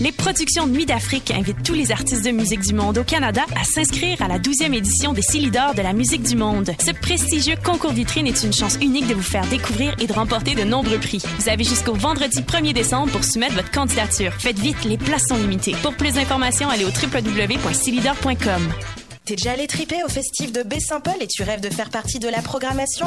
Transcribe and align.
Les 0.00 0.12
productions 0.12 0.68
Nuit 0.68 0.86
d'Afrique 0.86 1.32
invitent 1.32 1.64
tous 1.64 1.74
les 1.74 1.90
artistes 1.90 2.24
de 2.24 2.30
musique 2.30 2.60
du 2.60 2.72
monde 2.72 2.98
au 2.98 3.04
Canada 3.04 3.42
à 3.60 3.64
s'inscrire 3.64 4.22
à 4.22 4.28
la 4.28 4.38
12e 4.38 4.72
édition 4.72 5.12
des 5.12 5.22
Silidor 5.22 5.74
de 5.74 5.82
la 5.82 5.92
musique 5.92 6.22
du 6.22 6.36
monde. 6.36 6.70
Ce 6.78 6.92
prestigieux 6.92 7.56
concours 7.64 7.92
vitrine 7.92 8.28
est 8.28 8.44
une 8.44 8.52
chance 8.52 8.76
unique 8.80 9.08
de 9.08 9.14
vous 9.14 9.22
faire 9.22 9.44
découvrir 9.48 9.96
et 9.98 10.06
de 10.06 10.12
remporter 10.12 10.54
de 10.54 10.62
nombreux 10.62 10.98
prix. 10.98 11.20
Vous 11.40 11.48
avez 11.48 11.64
jusqu'au 11.64 11.94
vendredi 11.94 12.42
1er 12.42 12.72
décembre 12.72 13.10
pour 13.10 13.24
soumettre 13.24 13.54
votre 13.54 13.72
candidature. 13.72 14.32
Faites 14.34 14.60
vite, 14.60 14.84
les 14.84 14.98
places 14.98 15.26
sont 15.26 15.36
limitées. 15.36 15.74
Pour 15.82 15.94
plus 15.94 16.12
d'informations, 16.12 16.68
allez 16.68 16.84
au 16.84 16.90
www.silidor.com. 16.90 18.72
T'es 19.24 19.34
déjà 19.34 19.52
allé 19.52 19.66
triper 19.66 20.04
au 20.04 20.08
festif 20.08 20.52
de 20.52 20.62
Baie-Saint-Paul 20.62 21.16
et 21.20 21.26
tu 21.26 21.42
rêves 21.42 21.60
de 21.60 21.70
faire 21.70 21.90
partie 21.90 22.20
de 22.20 22.28
la 22.28 22.40
programmation? 22.40 23.06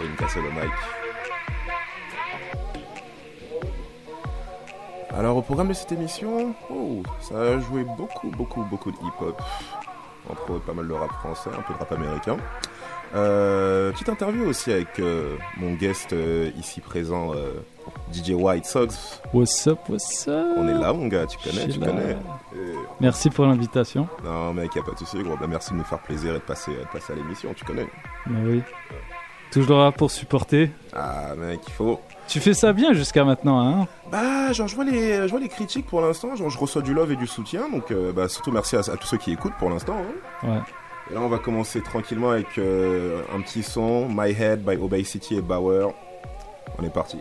Au 0.00 0.60
mic. 0.60 0.70
Alors 5.12 5.36
au 5.36 5.42
programme 5.42 5.68
de 5.68 5.72
cette 5.74 5.92
émission, 5.92 6.54
oh, 6.70 7.02
ça 7.20 7.34
a 7.34 7.58
joué 7.58 7.84
beaucoup, 7.84 8.28
beaucoup, 8.30 8.62
beaucoup 8.64 8.90
de 8.90 8.96
hip-hop. 8.96 9.42
Entre 10.30 10.58
pas 10.60 10.72
mal 10.72 10.86
de 10.88 10.92
rap 10.92 11.10
français, 11.12 11.50
un 11.50 11.62
peu 11.62 11.74
de 11.74 11.78
rap 11.78 11.92
américain. 11.92 12.36
Euh, 13.14 13.90
petite 13.90 14.08
interview 14.08 14.44
aussi 14.46 14.72
avec 14.72 15.00
euh, 15.00 15.36
mon 15.56 15.74
guest 15.74 16.12
euh, 16.12 16.50
ici 16.56 16.80
présent, 16.80 17.32
DJ 18.12 18.30
White 18.30 18.64
Sox. 18.64 19.20
What's 19.34 19.66
up, 19.66 19.80
what's 19.88 20.28
up? 20.28 20.46
On 20.56 20.68
est 20.68 20.74
là, 20.80 20.92
mon 20.92 21.08
gars, 21.08 21.26
tu 21.26 21.36
connais, 21.38 21.68
tu 21.68 21.80
là. 21.80 21.88
connais. 21.88 22.16
Merci 23.00 23.28
pour 23.28 23.46
l'invitation. 23.46 24.08
non, 24.24 24.54
mec, 24.54 24.74
y 24.74 24.78
a 24.78 24.82
pas 24.82 24.92
de 24.92 24.98
souci, 24.98 25.22
gros. 25.22 25.36
Bah, 25.36 25.46
merci 25.48 25.72
de 25.72 25.78
nous 25.78 25.84
faire 25.84 26.00
plaisir 26.00 26.30
et 26.30 26.38
de 26.38 26.44
passer, 26.44 26.70
de 26.70 26.86
passer 26.90 27.12
à 27.12 27.16
l'émission, 27.16 27.52
tu 27.54 27.64
connais. 27.64 27.88
Bah 28.26 28.38
oui. 28.44 28.62
Toujours 29.50 29.78
là 29.78 29.90
pour 29.92 30.10
supporter. 30.10 30.70
Ah, 30.94 31.34
mec, 31.36 31.60
il 31.66 31.72
faut. 31.72 32.00
Tu 32.28 32.38
fais 32.38 32.54
ça 32.54 32.72
bien 32.72 32.92
jusqu'à 32.92 33.24
maintenant, 33.24 33.60
hein 33.60 33.88
Bah, 34.12 34.52
genre, 34.52 34.68
je 34.68 34.76
vois 34.76 34.84
les, 34.84 35.22
je 35.26 35.30
vois 35.30 35.40
les 35.40 35.48
critiques 35.48 35.86
pour 35.86 36.00
l'instant. 36.00 36.36
Genre, 36.36 36.48
je 36.50 36.58
reçois 36.58 36.82
du 36.82 36.94
love 36.94 37.10
et 37.10 37.16
du 37.16 37.26
soutien. 37.26 37.68
Donc, 37.68 37.90
euh, 37.90 38.12
bah, 38.12 38.28
surtout 38.28 38.52
merci 38.52 38.76
à, 38.76 38.80
à 38.80 38.96
tous 38.96 39.06
ceux 39.08 39.16
qui 39.18 39.32
écoutent 39.32 39.56
pour 39.58 39.68
l'instant. 39.70 39.96
hein. 40.44 40.48
Ouais. 40.48 40.60
Et 41.10 41.14
là, 41.14 41.20
on 41.22 41.28
va 41.28 41.38
commencer 41.38 41.80
tranquillement 41.80 42.30
avec 42.30 42.56
euh, 42.58 43.22
un 43.34 43.40
petit 43.40 43.64
son, 43.64 44.08
My 44.08 44.30
Head 44.30 44.64
by 44.64 44.76
Obey 44.76 45.02
City 45.02 45.34
et 45.36 45.42
Bauer. 45.42 45.92
On 46.78 46.84
est 46.84 46.92
parti. 46.94 47.18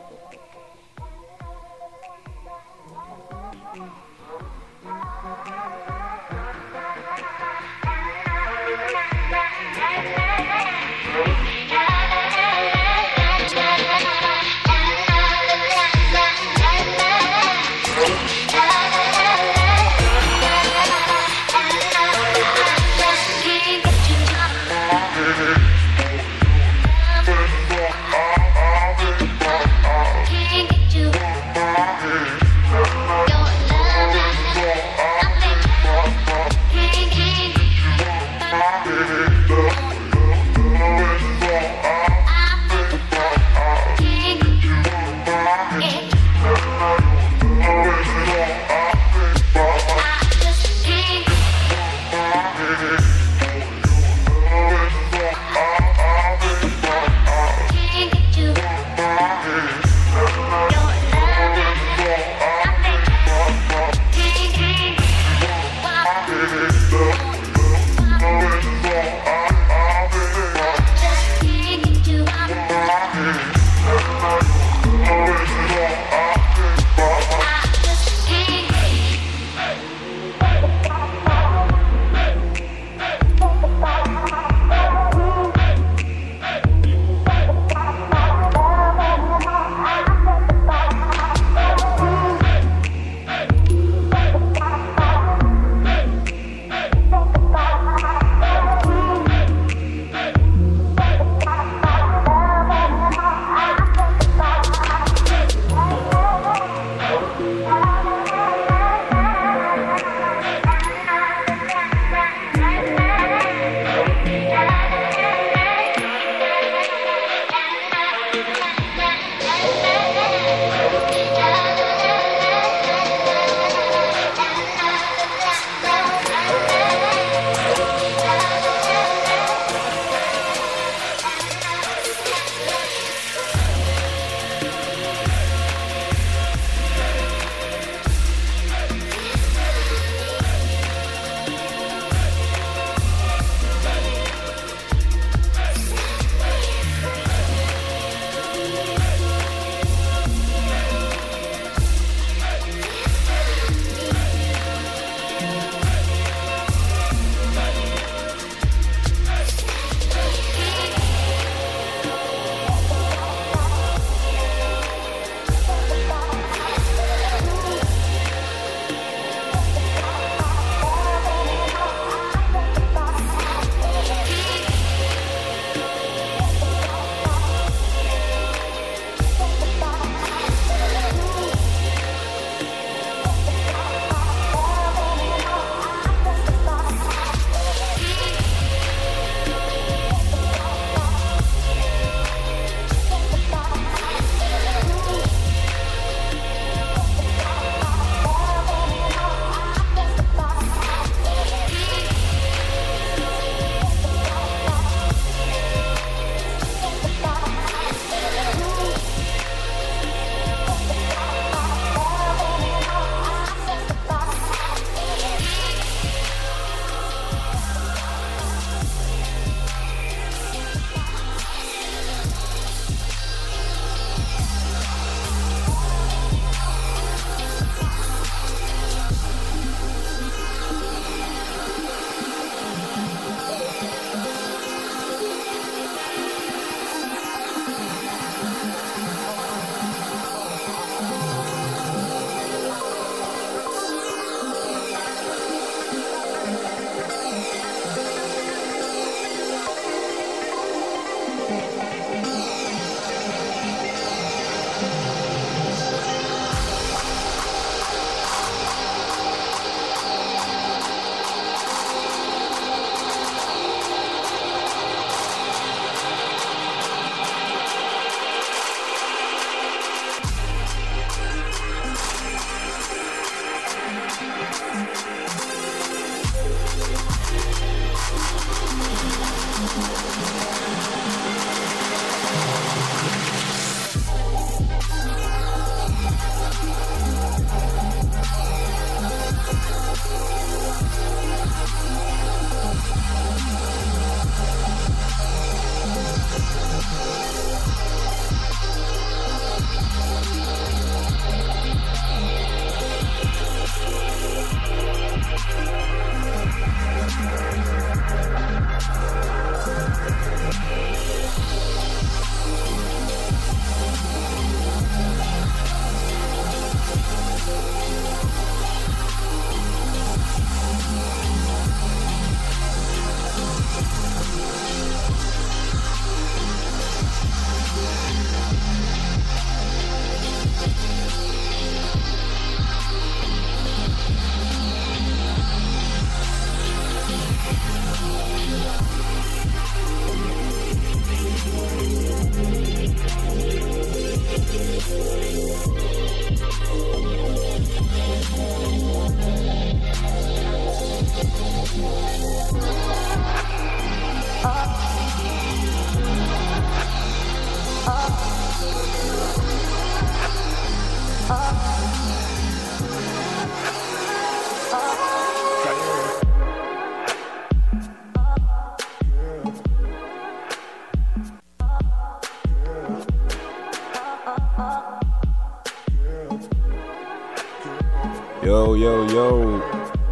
Yo. 379.13 379.59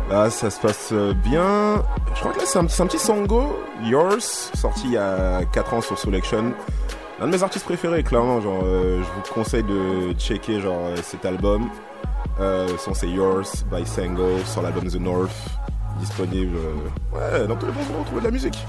Là, 0.09 0.29
ça 0.29 0.49
se 0.49 0.59
passe 0.59 0.89
euh, 0.93 1.13
bien. 1.13 1.83
Je 2.15 2.19
crois 2.21 2.31
que 2.31 2.39
là, 2.39 2.45
c'est 2.45 2.59
un, 2.59 2.87
petit 2.87 2.97
Sango, 2.97 3.59
Yours, 3.83 4.51
sorti 4.55 4.83
il 4.85 4.91
y 4.93 4.97
a 4.97 5.43
4 5.51 5.73
ans 5.73 5.81
sur 5.81 5.99
Selection. 5.99 6.53
Un 7.19 7.27
de 7.27 7.31
mes 7.31 7.43
artistes 7.43 7.65
préférés, 7.65 8.03
clairement. 8.03 8.39
Genre, 8.39 8.61
euh, 8.63 9.01
je 9.03 9.03
vous 9.03 9.33
conseille 9.33 9.63
de 9.63 10.13
checker 10.17 10.61
genre, 10.61 10.85
euh, 10.85 10.95
cet 11.03 11.25
album. 11.25 11.69
Son 12.77 12.93
c'est 12.93 13.09
Yours 13.09 13.65
by 13.71 13.85
Sango 13.85 14.37
sur 14.45 14.61
l'album 14.61 14.87
The 14.87 14.99
North. 14.99 15.31
Disponible 15.99 16.55
ouais, 17.13 17.47
dans 17.47 17.55
tous 17.55 17.65
les 17.65 17.71
bons 17.71 17.81
endroits 17.81 18.05
où 18.15 18.19
de 18.19 18.25
la 18.25 18.31
musique. 18.31 18.59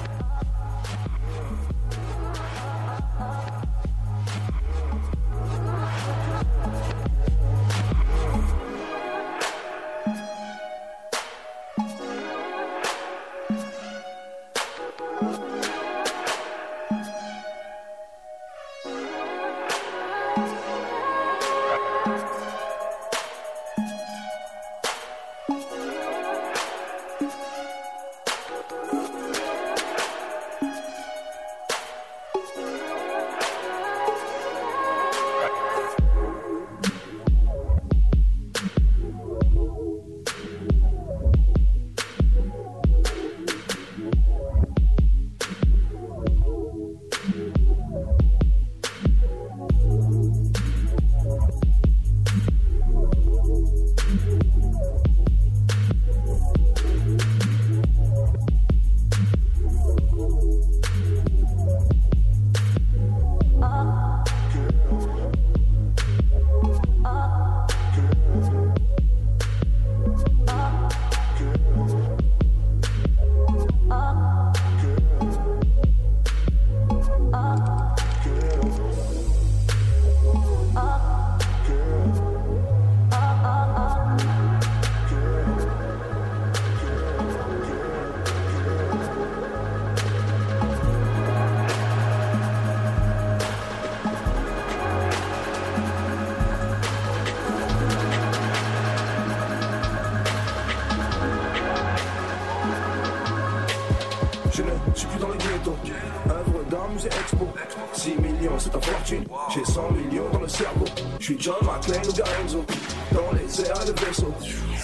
Suis 111.28 111.36
John 111.38 111.56
McClane 111.62 112.06
ou 112.08 112.12
Garenzo. 112.12 112.64
Dans 113.12 113.32
les 113.32 113.60
airs 113.60 113.82
et 113.82 113.86
le 113.86 114.06
vaisseau. 114.06 114.34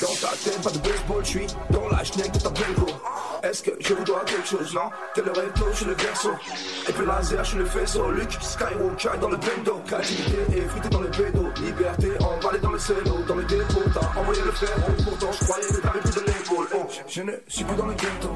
Dans 0.00 0.28
ta 0.28 0.36
tête, 0.36 0.60
pas 0.62 0.70
de 0.70 0.78
baseball. 0.78 1.24
Je 1.24 1.28
suis 1.28 1.46
dans 1.70 1.88
la 1.88 2.04
schneck 2.04 2.32
de 2.32 2.38
ta 2.38 2.50
Benko. 2.50 2.86
Est-ce 3.42 3.62
que 3.62 3.70
je 3.78 3.94
vous 3.94 4.04
dois 4.04 4.24
quelque 4.26 4.46
chose, 4.46 4.74
non 4.74 4.90
T'es 5.14 5.22
le 5.22 5.32
je 5.70 5.76
suis 5.76 5.86
le 5.86 5.94
verso. 5.94 6.30
Et 6.88 6.92
puis 6.92 7.06
laser, 7.06 7.44
je 7.44 7.48
suis 7.50 7.58
le 7.58 7.66
faisceau. 7.66 8.10
Luke, 8.10 8.32
Skywalker 8.40 9.18
dans 9.20 9.28
le 9.28 9.36
bendo. 9.36 9.80
Créativité 9.86 10.56
effritée 10.56 10.88
dans 10.88 11.00
le 11.00 11.08
bédo. 11.08 11.48
Liberté 11.62 12.08
emballée 12.20 12.58
dans 12.60 12.72
le 12.72 12.78
cello. 12.78 13.22
Dans 13.26 13.36
le 13.36 13.44
dépôt, 13.44 13.82
t'as 13.94 14.20
envoyé 14.20 14.42
le 14.42 14.52
fer. 14.52 14.74
Pourtant, 15.04 15.32
je 15.32 15.44
croyais 15.44 15.66
que 15.66 15.80
t'avais 15.80 16.00
plus 16.00 16.14
de 16.14 16.26
l'épaule. 16.26 16.66
Oh, 16.74 16.86
je 17.08 17.22
ne 17.22 17.32
suis 17.48 17.64
plus 17.64 17.76
dans 17.76 17.86
le 17.86 17.94
ghetto. 17.94 18.30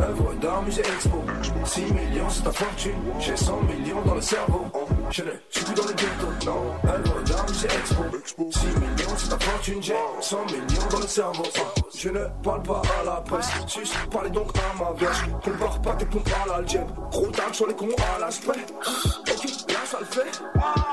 Œuvre 0.00 0.34
d'art, 0.40 0.62
musée 0.62 0.82
expo. 0.82 1.24
6 1.64 1.80
millions, 1.92 2.28
c'est 2.30 2.42
ta 2.42 2.52
fortune. 2.52 2.98
J'ai 3.20 3.36
100 3.36 3.62
millions 3.62 4.02
dans 4.02 4.14
le 4.14 4.22
cerveau. 4.22 4.66
Oh, 5.08 5.10
je 5.10 5.22
ne 5.22 5.30
suis 5.48 5.64
plus 5.64 5.74
dans 5.74 5.86
le 5.86 5.92
ghetto. 5.94 6.26
Non, 6.44 6.74
œuvre 6.86 7.22
d'art, 7.22 7.46
musée 7.48 7.66
expo. 7.66 8.50
6 8.50 8.66
millions, 8.66 9.16
c'est 9.16 9.28
ta 9.28 9.38
fortune. 9.38 9.82
J'ai 9.82 9.94
100 10.20 10.44
millions 10.44 10.88
dans 10.90 10.98
le 10.98 11.06
cerveau. 11.06 11.44
Oh, 11.58 11.80
je 11.96 12.08
ne 12.10 12.26
parle 12.42 12.62
pas 12.62 12.82
à 13.00 13.04
la 13.04 13.12
presse. 13.22 13.48
Sus, 13.66 13.88
parlez 14.10 14.28
donc 14.28 14.50
à 14.58 14.84
ma 14.84 14.92
verge. 14.92 15.24
Compare 15.42 15.80
pas 15.80 15.92
tes 15.94 16.04
pompes 16.04 16.28
à 16.44 16.48
l'algèbre. 16.48 16.94
Gros 17.10 17.26
tag 17.28 17.54
sur 17.54 17.66
les 17.66 17.74
cons 17.74 17.88
à 18.16 18.18
l'aspect. 18.20 18.50
Ok, 18.50 19.44
là 19.68 19.78
ça 19.86 19.98
le 20.00 20.06
fait. 20.06 20.42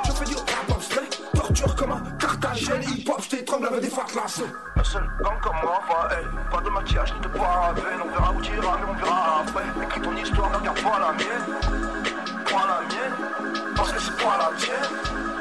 Je 0.05 0.11
fais 0.13 0.25
du 0.25 0.35
rap 0.35 0.71
abstrait. 0.71 1.09
Torture 1.33 1.75
comme 1.75 1.91
un 1.91 2.01
cartagène. 2.17 2.83
Hip 2.83 3.09
hop, 3.09 3.21
je 3.21 3.29
t'étrangle 3.29 3.67
avec 3.67 3.81
des 3.81 3.89
facs 3.89 4.15
lasso. 4.15 4.45
Un 4.77 4.83
seul 4.83 5.03
gang 5.21 5.39
comme 5.41 5.57
moi, 5.61 5.81
va, 5.89 6.15
hey, 6.15 6.25
pas 6.49 6.61
de 6.61 6.69
maquillage 6.69 7.13
ni 7.15 7.19
de 7.19 7.27
parabène. 7.27 7.83
On 8.01 8.07
verra 8.07 8.31
où 8.31 8.41
tu 8.41 8.55
iras, 8.55 8.77
mais 8.77 8.91
on 8.91 9.05
verra 9.05 9.41
après. 9.41 9.83
Écris 9.83 10.01
ton 10.01 10.15
histoire, 10.15 10.49
ne 10.51 10.55
regarde 10.55 10.81
pas 10.81 10.99
la 10.99 11.11
mienne. 11.11 12.05
Pas 12.45 12.67
la 12.67 12.79
mienne, 12.87 13.44
parce 13.75 13.91
que 13.91 13.99
c'est 13.99 14.17
pas 14.17 14.37
la 14.37 14.57
tienne. 14.57 14.75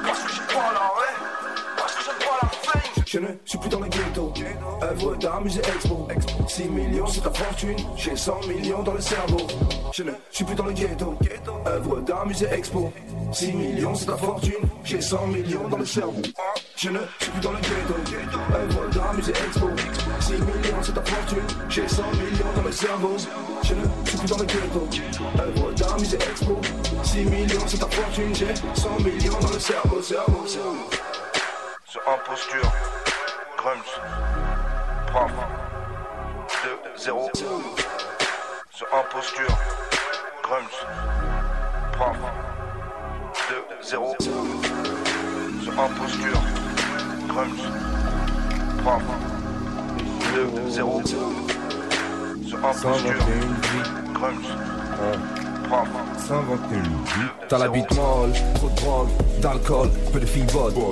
Parce 0.06 0.20
que 0.20 0.32
j'ai 0.32 0.54
pas 0.54 0.72
la 0.72 0.80
ouais, 0.80 1.23
Je 3.14 3.20
ne 3.20 3.28
suis 3.44 3.58
plus 3.58 3.68
dans 3.68 3.78
le 3.78 3.86
ghetto. 3.86 4.32
Œuvre 4.82 5.14
d'art, 5.14 5.40
musée 5.40 5.60
expo. 5.60 6.08
6 6.48 6.64
millions, 6.64 7.06
c'est 7.06 7.20
ta 7.20 7.30
fortune. 7.30 7.76
J'ai 7.96 8.16
100 8.16 8.40
millions 8.48 8.82
dans 8.82 8.92
le 8.92 9.00
cerveau. 9.00 9.36
Je 9.92 10.02
ne 10.02 10.10
suis 10.32 10.44
plus 10.44 10.56
dans 10.56 10.64
le 10.64 10.72
ghetto. 10.72 11.14
Œuvre 11.64 12.00
d'art, 12.00 12.26
musée 12.26 12.48
expo. 12.50 12.92
6 13.30 13.52
millions, 13.52 13.94
c'est 13.94 14.06
ta 14.06 14.16
fortune. 14.16 14.68
J'ai 14.82 15.00
100 15.00 15.28
millions 15.28 15.68
dans 15.68 15.76
le 15.76 15.84
cerveau. 15.84 16.22
Je 16.76 16.90
ne 16.90 16.98
suis 17.20 17.30
plus 17.30 17.40
dans 17.40 17.52
le 17.52 17.58
ghetto. 17.58 17.94
Œuvre 18.52 18.90
d'art, 18.92 19.14
musée 19.14 19.32
expo. 19.46 19.68
6 20.18 20.32
millions, 20.32 20.82
c'est 20.82 20.94
ta 20.94 21.02
fortune. 21.02 21.46
J'ai 21.68 21.86
100 21.86 22.02
millions 22.14 22.52
dans 22.56 22.62
le 22.62 22.72
cerveau. 22.72 23.16
Je 23.62 23.74
ne 23.74 24.08
suis 24.08 24.18
plus 24.18 24.28
dans 24.28 24.38
le 24.38 24.44
ghetto. 24.44 24.88
Œuvre 25.38 26.00
musée 26.00 26.16
expo. 26.16 26.58
6 27.04 27.24
millions, 27.26 27.64
c'est 27.68 27.78
ta 27.78 27.86
fortune. 27.86 28.34
J'ai 28.34 28.54
100 28.74 28.98
millions 28.98 29.38
dans 29.40 29.52
le 29.52 29.60
cerveau. 29.60 30.02
Cerveau, 30.02 30.46
cerveau. 30.48 30.90
Sur 31.94 32.02
imposture, 32.08 32.72
Grums, 33.56 34.00
Prof, 35.06 35.30
2, 36.64 36.90
0. 36.96 37.30
Sur 38.72 38.86
imposture, 38.92 39.58
Grums, 40.42 40.86
Prof, 41.92 42.16
2, 43.48 43.84
0. 43.84 44.16
Sur 45.62 45.78
imposture, 45.78 46.42
Grums, 47.28 47.62
Prof, 48.82 49.02
2, 50.34 50.70
0. 50.70 51.02
Sur 52.44 52.58
imposture, 52.58 53.24
Grums, 54.14 55.43
Prof, 55.68 55.88
S'inventer 56.18 56.76
vie. 56.76 57.26
T'as 57.48 57.58
la 57.58 57.68
bite 57.68 57.94
molle, 57.94 58.32
trop 58.54 58.68
de 58.68 58.76
drogue, 58.76 59.08
d'alcool, 59.40 59.88
peu 60.12 60.20
de 60.20 60.26
filles 60.26 60.46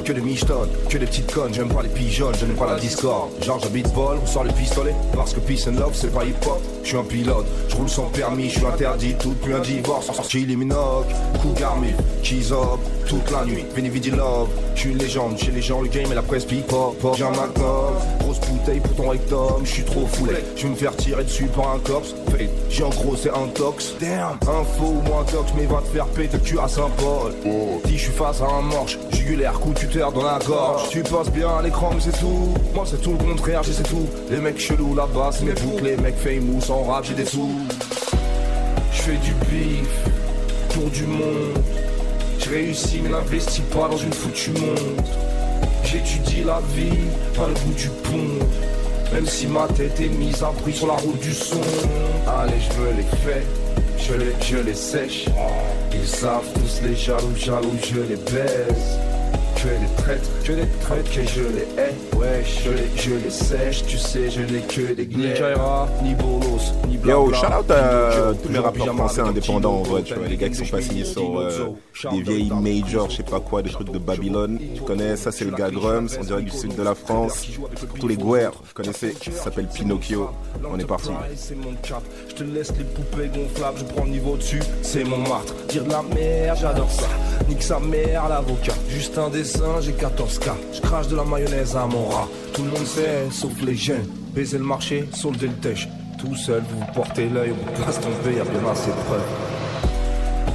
que 0.04 0.12
de 0.12 0.20
michetonnes, 0.20 0.68
que 0.88 0.98
des 0.98 1.06
petites 1.06 1.32
connes. 1.32 1.54
J'aime 1.54 1.72
pas 1.72 1.82
les 1.82 1.88
pigeons, 1.88 2.32
je 2.38 2.44
n'aime 2.44 2.56
pas 2.56 2.66
la 2.66 2.78
discorde. 2.78 3.30
Genre 3.42 3.58
j'habite 3.58 3.88
vol, 3.88 4.18
on 4.22 4.26
sort 4.26 4.44
le 4.44 4.52
pistolet, 4.52 4.94
parce 5.14 5.32
que 5.32 5.40
peace 5.40 5.66
and 5.68 5.78
love 5.78 5.94
c'est 5.94 6.12
pas 6.12 6.24
hip 6.24 6.34
hop. 6.46 6.60
Je 6.82 6.88
suis 6.88 6.96
un 6.96 7.04
pilote, 7.04 7.46
je 7.68 7.76
roule 7.76 7.88
sans 7.88 8.08
permis, 8.10 8.50
je 8.50 8.58
suis 8.58 8.66
interdit, 8.66 9.14
tout 9.14 9.34
plus 9.42 9.54
un 9.54 9.60
divorce. 9.60 10.08
En 10.10 10.14
sortie 10.14 10.44
les 10.44 10.56
minocs, 10.56 11.08
coup 11.40 11.52
garmi, 11.58 11.92
cheese 12.22 12.52
up, 12.52 12.80
toute 13.06 13.30
la 13.30 13.44
nuit, 13.44 13.64
Veni 13.74 13.88
Vidi 13.88 14.10
Love. 14.10 14.48
Je 14.74 14.80
suis 14.80 14.90
une 14.90 14.98
légende, 14.98 15.38
chez 15.38 15.50
les 15.50 15.62
gens 15.62 15.80
le 15.80 15.88
game 15.88 16.10
et 16.10 16.14
la 16.14 16.22
presse. 16.22 16.46
J'ai 16.48 17.24
un 17.24 17.30
magnum, 17.30 17.94
grosse 18.32 18.48
bouteille 18.48 18.80
pour 18.80 18.94
ton 18.94 19.08
rectum, 19.10 19.64
je 19.64 19.70
suis 19.70 19.84
trop 19.84 20.06
foulé. 20.06 20.36
Je 20.56 20.62
vais 20.64 20.70
me 20.70 20.74
faire 20.74 20.96
tirer 20.96 21.24
dessus 21.24 21.46
par 21.46 21.74
un 21.74 21.78
cops. 21.78 22.14
Fait, 22.30 22.48
j'ai 22.70 22.84
en 22.84 22.90
gros 22.90 23.16
c'est 23.16 23.30
un 23.30 23.48
tox. 23.54 23.94
Damn, 24.00 24.38
faux 24.42 24.94
ou 25.06 25.18
un 25.18 25.24
tox, 25.24 25.52
mais 25.56 25.66
va 25.66 25.80
te 25.80 25.88
faire 25.88 26.06
péter 26.06 26.38
le 26.38 26.42
cul 26.42 26.58
à 26.58 26.68
Saint-Paul. 26.68 27.32
Si 27.86 27.98
je 27.98 28.02
suis 28.04 28.12
face 28.12 28.40
à 28.40 28.46
un 28.46 28.62
morche, 28.62 28.98
jugulaire, 29.10 29.52
coup 29.54 29.72
tuteur 29.74 30.12
dans 30.12 30.24
la 30.24 30.38
gorge. 30.46 30.88
Tu 30.90 31.02
passes 31.02 31.30
bien 31.30 31.48
à 31.48 31.62
l'écran, 31.62 31.90
mais 31.94 32.00
c'est 32.00 32.18
tout. 32.18 32.54
Moi 32.74 32.84
c'est 32.86 33.00
tout 33.00 33.12
le 33.12 33.18
contraire, 33.18 33.62
je 33.62 33.72
sais 33.72 33.82
tout. 33.82 34.06
Les 34.30 34.38
mecs 34.38 34.58
chelous 34.58 34.94
là-bas, 34.94 35.30
c'est 35.32 35.44
mes 35.44 35.52
boucles. 35.52 35.84
Les 35.84 35.96
mecs 35.96 36.16
famous 36.16 36.70
en 36.70 36.84
rap, 36.84 37.04
j'ai 37.04 37.14
des 37.14 37.26
sous. 37.26 37.50
Je 38.92 39.02
fais 39.02 39.16
du 39.16 39.32
bif 39.50 39.88
pour 40.70 40.90
du 40.90 41.06
monde. 41.06 41.58
Je 42.38 42.50
réussis 42.50 43.00
mais 43.02 43.10
n'investis 43.10 43.62
pas 43.72 43.88
dans 43.88 43.96
une 43.96 44.12
foutue 44.12 44.50
montre. 44.50 45.31
J'étudie 45.92 46.42
la 46.42 46.60
vie, 46.74 46.88
pas 47.36 47.48
le 47.48 47.52
bout 47.52 47.74
du 47.74 47.88
pont. 47.88 48.46
Même 49.12 49.26
si 49.26 49.46
ma 49.46 49.66
tête 49.68 50.00
est 50.00 50.08
mise 50.08 50.42
à 50.42 50.46
prix 50.62 50.72
sur 50.72 50.86
la 50.86 50.94
route 50.94 51.20
du 51.20 51.34
son. 51.34 51.60
Allez, 52.26 52.54
je 52.58 52.72
veux 52.80 52.92
les 52.96 53.02
faits, 53.18 53.46
je 53.98 54.14
les, 54.14 54.34
je 54.42 54.56
les 54.56 54.74
sèche. 54.74 55.26
Ils 55.92 56.08
savent 56.08 56.48
les 56.82 56.96
jaloux, 56.96 57.36
jaloux, 57.36 57.76
je 57.84 58.00
les 58.00 58.16
baise. 58.16 58.98
Que 59.62 59.68
des 59.68 60.02
traîtres, 60.02 60.30
que 60.42 60.52
des 60.52 60.66
traîtres, 60.80 61.10
que 61.12 61.22
je 61.22 61.40
les 61.40 61.80
hais. 61.80 61.94
Ouais, 62.18 62.42
je 62.44 62.70
les, 62.70 62.90
je 62.96 63.14
les 63.14 63.30
sèche, 63.30 63.86
tu 63.86 63.96
sais, 63.96 64.28
je 64.28 64.40
n'ai 64.40 64.60
que 64.60 64.92
des 64.92 65.06
Ni 65.06 65.32
Kaira, 65.34 65.88
ni 66.02 66.14
Bolos, 66.16 66.72
ni 66.88 66.96
blabla. 66.96 67.12
Yo, 67.12 67.32
shout 67.32 67.46
out 67.46 67.70
à 67.70 68.32
tous 68.42 68.48
les 68.48 68.56
Joe, 68.56 68.64
rappeurs 68.64 68.94
français 68.96 69.20
indépendants 69.20 69.74
en 69.74 69.82
vrai, 69.82 70.02
tu 70.02 70.14
vois, 70.14 70.26
les 70.26 70.36
gars 70.36 70.48
qui 70.48 70.56
sont 70.56 70.64
pas 70.64 70.82
signés 70.82 71.04
sur 71.04 71.38
euh, 71.38 71.68
des 72.10 72.22
vieilles 72.22 72.50
majors, 72.60 73.08
je 73.08 73.18
sais 73.18 73.22
pas 73.22 73.38
quoi, 73.38 73.62
des 73.62 73.70
trucs 73.70 73.92
de 73.92 73.98
Babylone. 73.98 74.58
Tu 74.74 74.82
connais, 74.82 75.14
ça 75.14 75.30
c'est 75.30 75.44
le 75.44 75.52
gars 75.52 75.70
Grums, 75.70 76.08
on 76.18 76.24
dirait 76.24 76.42
du 76.42 76.50
sud 76.50 76.74
de 76.74 76.82
la 76.82 76.96
France. 76.96 77.46
Pour 77.88 77.98
tous 78.00 78.08
les 78.08 78.16
guerres, 78.16 78.52
vous 78.52 78.74
connaissez, 78.74 79.14
ça 79.22 79.44
s'appelle 79.44 79.68
Pinocchio. 79.68 80.30
On 80.68 80.76
est 80.76 80.84
parti. 80.84 81.10
C'est 81.36 81.54
mon 81.54 81.72
cap. 81.82 82.02
Je 82.28 82.34
te 82.34 82.42
laisse 82.42 82.72
les 82.76 82.84
poupées 82.84 83.28
gonflables, 83.28 83.78
je 83.78 83.84
prends 83.84 84.04
le 84.06 84.10
niveau 84.10 84.36
dessus, 84.36 84.62
c'est 84.82 85.04
mon 85.04 85.18
martre. 85.18 85.54
Dire 85.68 85.84
de 85.84 85.90
la 85.90 86.02
merde, 86.02 86.58
j'adore 86.60 86.90
ça. 86.90 87.06
Nique 87.48 87.62
sa 87.62 87.78
mère, 87.78 88.28
l'avocat. 88.28 88.74
Juste 88.88 89.18
un 89.18 89.28
j'ai 89.80 89.92
14K. 89.92 90.50
Je 90.72 90.80
crache 90.80 91.08
de 91.08 91.16
la 91.16 91.24
mayonnaise 91.24 91.76
à 91.76 91.86
mon 91.86 92.08
rat. 92.08 92.28
Tout 92.52 92.62
le 92.64 92.70
monde 92.70 92.86
sait, 92.86 93.28
sauf 93.30 93.52
les 93.64 93.74
jeunes. 93.74 94.06
Baiser 94.34 94.58
le 94.58 94.64
marché, 94.64 95.08
solder 95.14 95.48
le 95.48 95.54
tèche. 95.54 95.88
Tout 96.18 96.34
seul, 96.36 96.62
vous 96.70 96.84
portez 96.94 97.28
l'œil, 97.28 97.50
vous 97.50 97.82
place 97.82 98.00
tomber, 98.00 98.36
y'a 98.36 98.44
bien 98.44 98.70
assez 98.70 98.90
de. 98.90 98.96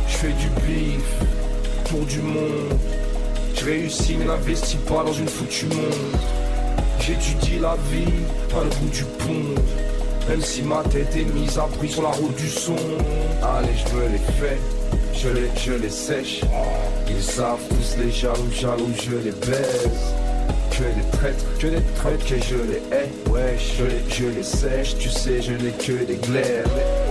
Je 0.08 0.16
fais 0.16 0.34
du 0.34 0.50
bif 0.66 1.04
pour 1.90 2.06
du 2.06 2.20
monde. 2.22 2.80
Je 3.56 3.66
réussis 3.66 4.18
n'investis 4.18 4.80
pas 4.88 5.04
dans 5.04 5.14
une 5.14 5.28
foutue 5.28 5.66
montre. 5.66 5.98
J'étudie 7.00 7.60
la 7.60 7.76
vie, 7.92 8.12
pas 8.50 8.64
le 8.64 8.70
bout 8.70 8.92
du 8.92 9.04
pont. 9.04 9.62
Même 10.30 10.42
si 10.42 10.62
ma 10.62 10.84
tête 10.84 11.16
est 11.16 11.34
mise 11.34 11.58
à 11.58 11.64
prix 11.78 11.90
sur 11.90 12.04
la 12.04 12.10
route 12.10 12.36
du 12.36 12.50
son. 12.50 12.76
Allez, 13.42 13.70
je 13.76 13.94
veux 13.94 14.08
les 14.10 14.18
faits, 14.18 14.60
je 15.18 15.30
les, 15.30 15.50
je 15.58 15.74
les 15.74 15.90
sèche. 15.90 16.42
Ils 17.10 17.24
savent 17.24 17.60
tous 17.70 17.98
les 18.04 18.12
jaloux, 18.12 18.52
jaloux, 18.52 18.92
je 19.02 19.16
les 19.18 19.32
baise. 19.32 20.14
Que 20.72 20.84
des 20.84 21.18
traîtres, 21.18 21.46
que 21.60 21.68
des 21.68 21.82
traîtres, 21.96 22.26
que 22.26 22.36
je 22.36 22.56
les 22.56 22.82
hais. 22.96 23.10
Ouais, 23.32 23.58
je 23.58 23.84
les, 23.84 24.04
je 24.10 24.38
les 24.38 24.44
sèche, 24.44 24.98
tu 24.98 25.10
sais, 25.10 25.42
je 25.42 25.54
n'ai 25.54 25.72
que 25.72 26.06
des 26.06 26.18
glaives. 26.18 27.07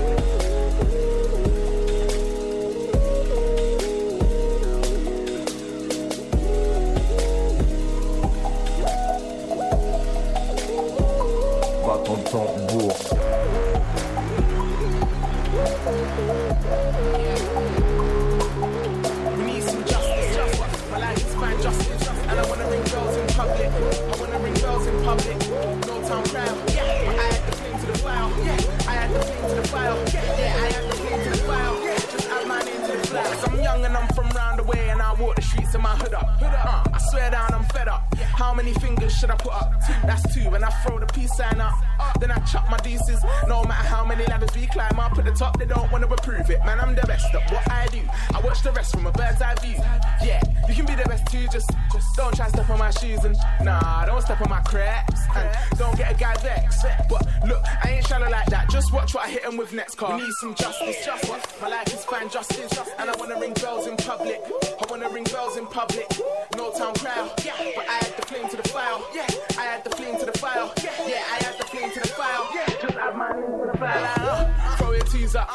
Some 60.40 60.54
justice, 60.54 61.02
justice. 61.02 61.42
My 61.62 61.68
life 61.68 61.86
is 61.94 62.04
fine 62.04 62.28
justice, 62.28 62.78
and 62.98 63.08
I 63.08 63.16
wanna 63.16 63.40
ring 63.40 63.54
bells 63.54 63.86
in 63.86 63.96
public. 63.96 64.38
I 64.44 64.84
wanna 64.90 65.08
ring 65.08 65.24
bells 65.24 65.56
in 65.56 65.66
public. 65.66 66.06
No 66.54 66.70
town 66.72 66.94
crowd. 66.94 67.32
Yeah, 67.42 67.54
but 67.74 67.88
I 67.88 67.98
add 68.02 68.14
the 68.18 68.26
flame 68.26 68.48
to 68.50 68.56
the 68.58 68.68
file. 68.68 69.02
Yeah, 69.14 69.26
I 69.58 69.66
add 69.66 69.84
the 69.84 69.96
flame 69.96 70.18
to 70.18 70.26
the 70.26 70.36
file. 70.38 70.74
Yeah, 70.76 71.22
I 71.32 71.38
add 71.38 71.58
the 71.58 71.64
flame 71.64 71.90
to 71.90 72.00
the 72.00 72.08
file. 72.08 72.48
Yeah, 72.54 72.66
just 72.66 72.96
add 72.98 73.16
my 73.16 73.30
name 73.30 73.60
to 73.60 73.70
the 73.72 73.78
file. 73.78 74.76
Throw 74.76 74.92
your 74.92 75.04
teas 75.06 75.34
up. 75.34 75.48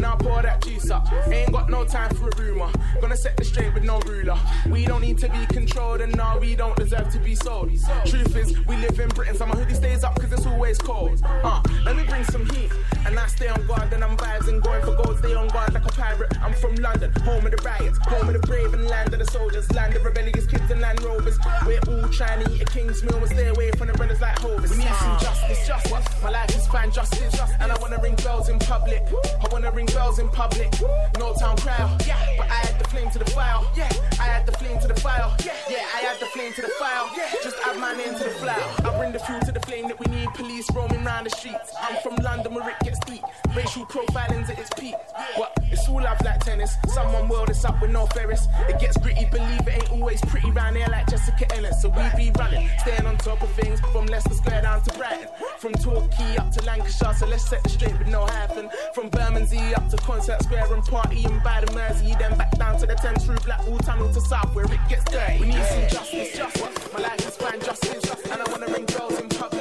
Now 0.00 0.16
pour 0.16 0.42
that 0.42 0.62
juice 0.62 0.90
up. 0.90 1.10
Ain't 1.28 1.52
got 1.52 1.70
no 1.70 1.84
time 1.84 2.14
for 2.14 2.28
a 2.28 2.36
rumor. 2.36 2.70
Gonna 3.00 3.16
set 3.16 3.36
the 3.36 3.44
straight 3.44 3.74
with 3.74 3.82
no 3.82 3.98
ruler. 4.00 4.38
We 4.68 4.84
don't 4.84 5.00
need 5.00 5.18
to 5.18 5.28
be 5.28 5.46
controlled, 5.46 6.00
and 6.00 6.16
no, 6.16 6.38
we 6.40 6.54
don't 6.54 6.76
deserve 6.76 7.10
to 7.12 7.18
be 7.18 7.34
sold. 7.34 7.70
Truth 8.04 8.36
is, 8.36 8.66
we 8.66 8.76
live 8.76 8.98
in 9.00 9.08
Britain, 9.08 9.36
so 9.36 9.46
my 9.46 9.56
hoodie 9.56 9.74
stays 9.74 10.04
up 10.04 10.14
because 10.14 10.32
it's 10.32 10.46
always 10.46 10.78
cold. 10.78 11.20
Uh, 11.24 11.62
let 11.84 11.96
me 11.96 12.04
bring 12.04 12.24
some 12.24 12.46
heat, 12.50 12.70
and 13.08 13.18
I 13.18 13.26
stay 13.26 13.48
on 13.48 13.66
guard, 13.66 13.90
and 13.92 14.04
I'm 14.04 14.16
vibes 14.16 14.48
and 14.48 14.62
going 14.62 14.82
for 14.84 14.94
gold, 15.02 15.18
stay 15.18 15.34
on 15.34 15.48
guard 15.48 15.72
like 15.72 15.84
a 15.84 15.88
pirate. 15.88 16.30
I'm 16.42 16.52
from 16.52 16.74
London, 16.76 17.10
home 17.24 17.44
of 17.46 17.52
the 17.52 17.62
riots, 17.64 17.98
home 18.02 18.28
of 18.28 18.34
the 18.34 18.46
brave 18.46 18.72
and 18.74 18.84
land 18.84 19.12
of 19.14 19.18
the 19.18 19.24
soldiers, 19.26 19.70
land 19.72 19.96
of 19.96 20.04
rebellious 20.04 20.46
kids 20.46 20.70
and 20.70 20.80
land 20.80 21.02
rovers. 21.02 21.38
We're 21.66 21.80
all 21.88 22.08
trying 22.10 22.44
to 22.44 22.52
eat 22.52 22.62
a 22.62 22.66
king's 22.66 23.02
meal 23.02 23.16
and 23.16 23.28
stay 23.28 23.48
away 23.48 23.70
from 23.72 23.88
the 23.88 23.94
runners 23.94 24.20
like 24.20 24.38
hovers. 24.38 24.70
We 24.70 24.78
need 24.84 24.94
some 24.94 25.18
justice, 25.18 25.66
justice. 25.66 26.22
My 26.22 26.30
life 26.30 26.54
is 26.54 26.66
fine 26.66 26.92
justice, 26.92 27.40
and 27.60 27.72
I 27.72 27.78
wanna 27.78 27.98
ring 28.02 28.14
bells 28.16 28.50
in 28.50 28.58
public. 28.58 29.02
I 29.42 29.48
wanna 29.50 29.70
ring 29.70 29.86
bells 29.86 30.18
in 30.18 30.28
public. 30.28 30.70
No 31.18 31.32
town 31.34 31.56
crowd, 31.56 32.04
yeah, 32.06 32.20
but 32.36 32.50
I 32.50 32.60
add 32.68 32.78
the 32.78 32.88
flame 32.88 33.10
to 33.10 33.18
the 33.18 33.30
file. 33.30 33.66
Yeah, 33.74 33.88
I 34.20 34.28
add 34.28 34.44
the 34.44 34.52
flame 34.52 34.78
to 34.80 34.88
the 34.88 35.00
file. 35.00 35.34
Yeah, 35.44 35.52
yeah, 35.70 35.96
I 35.96 36.00
add 36.02 36.20
the 36.20 36.26
flame 36.26 36.52
to 36.52 36.62
the 36.62 36.72
file. 36.78 37.10
Yeah, 37.16 37.32
just 37.42 37.56
add 37.64 37.78
my 37.78 37.94
name 37.94 38.14
to 38.18 38.24
the 38.24 38.36
flower. 38.42 38.68
I 38.84 38.98
bring 38.98 39.12
the 39.12 39.18
fuel 39.18 39.40
to 39.40 39.52
the 39.52 39.60
flame 39.60 39.88
that 39.88 39.98
we 39.98 40.06
need. 40.14 40.28
Police 40.34 40.70
roaming 40.74 41.04
round 41.04 41.26
the 41.26 41.30
streets. 41.30 41.72
I'm 41.80 41.96
from 42.02 42.16
London 42.16 42.54
where 42.54 42.68
it 42.68 42.76
gets 42.84 42.97
deep. 43.00 43.22
Racial 43.54 43.84
profiling's 43.86 44.50
at 44.50 44.58
its 44.58 44.70
peak. 44.78 44.94
What? 45.36 45.52
It's 45.70 45.88
all 45.88 46.02
love 46.02 46.20
like 46.24 46.40
tennis. 46.40 46.76
Someone 46.88 47.28
world 47.28 47.50
us 47.50 47.64
up 47.64 47.80
with 47.80 47.90
no 47.90 48.06
Ferris. 48.06 48.48
It 48.68 48.80
gets 48.80 48.96
gritty, 48.96 49.26
believe 49.26 49.66
it 49.66 49.74
ain't 49.74 49.90
always 49.90 50.20
pretty 50.22 50.50
round 50.50 50.76
here 50.76 50.86
like 50.90 51.08
Jessica 51.08 51.52
Ellis. 51.56 51.82
So 51.82 51.88
we 51.88 52.02
be 52.16 52.30
running, 52.38 52.68
staying 52.78 53.06
on 53.06 53.16
top 53.18 53.42
of 53.42 53.50
things 53.52 53.80
from 53.92 54.06
Leicester 54.06 54.34
Square 54.34 54.62
down 54.62 54.82
to 54.82 54.98
Brighton. 54.98 55.28
From 55.58 55.72
Torquay 55.74 56.36
up 56.36 56.50
to 56.52 56.64
Lancashire, 56.64 57.14
so 57.14 57.26
let's 57.26 57.48
set 57.48 57.62
the 57.62 57.68
straight 57.68 57.98
with 57.98 58.08
no 58.08 58.24
hyphen. 58.26 58.70
From 58.94 59.08
Bermondsey 59.08 59.74
up 59.74 59.88
to 59.90 59.96
Concert 59.98 60.42
Square 60.42 60.72
and 60.72 60.84
party 60.84 61.26
by 61.44 61.62
the 61.64 61.72
Mersey. 61.72 62.14
Then 62.18 62.36
back 62.36 62.56
down 62.58 62.78
to 62.78 62.86
the 62.86 62.94
Thames 62.94 63.24
through 63.24 63.38
Blackpool 63.38 63.78
Tunnel 63.78 64.12
to 64.12 64.20
South 64.20 64.54
where 64.54 64.64
it 64.64 64.80
gets 64.88 65.04
dirty. 65.04 65.40
We 65.40 65.46
need 65.48 65.64
some 65.64 65.88
justice, 65.88 66.36
justice. 66.36 66.92
My 66.92 67.00
life 67.00 67.26
is 67.26 67.36
fine 67.36 67.60
justice, 67.60 68.26
and 68.30 68.42
I 68.42 68.50
wanna 68.50 68.66
ring 68.66 68.86
girls 68.86 69.18
in 69.18 69.28
public. 69.28 69.57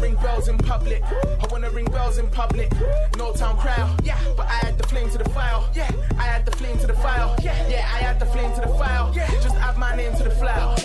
Ring 0.00 0.16
bells 0.16 0.48
in 0.48 0.58
public. 0.58 1.02
I 1.04 1.46
wanna 1.50 1.70
ring 1.70 1.86
bells 1.86 2.18
in 2.18 2.28
public. 2.30 2.72
No 3.16 3.32
town 3.32 3.56
crowd, 3.58 4.04
yeah. 4.04 4.18
But 4.36 4.46
I 4.48 4.68
add 4.68 4.78
the 4.78 4.86
flame 4.86 5.10
to 5.10 5.18
the 5.18 5.28
file, 5.30 5.68
yeah. 5.74 5.90
I 6.18 6.28
add 6.28 6.44
the 6.46 6.52
flame 6.52 6.78
to 6.78 6.86
the 6.86 6.94
file, 6.94 7.36
yeah. 7.42 7.68
Yeah, 7.68 7.88
I 7.92 8.00
add 8.00 8.18
the 8.18 8.26
flame 8.26 8.52
to 8.54 8.60
the 8.62 8.68
file, 8.68 9.12
yeah. 9.14 9.30
Just 9.42 9.56
add 9.56 9.76
my 9.76 9.94
name 9.94 10.14
to 10.16 10.24
the 10.24 10.30
flower. 10.30 10.76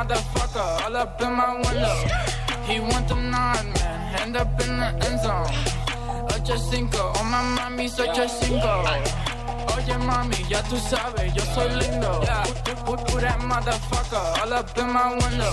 Motherfucker 0.00 0.84
all 0.84 0.96
up 0.96 1.20
in 1.20 1.32
my 1.32 1.54
window. 1.54 1.96
He 2.64 2.80
want 2.80 3.06
the 3.06 3.16
nine, 3.16 3.72
man. 3.74 4.20
End 4.20 4.36
up 4.36 4.48
in 4.62 4.78
the 4.78 4.86
end 5.06 5.20
zone. 5.20 5.79
Ocho 6.50 6.58
cinco, 6.58 7.12
on 7.20 7.30
my 7.30 7.42
mommy, 7.54 7.86
such 7.86 8.18
a 8.18 8.28
cinco. 8.28 8.82
Oye 9.76 9.96
mami, 9.98 10.34
ya 10.50 10.60
tú 10.62 10.76
sabes, 10.78 11.32
yo 11.32 11.44
soy 11.54 11.68
lindo. 11.78 12.20
Put, 12.64 12.84
put, 12.84 13.06
put 13.06 13.20
that 13.20 13.38
motherfucker 13.38 14.42
all 14.42 14.52
up 14.54 14.76
in 14.76 14.92
my 14.92 15.10
window. 15.12 15.52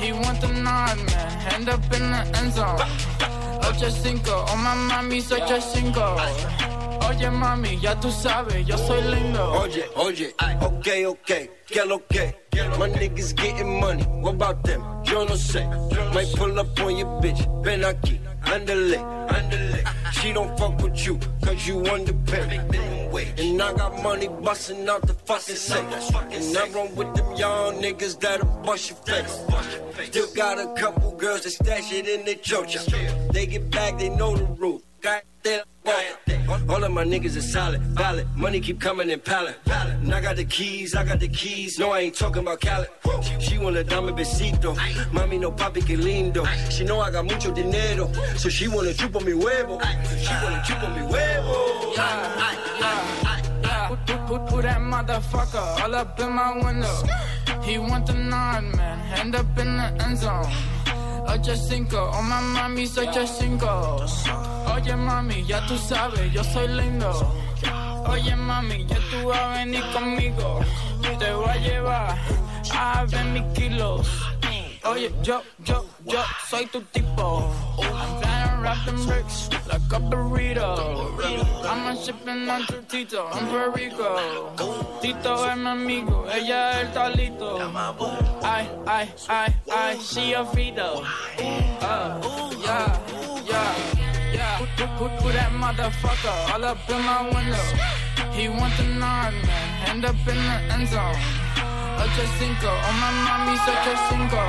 He 0.00 0.10
want 0.10 0.40
the 0.40 0.48
nine, 0.48 1.06
man, 1.06 1.54
end 1.54 1.68
up 1.68 1.80
in 1.94 2.10
the 2.10 2.38
end 2.38 2.52
zone. 2.52 2.76
Ocho 3.68 3.88
cinco, 3.88 4.44
oh 4.48 4.56
my 4.56 4.74
mami's 4.74 5.30
ocho 5.30 5.60
cinco. 5.60 6.16
Oye 7.08 7.30
mami, 7.30 7.80
ya 7.80 7.94
tú 7.94 8.10
sabes, 8.10 8.66
yo 8.66 8.76
soy 8.78 9.02
lindo. 9.02 9.52
Oye, 9.62 9.84
oye, 9.94 10.34
ok, 10.60 10.88
ok, 11.06 11.50
que 11.68 11.84
lo 11.84 12.00
que. 12.08 12.34
My 12.80 12.88
niggas 12.88 13.32
getting 13.36 13.78
money, 13.78 14.02
what 14.02 14.34
about 14.34 14.64
them? 14.64 14.82
Yo 15.04 15.24
no 15.24 15.36
sé. 15.36 15.64
Might 16.12 16.34
pull 16.34 16.58
up 16.58 16.80
on 16.80 16.96
your 16.96 17.20
bitch, 17.22 17.46
ven 17.62 17.82
aquí, 17.84 18.18
andale, 18.42 18.98
She 20.12 20.32
don't 20.32 20.58
fuck 20.58 20.80
with 20.82 21.06
you, 21.06 21.18
cause 21.42 21.66
you 21.66 21.84
underpaid. 21.86 22.60
And 23.38 23.62
I 23.62 23.72
got 23.74 24.02
money 24.02 24.28
busting 24.28 24.88
out 24.88 25.06
the 25.06 25.14
fucking 25.14 25.56
safe. 25.56 26.14
And 26.30 26.56
I 26.56 26.68
run 26.70 26.94
with 26.96 27.14
them 27.14 27.34
young 27.36 27.80
niggas 27.82 28.18
that'll 28.20 28.46
bust 28.64 28.90
your 28.90 28.98
face. 28.98 29.44
Still 30.06 30.32
got 30.34 30.58
a 30.58 30.72
couple 30.80 31.12
girls 31.12 31.42
that 31.42 31.50
stash 31.50 31.92
it 31.92 32.08
in 32.08 32.24
their 32.24 32.34
chocha. 32.36 33.32
They 33.32 33.46
get 33.46 33.70
back, 33.70 33.98
they 33.98 34.08
know 34.08 34.36
the 34.36 34.44
rule. 34.44 34.82
All 36.68 36.82
of 36.82 36.92
my 36.92 37.04
niggas 37.04 37.36
is 37.36 37.52
solid, 37.52 37.80
valid. 37.82 38.26
Money 38.36 38.60
keep 38.60 38.80
coming 38.80 39.10
in 39.10 39.20
pallet. 39.20 39.56
And 39.66 40.12
I 40.12 40.20
got 40.20 40.36
the 40.36 40.44
keys, 40.44 40.94
I 40.94 41.04
got 41.04 41.20
the 41.20 41.28
keys. 41.28 41.78
No, 41.78 41.90
I 41.92 42.00
ain't 42.00 42.14
talking 42.14 42.42
about 42.42 42.60
Khaled. 42.60 42.88
She 43.40 43.58
wanna 43.58 43.84
dame 43.84 44.12
besito. 44.14 44.74
Mami, 45.12 45.38
no 45.40 45.52
papi, 45.52 45.84
que 45.86 45.96
lindo. 45.96 46.44
She 46.70 46.84
know 46.84 47.00
I 47.00 47.10
got 47.10 47.24
mucho 47.24 47.52
dinero. 47.52 48.12
So 48.36 48.48
she 48.48 48.68
wanna 48.68 48.90
chupa 48.90 49.24
mi 49.24 49.32
huevo. 49.32 49.80
She 50.20 50.32
wanna 50.42 50.62
chupa 50.66 50.88
mi 50.94 51.02
huevo. 51.06 51.76
Put, 53.88 54.06
put, 54.06 54.26
put, 54.26 54.46
put 54.46 54.62
that 54.62 54.80
motherfucker 54.80 55.82
all 55.82 55.94
up 55.94 56.18
in 56.18 56.32
my 56.32 56.52
window. 56.64 57.02
He 57.62 57.78
want 57.78 58.06
the 58.06 58.14
nine, 58.14 58.70
man, 58.76 59.18
end 59.18 59.34
up 59.34 59.58
in 59.58 59.76
the 59.76 60.04
end 60.04 60.18
zone. 60.18 60.46
Ocho 61.38 61.54
cinco, 61.54 62.10
oh 62.14 62.22
my 62.22 62.40
mami's 62.40 62.96
ocho 62.96 63.26
cinco. 63.26 64.02
Oye 64.74 64.96
mami, 64.96 65.44
ya 65.44 65.60
tú 65.66 65.76
sabes, 65.76 66.32
yo 66.32 66.42
soy 66.42 66.66
lindo. 66.66 67.12
Oye 68.08 68.34
mami, 68.34 68.86
ya 68.86 68.96
tú 69.10 69.28
vas 69.28 69.38
a 69.38 69.48
venir 69.58 69.84
conmigo. 69.92 70.60
Te 71.18 71.34
voy 71.34 71.50
a 71.50 71.56
llevar 71.56 72.18
a 72.74 73.04
ver 73.04 73.24
mis 73.26 73.42
kilos. 73.52 74.08
Oye, 74.84 75.12
yo, 75.22 75.42
yo, 75.58 75.84
yo 76.06 76.24
soy 76.48 76.64
tu 76.68 76.80
tipo. 76.80 77.52
I'm 78.66 78.74
wrap 78.74 78.86
them 78.86 79.06
bricks 79.06 79.48
like 79.68 79.92
a 79.92 80.00
burrito. 80.00 80.74
I'm 81.64 81.96
shipping 81.96 82.48
on 82.48 82.66
to 82.66 82.82
Tito, 82.88 83.30
en 83.38 83.46
Puerto 83.46 83.70
Rico. 83.70 84.98
Tito 85.00 85.44
es 85.44 85.56
mi 85.56 85.68
amigo, 85.68 86.26
ella 86.28 86.72
es 86.72 86.86
el 86.86 86.92
talito. 86.92 87.60
Ay, 88.42 88.68
ay, 88.86 89.08
ay, 89.28 89.54
ay, 89.72 89.98
she 90.00 90.32
a 90.32 90.42
Vito. 90.42 91.04
Uh, 91.80 92.18
yeah, 92.64 92.98
yeah, 93.46 94.34
yeah. 94.34 94.58
Put, 94.58 94.88
put, 94.98 95.18
put 95.20 95.32
that 95.34 95.52
motherfucker 95.52 96.52
all 96.52 96.64
up 96.64 96.90
in 96.90 97.00
my 97.02 97.22
window. 97.22 97.66
He 98.32 98.48
want 98.48 98.76
the 98.76 98.82
nine, 98.98 99.34
man, 99.46 99.88
end 99.90 100.04
up 100.04 100.16
in 100.26 100.34
the 100.34 100.74
end 100.74 100.88
zone. 100.88 101.14
Ocho 102.02 102.24
cinco, 102.38 102.68
oh 102.68 102.92
my 103.00 103.10
mami's 103.24 103.62
ocho 103.62 103.94
cinco. 104.10 104.42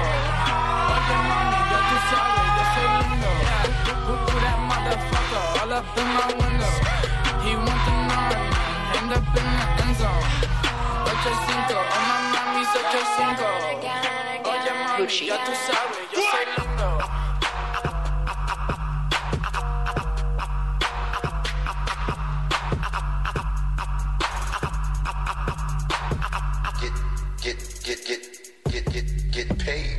Oye 0.90 1.16
mami, 1.30 1.60
ya 1.70 1.80
tú 1.90 1.98
sabes, 2.10 2.48
yo 2.58 2.64
soy 2.74 2.88
lindo. 2.98 3.32
Put, 3.64 3.67
put, 4.08 4.20
put 4.28 4.40
that 4.40 4.60
motherfucker 4.72 5.44
all 5.60 5.74
up 5.74 5.98
in 6.00 6.08
my 6.16 6.28
window. 6.40 6.74
He 7.44 7.52
want 7.60 7.82
the 7.88 7.94
nine, 8.08 8.40
end 8.96 9.12
up 9.12 9.28
in 9.36 9.48
the 9.60 9.66
end 9.84 9.96
zone. 10.00 10.26
Ocho 11.12 11.32
cinco, 11.46 11.76
oh 11.76 12.04
my 12.08 12.20
mami's 12.34 12.72
ocho 12.80 13.02
cinco. 13.18 13.50
Oye 14.48 14.72
mami, 14.84 15.28
ya 15.28 15.38
tú 15.44 15.54
sabes, 15.66 16.00
yo 16.14 16.20
soy 16.32 16.46
lindo. 16.56 16.90
Get, 26.80 26.96
get, 27.44 27.58
get, 27.84 28.00
get, 28.08 28.24
get, 28.72 28.86
get, 28.94 29.08
get 29.32 29.48
paid. 29.60 29.97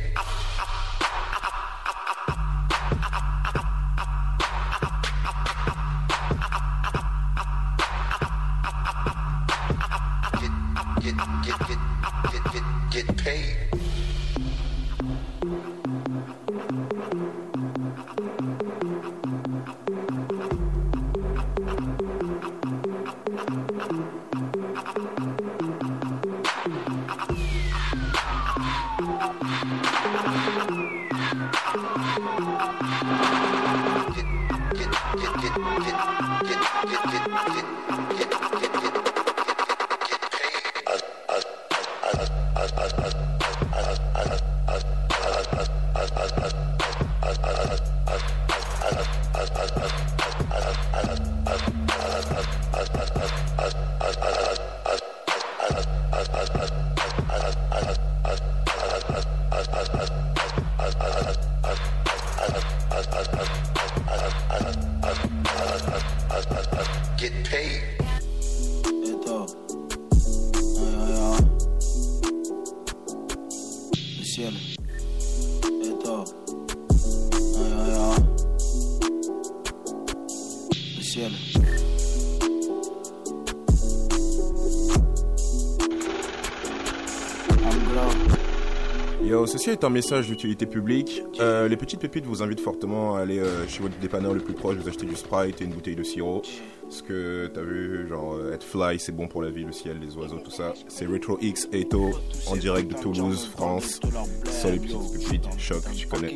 Yo, 89.23 89.45
ceci 89.47 89.71
est 89.71 89.83
un 89.83 89.89
message 89.89 90.27
d'utilité 90.27 90.67
publique. 90.67 91.23
Euh, 91.39 91.67
les 91.67 91.77
petites 91.77 91.99
pépites 91.99 92.25
vous 92.25 92.43
invitent 92.43 92.59
fortement 92.59 93.15
à 93.15 93.21
aller 93.21 93.39
euh, 93.39 93.67
chez 93.67 93.81
votre 93.81 93.97
dépanneur 93.97 94.33
le 94.33 94.39
plus 94.39 94.53
proche, 94.53 94.77
vous 94.77 94.87
acheter 94.87 95.07
du 95.07 95.15
Sprite 95.15 95.61
et 95.61 95.65
une 95.65 95.71
bouteille 95.71 95.95
de 95.95 96.03
sirop. 96.03 96.43
Parce 96.83 97.01
que 97.01 97.47
t'as 97.53 97.61
vu, 97.61 98.07
genre, 98.07 98.35
euh, 98.35 98.53
être 98.53 98.63
fly, 98.63 98.99
c'est 98.99 99.11
bon 99.11 99.27
pour 99.27 99.41
la 99.41 99.49
vie, 99.49 99.63
le 99.63 99.71
ciel, 99.71 99.99
les 99.99 100.15
oiseaux, 100.15 100.39
tout 100.39 100.51
ça. 100.51 100.73
C'est 100.87 101.05
Retro 101.07 101.37
X 101.41 101.67
Eto, 101.71 102.11
en 102.47 102.55
direct 102.55 102.91
de 102.91 102.97
Toulouse, 102.97 103.49
France. 103.51 103.99
Sur 104.45 104.69
les 104.69 104.79
petites 104.79 105.11
pépites, 105.13 105.47
choc, 105.57 105.83
tu 105.95 106.07
connais. 106.07 106.35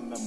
Même. 0.00 0.22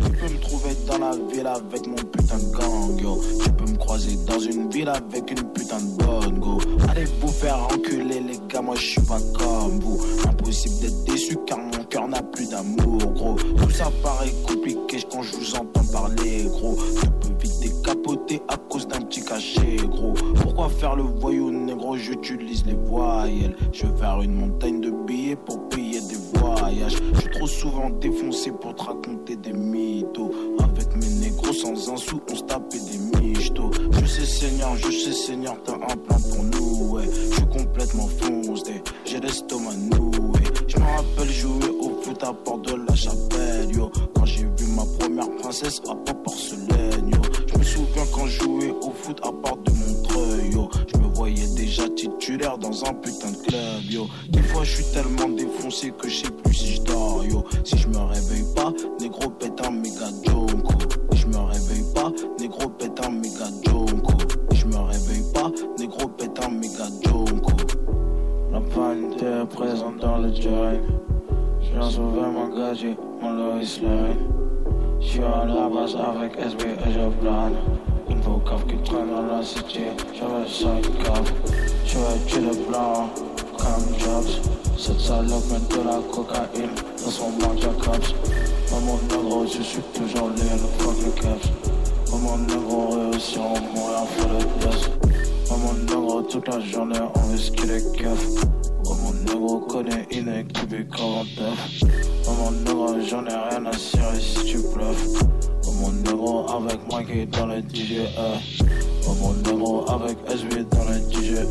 Tu 0.00 0.10
peux 0.10 0.32
me 0.32 0.40
trouver 0.40 0.70
dans 0.86 0.98
la 0.98 1.10
ville 1.32 1.46
avec 1.46 1.86
mon 1.86 1.96
putain 1.96 2.38
de 2.38 2.56
gang, 2.56 3.00
yo. 3.00 3.20
Tu 3.42 3.50
peux 3.50 3.70
me 3.70 3.76
croiser 3.76 4.16
dans 4.26 4.38
une 4.38 4.70
ville 4.70 4.88
avec 4.88 5.30
une 5.30 5.42
putain 5.52 5.78
de 5.78 6.04
bonne, 6.04 6.38
go. 6.38 6.58
Allez 6.88 7.04
vous 7.20 7.28
faire 7.28 7.58
enculer, 7.72 8.20
les 8.20 8.38
gars, 8.48 8.62
moi 8.62 8.74
je 8.76 8.86
suis 8.86 9.00
pas 9.02 9.20
comme 9.38 9.78
vous. 9.80 10.00
Impossible 10.28 10.80
d'être 10.80 11.04
déçu 11.04 11.36
car 11.46 11.58
mon 11.58 11.84
cœur 11.84 12.08
n'a 12.08 12.22
plus 12.22 12.48
d'amour, 12.48 12.98
gros. 13.14 13.34
Tout 13.34 13.70
ça 13.70 13.90
paraît 14.02 14.32
compliqué 14.46 14.98
quand 15.10 15.22
je 15.22 15.36
vous 15.36 15.54
entends 15.54 15.84
parler, 15.92 16.44
gros. 16.44 16.76
Tu 17.00 17.10
peux 17.20 17.34
vite 17.42 17.60
décapoter 17.60 18.42
à 18.48 18.56
cause 18.56 18.88
d'un 18.88 19.00
petit 19.00 19.22
cachet, 19.24 19.76
gros. 19.88 20.14
Pourquoi 20.42 20.68
faire 20.68 20.96
le 20.96 21.02
voyou, 21.02 21.50
négro? 21.50 21.96
J'utilise 21.96 22.64
les 22.66 22.74
voyelles. 22.74 23.54
Je 23.72 23.86
vais 23.86 23.96
faire 23.98 24.20
une 24.22 24.34
montagne 24.34 24.80
de 24.80 24.90
billets 24.90 25.36
pour 25.36 25.68
Je 26.88 27.20
suis 27.20 27.30
trop 27.30 27.46
souvent 27.46 27.90
défoncé 27.90 28.50
pour 28.50 28.74
te 28.74 28.82
raconter 28.82 29.36
des 29.36 29.52
mythos. 29.52 30.30
Avec 30.58 30.94
mes 30.96 31.08
négros 31.26 31.52
sans 31.52 31.92
un 31.92 31.96
sou, 31.96 32.20
on 32.30 32.34
se 32.34 32.42
tapait 32.42 32.78
des 32.78 33.20
michtos. 33.20 33.70
Je 33.92 34.06
sais, 34.06 34.24
Seigneur, 34.26 34.76
je 34.76 34.90
sais, 34.90 35.12
Seigneur, 35.12 35.56
t'as 35.64 35.74
un 35.74 35.96
plan 35.96 36.16
pour 36.30 36.42
nous. 36.44 36.98
Je 37.00 37.34
suis 37.34 37.46
complètement 37.46 38.08
foncé, 38.08 38.82
j'ai 39.04 39.20
l'estomac 39.20 39.74
noué. 39.74 40.44
Je 40.66 40.76
me 40.78 40.84
rappelle 40.84 41.30
jouer 41.30 41.70
au 41.80 42.02
foot 42.02 42.22
à 42.22 42.32
Port 42.32 42.58
de 42.58 42.74
la 42.88 42.94
Chapelle, 42.94 43.74
yo. 43.74 43.90
Quand 44.14 44.24
j'ai 44.24 44.42
vu 44.42 44.66
ma 44.74 44.84
première 44.98 45.30
princesse 45.36 45.80
à 45.88 45.94
Port 45.94 46.22
Porcelaine, 46.22 47.10
yo. 47.10 47.20
Je 47.46 47.58
me 47.58 47.64
souviens 47.64 48.04
quand 48.14 48.26
je 48.26 48.42
jouais 48.42 48.74
au 48.82 48.90
foot 48.90 49.18
à 49.22 49.30
Port 49.30 49.58
de 49.58 49.72
dans 52.36 52.84
un 52.84 52.94
putain 52.94 53.30
de 53.30 53.36
club, 53.36 53.90
yo. 53.90 54.06
Des 54.28 54.42
fois, 54.42 54.62
je 54.62 54.76
suis 54.76 54.92
tellement 54.92 55.28
défoncé 55.28 55.90
que 55.90 56.08
je 56.08 56.24
sais 56.24 56.30
plus 56.30 56.54
si 56.54 56.74
je 56.74 56.82
dors, 56.82 57.24
yo. 57.24 57.44
Si 57.64 57.78
je 57.78 57.88
me 57.88 57.98
réveille 57.98 58.44
pas, 58.54 58.72
négro 59.00 59.30
pète 59.30 59.60
un 59.66 59.70
méga 59.70 60.08
jonko. 60.24 60.74
Si 61.12 61.18
je 61.18 61.26
me 61.28 61.38
réveille 61.38 61.84
pas, 61.94 62.12
négro 62.38 62.68
pète 62.68 63.00
un 63.04 63.10
méga 63.10 63.46
jonko. 63.64 64.12
Si 64.52 64.58
je 64.58 64.66
me 64.66 64.76
réveille 64.76 65.24
pas, 65.32 65.50
négro 65.78 66.08
pète 66.08 66.38
un 66.44 66.50
méga 66.50 66.86
jonko. 67.04 67.52
La 68.52 68.60
vanité 68.60 69.24
est 69.24 69.46
présente 69.46 69.98
dans 69.98 70.18
le 70.18 70.34
joint. 70.34 70.74
Je 71.62 71.70
viens 71.72 71.90
sauver 71.90 72.20
mon 72.20 72.48
gadget, 72.54 72.98
mon 73.22 73.32
Lois 73.32 73.54
Lane. 73.54 74.16
Je 75.00 75.06
suis 75.06 75.20
à 75.22 75.44
la 75.46 75.68
base 75.68 75.96
avec 75.96 76.32
SB 76.38 76.64
et 76.64 76.92
je 76.92 77.08
plane. 77.20 77.54
Une 78.08 78.20
qui 78.20 78.76
traîne 78.88 79.10
dans 79.10 79.22
la 79.22 79.42
city, 79.42 79.80
j'avais 80.14 80.48
ça 80.48 80.68
une. 80.78 81.65
Je 81.86 81.98
vais 81.98 82.18
tuer 82.26 82.40
le 82.40 82.68
blanc 82.68 83.08
comme 83.56 83.98
Jobs. 83.98 84.40
Cette 84.76 85.00
salope 85.00 85.44
met 85.50 85.76
de 85.76 85.82
la 85.82 86.00
cocaïne 86.12 86.70
dans 87.04 87.10
son 87.10 87.30
manche 87.30 87.64
à 87.64 87.84
caps. 87.84 88.14
Mon 88.84 88.98
négro, 89.08 89.46
je 89.46 89.62
suis 89.62 89.82
toujours 89.94 90.28
lié, 90.30 90.42
fuck 90.78 90.96
les 91.04 91.20
caps. 91.20 91.48
Mon 92.12 92.38
négro, 92.38 92.90
réussi, 92.90 93.38
on 93.38 93.60
mourir, 93.74 94.04
faut 94.16 94.28
le 94.28 94.44
test. 94.60 94.90
Dans 95.48 95.58
mon 95.58 95.72
négro, 95.74 96.22
toute 96.22 96.48
la 96.48 96.60
journée, 96.60 96.98
on 97.14 97.36
skier 97.36 97.66
les 97.66 97.98
keufs. 97.98 98.44
Mon 98.84 99.12
négro 99.24 99.60
connaît 99.60 100.06
une 100.10 100.28
équipe 100.28 100.72
et 100.72 100.86
49 100.96 101.82
Oh 102.28 102.32
mon 102.40 102.50
négro 102.50 103.00
j'en 103.08 103.24
ai 103.26 103.48
rien 103.50 103.66
à 103.66 103.72
cirer 103.72 104.20
si 104.20 104.44
tu 104.44 104.58
bluffes 104.58 105.22
mon 105.80 105.92
négro 105.92 106.46
avec 106.50 106.80
Mikey 106.90 107.26
dans 107.26 107.46
le 107.46 107.62
DGE 107.62 108.08
mon 109.20 109.32
négro 109.34 109.84
avec 109.90 110.16
SB 110.28 110.64
dans 110.70 110.84
le 110.84 110.98
DGE 111.10 111.46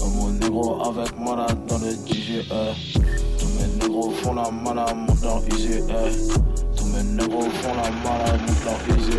Oh 0.00 0.04
mon 0.16 0.30
négro 0.30 0.82
avec 0.84 1.18
Malade 1.18 1.58
dans 1.68 1.78
le 1.78 1.94
DGE 2.06 2.46
Tous 3.38 3.48
mes 3.58 3.68
négros 3.82 4.10
font 4.22 4.34
la 4.34 4.50
malade, 4.50 4.96
monte 4.96 5.22
leur 5.22 5.42
easy 5.48 5.80
Tous 6.76 6.86
mes 6.86 7.02
négros 7.02 7.42
font 7.42 7.74
la 7.74 7.90
malade, 8.02 8.40
monte 8.46 8.64
leur 8.64 8.96
easy 8.98 9.18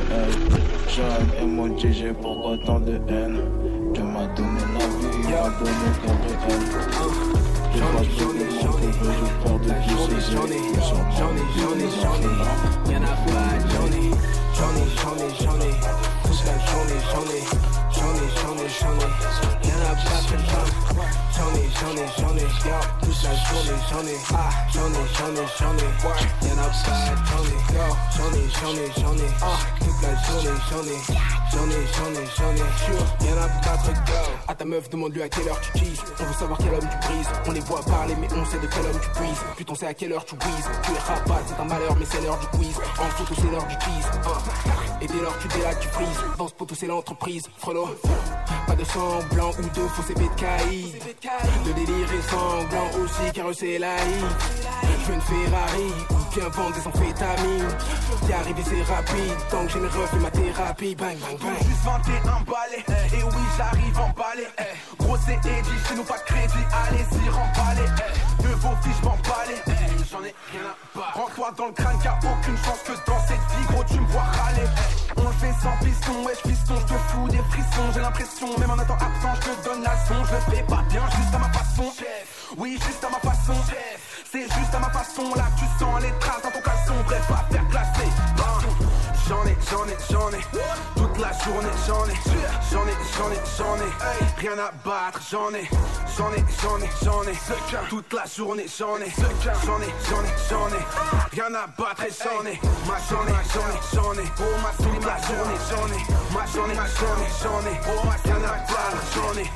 J'aime 0.88 1.30
et 1.42 1.46
mon 1.46 1.68
DG 1.76 2.14
pourquoi 2.22 2.58
tant 2.66 2.80
de 2.80 2.94
haine 3.10 3.40
Tu 3.94 4.02
m'as 4.02 4.28
donné 4.36 4.62
la 4.74 4.86
vie, 4.88 5.28
m'a 5.28 5.50
donné 5.60 5.90
Gabriel 5.96 6.96
J'ai 7.74 7.82
pas 7.82 8.04
donné 8.20 8.46
mon 8.46 8.72
copain, 8.72 9.12
j'ai 9.12 9.34
peur 9.44 9.60
de 9.60 9.70
qui 9.84 9.96
c'est 10.06 10.22
J'en 10.34 10.46
ai, 10.46 10.50
j'en 10.50 10.96
ai, 10.96 11.48
j'en 11.58 11.74
ai, 11.76 11.76
j'en 11.76 11.76
ai, 11.76 11.76
y'en 11.76 11.76
a 11.76 11.76
pas, 11.76 11.76
j'en 11.76 11.76
ai, 11.76 11.76
j'en 11.76 11.76
ai, 11.76 11.76
j'en 11.76 11.76
ai, 11.76 11.76
j'en 11.76 11.76
ai, 11.76 11.76
toute 11.76 11.76
la 11.76 11.76
journée, 11.76 11.76
j'en 11.76 11.76
ai, 11.76 11.76
j'en 11.76 11.76
ai, 11.76 11.76
j'en 11.76 11.76
ai, 11.76 11.92
j'en 11.92 12.16
ai, 12.16 12.42
y'en 12.94 13.04
a 13.04 13.14
pas 13.16 13.56
que 13.58 13.70
j'en 13.72 13.88
J'en 14.56 14.72
ai, 14.72 14.86
j'en 14.96 15.16
ai, 15.18 15.30
j'en 15.42 15.60
ai, 15.60 16.15
said, 16.36 16.60
show 16.68 16.84
me, 16.84 16.98
show 17.10 17.24
me, 17.26 17.40
show. 18.70 19.46
Then 19.64 19.80
I 19.82 19.96
pop 20.04 20.32
and 20.32 20.46
jump. 20.50 20.70
Show 21.34 21.50
me, 21.52 21.64
show 22.18 22.34
me. 22.34 23.05
La 23.26 23.34
journée, 23.34 23.82
j'en 23.90 24.06
ai, 24.06 24.18
ah, 24.34 24.50
j'en 24.72 24.90
ai, 24.90 25.06
j'en 25.18 25.34
ai, 25.34 25.48
j'en 25.58 25.74
ai, 25.74 25.90
y'en 26.46 26.58
a 26.58 26.70
pas, 26.70 26.96
j'en 27.16 27.42
ai, 27.42 27.66
j'en 27.74 28.34
ai, 28.34 28.50
j'en 28.54 28.74
ai, 28.74 28.92
j'en 28.98 29.16
ai, 29.18 29.30
ah, 29.42 29.58
toute 29.80 30.02
la 30.02 30.14
journée, 30.24 30.60
j'en 30.70 30.84
ai, 30.84 31.00
j'en 31.52 31.66
ai, 31.70 31.82
j'en 31.96 32.12
ai, 32.12 32.26
j'en 32.38 32.54
ai, 32.54 32.68
jure, 32.86 33.06
y'en 33.22 33.42
a 33.42 33.78
trop 33.78 33.94
go. 33.94 34.22
À 34.48 34.56
ta 34.56 34.66
meuf, 34.66 34.90
demande-lui 34.90 35.24
à 35.24 35.30
quelle 35.30 35.48
heure 35.48 35.60
tu 35.62 35.72
teases, 35.80 36.04
on 36.20 36.24
veut 36.24 36.34
savoir 36.34 36.60
quel 36.60 36.74
homme 36.74 36.90
tu 36.90 37.08
brises, 37.08 37.30
on 37.48 37.52
les 37.52 37.60
voit 37.62 37.82
parler, 37.84 38.16
mais 38.20 38.28
on 38.34 38.46
sait 38.46 38.60
de 38.60 38.68
quel 38.68 38.86
homme 38.86 39.00
tu 39.02 39.10
puises, 39.20 39.44
putain, 39.58 39.74
on 39.74 39.76
sait 39.76 39.88
à 39.88 39.94
quelle 39.94 40.14
heure 40.14 40.26
tu 40.26 40.36
brises, 40.36 40.70
tu 40.84 40.92
es 40.92 41.00
rabat, 41.00 41.42
c'est 41.48 41.60
un 41.60 41.66
malheur, 41.66 41.96
mais 41.98 42.06
c'est 42.06 42.22
l'heure 42.22 42.40
du 42.40 42.48
quiz, 42.58 42.76
en 43.00 43.10
photo, 43.10 43.34
c'est 43.36 43.52
l'heure 43.52 43.68
du 43.68 43.78
tease, 43.78 44.10
ah. 44.26 45.04
et 45.04 45.08
dès 45.08 45.22
lors 45.22 45.38
tu 45.40 45.48
délaques, 45.48 45.80
tu 45.80 45.88
frises, 45.90 46.20
dans 46.38 46.48
ce 46.48 46.54
poteau, 46.54 46.76
c'est 46.76 46.88
l'entreprise, 46.88 47.44
frelot, 47.58 47.90
pas 48.68 48.76
de 48.76 48.84
semblant 48.84 49.52
ou 49.60 49.62
de 49.62 49.88
faux 49.88 50.02
CB 50.02 50.24
de 50.24 50.40
caïd. 50.40 50.96
Le 51.66 51.74
délire 51.74 52.14
est 52.14 52.30
sanglant 52.30 52.90
aussi 53.04 53.15
car 53.34 53.46
c'est 53.54 53.78
la 53.78 53.96
Je 53.98 55.08
veux 55.08 55.14
une 55.14 55.22
Ferrari 55.22 55.92
ou 56.10 56.36
bien 56.36 56.50
vendre 56.50 56.76
des 56.76 56.88
amphétamines. 56.88 57.78
Y 58.28 58.34
arriver 58.34 58.64
c'est 58.66 58.94
rapide. 58.94 59.38
Tant 59.50 59.66
que 59.66 59.72
j'ai 59.72 59.80
mes 59.80 59.88
refs 59.88 60.14
et 60.14 60.20
ma 60.20 60.32
thérapie 60.32 60.96
Bang 60.96 61.18
bang 61.18 61.38
bang. 61.40 61.58
Juste 61.60 61.84
21 61.84 62.22
balais. 62.44 62.84
Et 63.14 63.24
oui 63.24 63.44
j'arrive 63.58 64.00
en 64.00 64.10
balai 64.10 64.48
Gros 65.00 65.18
c'est 65.26 65.34
Eddie. 65.34 65.80
Chez 65.88 65.96
nous 65.96 66.04
pas 66.04 66.18
de 66.18 66.24
crédit. 66.24 66.66
Allez-y 66.88 67.30
remballer 67.30 67.90
De 68.42 68.48
vos 68.56 68.76
fiches 68.84 69.04
m'emballer 69.04 69.62
J'en 70.12 70.24
ai 70.24 70.36
rien 70.52 70.62
à 70.68 70.98
battre. 70.98 71.18
Rends-toi 71.18 71.52
dans 71.58 71.66
le 71.68 71.74
crâne 71.74 72.00
car 72.04 72.18
aucune 72.20 72.58
chance 72.58 72.82
que 72.86 72.94
dans 73.10 73.20
cette 73.28 73.38
vie 73.38 73.66
gros 73.70 73.84
tu 73.84 74.00
me 74.00 74.08
vois 74.08 74.24
râler. 74.24 74.68
On 75.18 75.24
le 75.24 75.36
fait 75.40 75.54
sans 75.62 75.78
piston. 75.86 76.26
Ouais 76.26 76.34
piston 76.44 76.76
je 76.82 76.94
te 76.94 77.00
fous 77.12 77.28
des 77.30 77.44
frissons. 77.50 77.92
J'ai 77.94 78.02
l'impression 78.02 78.48
même 78.60 78.72
en 78.72 78.82
étant 78.82 78.96
absent 78.96 79.36
je 79.36 79.50
te 79.50 79.70
donne 79.70 79.84
la 79.84 79.96
son 80.06 80.24
Je 80.26 80.34
le 80.34 80.56
fais 80.56 80.64
pas 80.64 80.84
bien 80.90 81.04
juste 81.16 81.34
à 81.34 81.40
ma 81.40 81.50
façon 81.54 81.92
Oui 82.58 82.78
juste 82.86 83.04
à 83.04 83.10
ma 83.10 83.20
façon. 83.20 83.54
C'est 84.32 84.44
juste 84.44 84.74
à 84.74 84.80
ma 84.80 84.90
façon. 84.90 85.34
Là 85.36 85.46
tu 85.58 85.66
sens 85.80 86.02
les 86.02 86.12
traces 86.20 86.42
dans 86.42 86.52
ton 86.52 86.62
caleçon. 86.62 86.94
Bref 87.06 87.32
à 87.32 87.52
faire 87.52 87.68
classer 87.70 88.35
J'en 89.28 89.44
ai, 89.44 89.58
j'en 89.72 89.86
ai, 89.88 89.98
j'en 90.12 90.30
ai 90.30 90.42
Toute 90.96 91.18
la 91.18 91.32
journée 91.44 91.70
j'en 91.88 92.06
ai 92.06 92.14
J'en 92.72 92.86
ai, 92.86 92.94
j'en 93.18 93.32
ai, 93.32 93.40
j'en 93.58 93.76
ai 93.78 93.90
Rien 94.38 94.60
à 94.60 94.72
battre, 94.86 95.20
j'en 95.32 95.50
ai 95.50 95.68
J'en 96.16 96.32
ai, 96.32 96.44
j'en 96.62 96.78
ai, 96.78 96.90
j'en 97.04 97.24
ai 97.24 97.90
Toute 97.90 98.14
la 98.14 98.26
journée 98.26 98.66
j'en 98.78 98.98
ai 98.98 99.10
J'en 99.66 99.82
ai, 99.82 99.90
j'en 100.08 100.22
ai, 100.22 100.34
j'en 100.48 100.68
ai 100.68 100.84
Rien 101.32 101.56
à 101.56 101.66
battre 101.66 102.04
et 102.04 102.14
j'en 102.14 102.46
ai 102.46 102.60
Ma 102.86 102.98
j'en 103.10 103.26
ai, 103.26 103.34
j'en 103.52 103.66
ai, 103.66 103.80
j'en 103.96 104.14
ai 104.14 104.26
Oh 104.38 104.44
ma 104.62 104.72
toute 104.84 105.06
la 105.06 105.18
journée 105.26 105.60
j'en 105.72 105.88
ai 105.88 106.02
Ma 106.32 106.46
j'en 106.54 106.70
ai, 106.70 106.76
j'en 106.76 107.18
ai, 107.18 107.30
j'en 107.42 107.62
ai 107.66 107.80
Oh 107.88 108.06
ma 108.06 108.16
rien 108.24 108.44
à 108.44 108.58
battre, 108.70 109.02
j'en 109.16 109.34
ai 109.40 109.50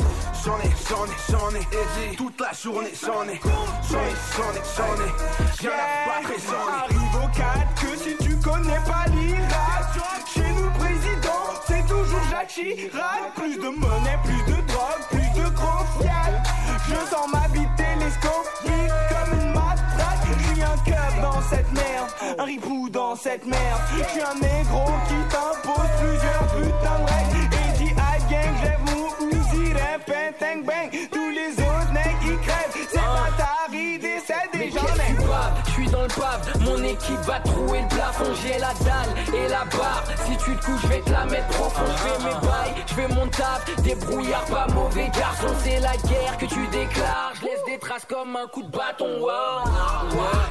J'en 0.44 0.58
ai, 0.58 0.72
j'en 0.90 1.06
ai, 1.06 1.18
j'en 1.30 1.50
ai 1.54 2.16
Toute 2.16 2.40
la 2.42 2.54
journée 2.54 2.94
j'en 3.00 3.24
ai 3.24 3.40
J'en 3.90 4.00
ai, 4.00 4.16
j'en 4.36 4.50
ai, 4.50 4.64
j'en 4.76 4.96
ai 5.04 5.10
Rien 5.60 5.72
à 5.72 6.08
battre 6.08 6.32
et 6.32 6.42
j'en 6.42 6.66
ai 6.66 6.98
Arrive 6.98 7.16
au 7.16 7.28
4 7.38 7.76
que 7.76 7.98
si 7.98 8.18
tu 8.18 8.36
connais 8.40 8.80
pas 8.86 9.06
l'Irak 9.12 9.59
Chirac 12.50 13.36
Plus 13.36 13.56
de 13.58 13.70
monnaie, 13.70 14.18
plus 14.24 14.52
de 14.52 14.62
drogue, 14.68 15.04
plus 15.12 15.42
de 15.42 15.50
gros 15.50 15.86
fiat. 16.02 16.42
Je 16.88 16.96
sens 16.96 17.32
ma 17.32 17.48
bite 17.50 17.76
télescopique 17.78 18.92
comme 19.10 19.40
une 19.40 19.54
matraque. 19.54 20.26
Je 20.26 20.54
suis 20.54 20.64
un 20.64 20.78
keuf 20.84 21.22
dans 21.22 21.42
cette 21.44 21.72
merde, 21.72 22.10
un 22.40 22.44
ripou 22.44 22.90
dans 22.90 23.16
cette 23.16 23.46
merde. 23.46 23.82
Je 23.96 24.04
suis 24.04 24.22
un 24.22 24.34
négro 24.34 24.86
qui 25.08 25.20
t'impose 25.30 25.90
plusieurs 26.02 26.48
putains 26.56 27.00
de 27.00 27.12
règles. 27.12 27.56
Et 27.56 27.84
dis 27.84 27.94
à 27.98 28.18
gang, 28.32 28.56
j'lève 28.62 28.80
mon 28.88 29.28
Uzi, 29.28 29.74
bang 30.66 31.19
dans 35.91 36.04
le 36.04 36.08
pave, 36.08 36.62
mon 36.62 36.84
équipe 36.84 37.19
va 37.21 37.39
trouer 37.39 37.82
le 37.82 37.88
plafond, 37.88 38.34
j'ai 38.41 38.58
la 38.58 38.73
dalle 38.84 39.36
et 39.36 39.47
la 39.47 39.65
barre. 39.65 40.04
Si 40.25 40.38
tu 40.38 40.56
te 40.56 40.65
couches, 40.65 40.82
je 40.84 40.88
vais 40.88 41.02
te 41.02 41.12
la 41.12 41.25
mettre 41.25 41.47
profond. 41.47 41.86
Je 41.86 41.97
fais 41.97 42.19
mes 42.19 42.47
bails, 42.47 42.84
je 42.88 42.93
fais 42.93 43.08
mon 43.08 43.28
taf, 43.28 43.65
débrouillard, 43.84 44.45
pas 44.45 44.67
mauvais 44.73 45.10
garçon. 45.10 45.47
C'est 45.63 45.80
la 45.80 45.95
guerre 45.97 46.38
que 46.38 46.45
tu 46.45 46.67
déclares. 46.67 47.34
Je 47.39 47.45
laisse 47.45 47.63
des 47.65 47.80
traces 47.80 48.06
comme 48.06 48.36
un 48.36 48.47
coup 48.47 48.63
de 48.63 48.71
bâton. 48.71 49.28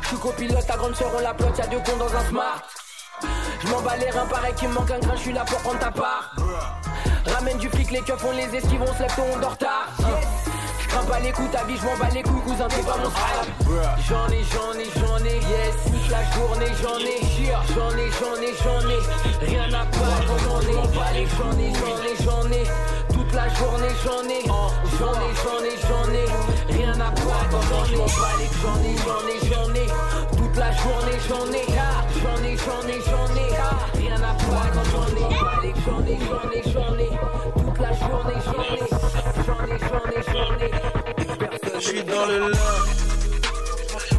Je 0.03 0.09
suis 0.09 0.16
copilote, 0.18 0.66
ta 0.66 0.77
grande 0.77 0.94
soeur, 0.94 1.11
on 1.16 1.20
la 1.20 1.35
plotte, 1.35 1.59
y'a 1.59 1.66
deux 1.66 1.81
cons 1.81 1.96
dans 1.98 2.14
un 2.14 2.24
smart. 2.29 2.62
Je 3.61 3.68
m'en 3.68 3.83
bats 3.83 3.96
les 3.96 4.11
reins, 4.11 4.27
pareil 4.27 4.55
qu'il 4.55 4.68
me 4.68 4.74
manque 4.74 4.90
un 4.90 4.98
grain, 5.01 5.16
je 5.16 5.20
suis 5.20 5.33
là 5.33 5.44
pour 5.44 5.59
prendre 5.59 5.79
ta 5.79 5.90
part. 5.90 6.35
Ramène 7.27 7.59
du 7.59 7.68
flic, 7.68 7.90
les 7.90 8.01
keufs, 8.01 8.24
on 8.24 8.33
les 8.33 8.57
esquive, 8.57 8.81
on 8.83 8.94
se 8.94 9.03
lève 9.03 9.14
tôt, 9.14 9.22
on 9.35 9.38
dort 9.38 9.59
tard. 9.59 9.88
Je 9.98 10.58
pas 11.09 11.20
les 11.20 11.33
coups, 11.33 11.51
ta 11.51 11.64
vie, 11.64 11.77
je 11.77 11.83
bats 12.01 12.09
les 12.12 12.22
couilles, 12.22 12.40
cousin, 12.42 12.68
t'es 12.68 12.83
pas 12.83 12.96
mon 13.03 13.11
frère. 13.11 13.44
J'en 14.09 14.29
ai, 14.29 14.42
j'en 14.53 14.72
ai, 14.79 14.88
j'en 14.96 15.18
ai, 15.24 15.37
yes, 15.37 15.74
toute 15.85 16.11
la 16.11 16.22
journée, 16.33 16.72
j'en 16.83 16.98
ai. 16.98 17.18
J'en 17.74 17.90
ai, 17.96 18.11
j'en 18.18 18.37
ai, 18.40 18.53
j'en 18.62 18.83
ai, 18.88 19.01
rien 19.46 19.68
à 19.68 19.85
battre, 19.85 20.35
j'en 20.44 20.61
ai. 20.61 20.79
J'en 20.94 21.12
ai, 21.14 21.72
j'en 21.74 22.03
ai, 22.03 22.16
j'en 22.24 22.51
ai. 22.51 22.64
Toute 23.12 23.33
la 23.35 23.48
journée, 23.55 23.94
j'en 24.05 24.22
ai. 24.29 24.42
J'en 24.98 25.14
ai, 25.14 25.33
j'en 25.42 25.61
ai, 25.64 25.77
j'en 25.88 26.09
ai, 26.12 26.27
rien 26.74 26.92
à 26.94 27.11
battre, 27.11 27.59
j'en 27.68 27.85
ai. 27.85 27.96
J'en 27.98 28.81
ai, 28.81 28.96
j'en 29.05 29.22
ai, 29.29 29.38
j'en 29.48 29.68
ai. 29.74 29.87
Toute 30.37 30.57
la 30.57 30.70
journée, 30.72 31.18
j'en 31.29 31.46
ai. 31.53 31.64
J'en 32.20 32.38
ai, 32.44 32.57
j'en 32.57 32.83
ai, 32.88 32.98
j'en 33.07 33.29
ai, 33.37 33.48
rien 34.01 34.16
à 34.16 34.33
battre, 34.33 34.85
j'en 34.92 35.07
ai. 35.07 35.29
J'en 35.85 36.03
ai, 36.05 36.18
j'en 36.18 36.51
ai, 36.51 36.62
j'en 36.72 36.94
ai. 36.98 37.11
Toute 37.55 37.79
la 37.79 37.92
journée, 37.92 38.38
j'en 38.44 38.74
ai. 38.74 38.78
Je 41.81 41.85
suis 41.85 42.03
dans 42.03 42.27
le 42.27 42.38
love. 42.38 42.88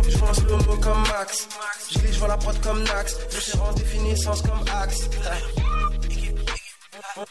Je 0.08 0.18
pense 0.18 0.44
le 0.44 0.56
mot 0.58 0.78
comme 0.78 1.02
Max. 1.02 1.50
Je 1.92 2.00
lis, 2.00 2.14
je 2.14 2.20
vois 2.20 2.30
la 2.30 2.38
prod 2.38 2.60
comme 2.62 2.84
Nax. 2.84 3.18
Référence 3.32 3.76
définissance 3.76 4.42
comme 4.42 4.64
Axe. 4.82 5.10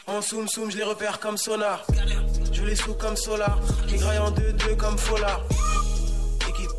En 0.05 0.21
zoom 0.21 0.47
zoom, 0.47 0.69
je 0.71 0.77
les 0.77 0.83
repère 0.83 1.19
comme 1.19 1.37
sonar. 1.37 1.83
Je 2.51 2.63
les 2.63 2.75
sous 2.75 2.93
comme 2.93 3.15
solar. 3.15 3.59
Les 3.87 3.97
graille 3.97 4.19
en 4.19 4.31
deux 4.31 4.53
deux 4.53 4.75
comme 4.75 4.97
Fola. 4.97 5.39
Équipe. 6.47 6.69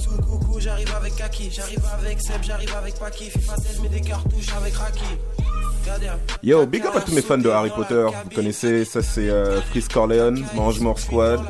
Sous 0.00 0.16
coucou, 0.22 0.60
j'arrive 0.60 0.94
avec 0.94 1.16
Kaki. 1.16 1.50
J'arrive 1.50 1.84
avec 1.98 2.20
Seb, 2.20 2.42
j'arrive 2.42 2.74
avec 2.76 2.94
Paki. 2.98 3.30
FIFA 3.30 3.56
16, 3.56 3.80
mets 3.80 3.88
des 3.88 4.02
cartouches 4.02 4.52
avec 4.56 4.74
Raki. 4.74 5.04
Yo, 6.42 6.66
big 6.66 6.84
up 6.86 6.94
à 6.96 7.00
tous 7.00 7.12
mes 7.14 7.22
fans 7.22 7.38
de 7.38 7.48
Harry 7.48 7.70
Potter. 7.70 8.06
Vous 8.24 8.30
connaissez, 8.34 8.84
ça 8.84 9.02
c'est 9.02 9.28
euh, 9.30 9.60
Freeze 9.62 9.88
Corleone, 9.88 10.44
Mange 10.54 10.80
More 10.80 10.98
Squad. 10.98 11.40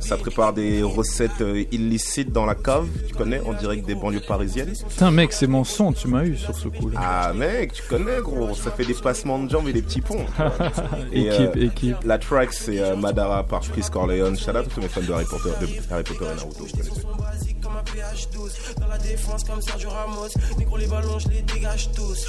Ça 0.00 0.16
prépare 0.16 0.52
des 0.52 0.82
recettes 0.82 1.40
euh, 1.40 1.64
illicites 1.70 2.32
dans 2.32 2.44
la 2.44 2.54
cave. 2.54 2.88
Tu 3.08 3.14
connais, 3.14 3.40
en 3.40 3.52
direct 3.52 3.86
des 3.86 3.94
banlieues 3.94 4.20
parisiennes. 4.26 4.72
Putain, 4.88 5.10
mec, 5.10 5.32
c'est 5.32 5.46
mon 5.46 5.64
son, 5.64 5.92
tu 5.92 6.08
m'as 6.08 6.24
eu 6.24 6.36
sur 6.36 6.54
ce 6.56 6.68
coup-là. 6.68 7.00
Ah 7.00 7.32
mec, 7.32 7.72
tu 7.72 7.82
connais 7.84 8.20
gros, 8.20 8.54
ça 8.54 8.70
fait 8.72 8.84
des 8.84 8.94
passements 8.94 9.38
de 9.38 9.48
jambes 9.48 9.68
et 9.68 9.72
des 9.72 9.82
petits 9.82 10.00
ponts. 10.00 10.26
Et, 11.12 11.26
Équipe, 11.26 11.56
euh, 11.56 11.66
équipe. 11.66 11.96
La 12.04 12.18
track 12.18 12.52
c'est 12.52 12.80
euh, 12.80 12.96
Madara 12.96 13.44
par 13.44 13.60
Chris 13.60 13.86
Corleone. 13.90 14.36
Shout 14.36 14.50
out 14.50 14.56
à 14.56 14.62
tous 14.64 14.80
mes 14.80 14.88
fans 14.88 15.02
de 15.02 15.12
Harry 15.12 15.24
Potter, 15.24 15.50
de 15.60 15.92
Harry 15.92 16.02
Potter 16.02 16.24
et 16.24 16.36
Naruto, 16.36 16.64
vous 16.64 16.70
connaissez. 16.70 17.51
Comme 17.72 17.80
un 17.80 17.84
pH 17.84 18.30
12 18.30 18.52
Dans 18.80 18.86
la 18.86 18.98
défense 18.98 19.44
comme 19.44 19.62
Sergio 19.62 19.90
Ramos. 19.90 20.28
Négro 20.58 20.76
les 20.76 20.86
ballons 20.86 21.18
je 21.18 21.28
les 21.28 21.42
dégage 21.42 21.90
tous. 21.92 22.26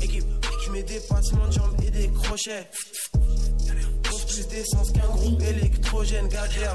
Équipe 0.00 0.24
qui 0.62 0.70
met 0.70 0.82
des 0.82 1.00
passements 1.00 1.46
de 1.46 1.52
jambes 1.52 1.74
et 1.84 1.90
des 1.90 2.08
crochets. 2.12 2.68
Pose 4.02 4.24
plus 4.24 4.48
d'essence 4.48 4.92
qu'un 4.92 5.08
groupe 5.08 5.42
électrogène 5.42 6.28
Gadère 6.28 6.74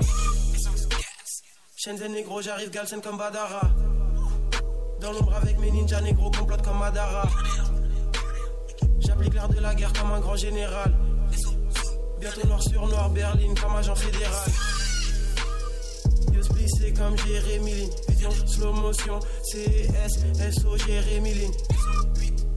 Shenzhen 1.76 2.12
négro 2.13 2.41
j'arrive 2.41 2.69
Galsen 2.69 3.02
comme 3.02 3.17
Badara. 3.17 3.62
Dans 5.00 5.13
l'ombre 5.13 5.36
avec 5.36 5.58
mes 5.60 5.71
ninjas 5.71 6.02
négro 6.02 6.30
complote 6.32 6.62
comme 6.62 6.80
Madara. 6.80 7.28
J'applique 9.00 9.34
l'art 9.34 9.50
de 9.50 9.60
la 9.60 9.74
guerre 9.74 9.93
comme 9.93 10.12
un 10.12 10.19
grand 10.19 10.36
général. 10.36 10.93
Bientôt 12.19 12.47
noir 12.47 12.62
sur 12.62 12.88
noir 12.88 13.10
Berlin 13.10 13.54
comme 13.60 13.76
agent 13.76 13.95
fédéral 13.95 14.52
Splissé 16.43 16.93
comme 16.93 17.17
Jérémy 17.17 17.71
Lin 17.71 17.89
Vision 18.10 18.32
slow 18.47 18.73
motion 18.73 19.19
CES 19.43 20.54
SO 20.60 20.77
Jérémy 20.77 21.34
Lin 21.34 21.51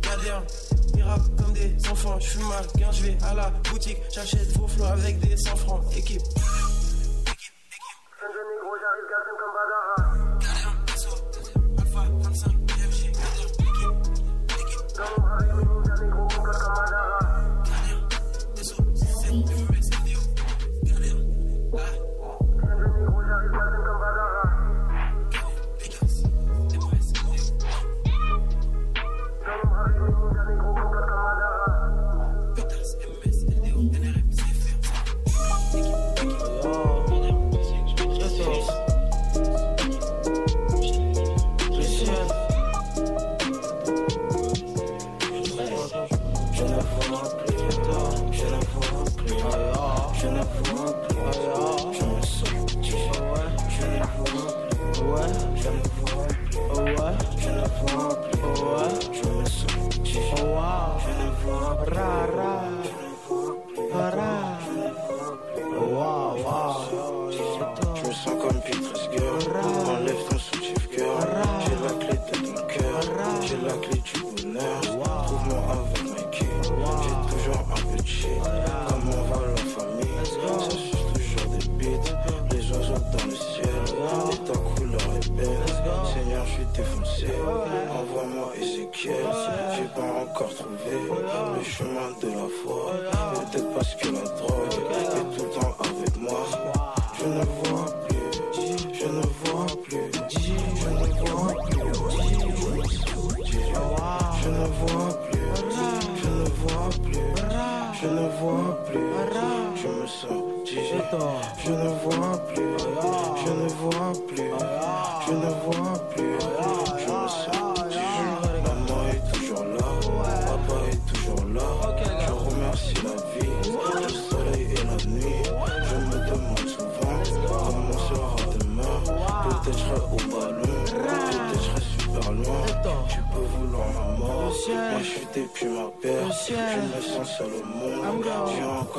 Gardien 0.03 0.43
ils 0.97 1.05
comme 1.37 1.53
des 1.53 1.75
enfants. 1.91 2.19
Je 2.21 2.27
fume 2.27 2.49
mal, 2.49 2.65
quand 2.79 2.93
je 2.93 3.03
vais 3.03 3.17
à 3.25 3.35
la 3.35 3.51
boutique. 3.71 3.99
J'achète 4.15 4.57
vos 4.57 4.69
flots 4.69 4.85
avec 4.85 5.19
des 5.21 5.37
100 5.37 5.57
francs. 5.57 5.83
Équipe 5.97 6.23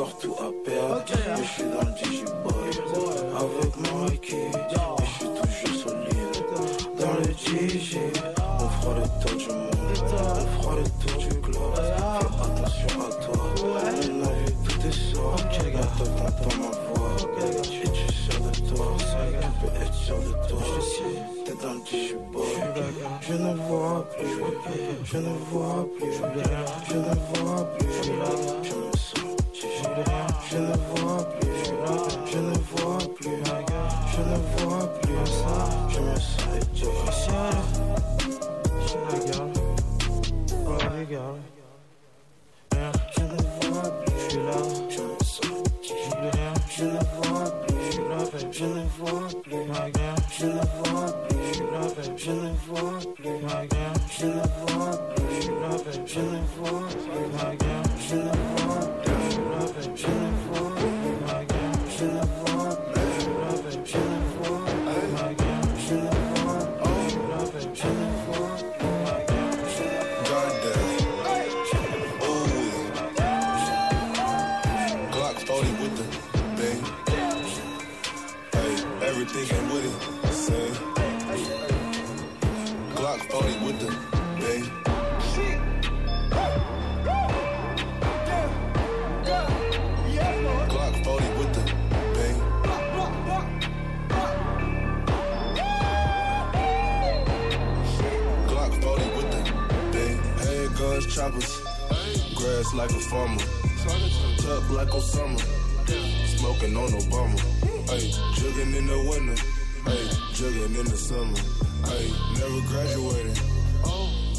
j'ai 0.05 0.27
encore 0.27 0.53
tout 0.63 0.74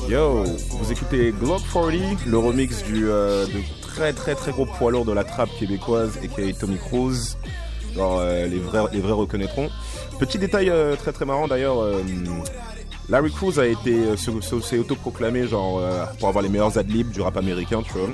Yo, 0.08 0.44
vous 0.70 0.92
écoutez 0.92 1.32
Glock 1.32 1.62
40, 1.72 2.26
le 2.26 2.38
remix 2.38 2.82
du 2.84 3.08
euh, 3.08 3.46
de 3.46 3.60
très 3.82 4.12
très 4.12 4.34
très 4.34 4.52
gros 4.52 4.66
poids 4.66 4.90
lourd 4.92 5.04
de 5.04 5.12
la 5.12 5.24
trappe 5.24 5.48
québécoise 5.58 6.18
et 6.22 6.28
qui 6.28 6.42
est 6.42 6.58
Tommy. 6.58 6.78
Genre, 7.94 8.18
euh, 8.20 8.46
les 8.46 8.58
vrais 8.58 8.84
les 8.92 9.00
vrais 9.00 9.12
reconnaîtront. 9.12 9.68
Petit 10.20 10.38
détail 10.38 10.70
euh, 10.70 10.94
très 10.96 11.12
très 11.12 11.24
marrant 11.24 11.48
d'ailleurs. 11.48 11.78
Larry 13.08 13.30
Cruz 13.30 13.58
a 13.60 13.66
été 13.66 14.16
se- 14.16 14.40
se- 14.40 14.60
s'est 14.60 14.78
autoproclamé 14.78 15.46
genre 15.46 15.80
pour 16.18 16.28
avoir 16.28 16.42
les 16.42 16.48
meilleurs 16.50 16.76
adlibs 16.76 17.10
du 17.10 17.20
rap 17.20 17.36
américain, 17.36 17.82
tu 17.82 17.92
vois. 17.92 18.08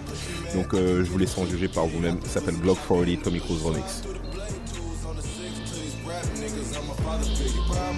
Donc 0.54 0.68
je 0.74 1.02
vous 1.10 1.18
laisse 1.18 1.36
en 1.38 1.46
juger 1.46 1.68
par 1.68 1.86
vous-même. 1.86 2.18
Ça 2.24 2.40
s'appelle 2.40 2.56
Glock 2.56 2.78
40 2.88 3.22
Tommy 3.22 3.40
Cruz 3.40 3.58
remix. 3.64 4.02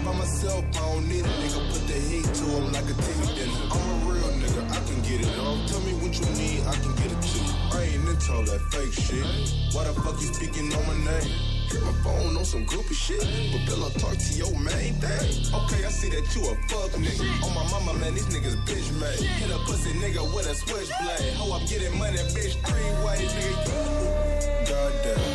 By 0.04 0.12
myself, 0.12 0.64
I 0.76 0.78
don't 0.92 1.08
need 1.08 1.24
a 1.24 1.32
nigga. 1.40 1.60
Put 1.72 1.82
the 1.88 1.96
heat 1.96 2.28
to 2.28 2.44
him 2.44 2.72
like 2.72 2.84
a 2.84 2.94
TV 2.94 3.20
dinner. 3.34 3.56
I'm 3.72 3.88
a 3.88 4.12
real 4.12 4.30
nigga, 4.36 4.62
I 4.70 4.80
can 4.84 5.00
get 5.00 5.24
it 5.24 5.32
on. 5.40 5.66
Tell 5.66 5.80
me 5.80 5.92
what 6.04 6.12
you 6.12 6.28
need, 6.36 6.60
I 6.68 6.76
can 6.76 6.94
get 7.00 7.10
it 7.10 7.20
too. 7.24 7.40
I 7.72 7.88
ain't 7.88 8.08
into 8.08 8.32
all 8.32 8.44
that 8.44 8.60
fake 8.68 8.92
shit. 8.92 9.24
Why 9.72 9.84
the 9.88 9.94
fuck 10.04 10.20
you 10.20 10.28
speaking 10.28 10.68
on 10.76 10.84
my 10.86 10.96
name? 11.08 11.32
Hit 11.72 11.80
my 11.82 11.96
phone 12.04 12.36
on 12.36 12.44
some 12.44 12.66
groupie 12.66 12.92
shit. 12.92 13.24
But 13.50 13.64
Bill, 13.64 13.84
I 13.84 13.90
talk 13.96 14.16
to 14.20 14.32
your 14.36 14.52
main 14.60 14.92
thing. 15.00 15.28
Okay, 15.56 15.80
I 15.88 15.90
see 15.90 16.12
that 16.12 16.28
you 16.36 16.52
a 16.52 16.54
fuck 16.68 16.92
nigga. 17.00 17.24
On 17.40 17.52
my 17.56 17.64
mama, 17.72 17.98
man, 17.98 18.14
these 18.14 18.28
niggas 18.28 18.60
bitch 18.68 18.92
made. 19.00 19.24
Hit 19.40 19.50
a 19.50 19.58
pussy 19.64 19.92
nigga 19.96 20.22
with 20.36 20.46
a 20.46 20.54
switchblade. 20.54 21.32
Ho, 21.40 21.48
I'm 21.56 21.64
getting 21.66 21.96
money, 21.98 22.20
bitch, 22.36 22.60
three 22.68 22.92
ways, 23.04 23.32
nigga. 23.32 24.68
Goddamn. 24.68 25.33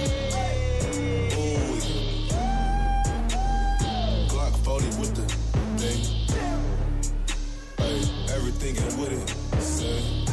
Is 8.64 8.95
with 8.97 9.12
it. 9.12 9.62
Say. 9.62 10.26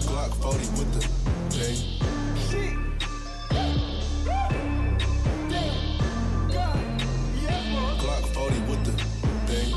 Glock 0.00 0.32
40 0.42 0.58
with 0.78 0.90
the 0.94 1.00
thing. 1.50 1.76
Glock 7.98 8.24
40 8.34 8.60
with 8.68 8.84
the 8.84 8.92
thing. 9.46 9.70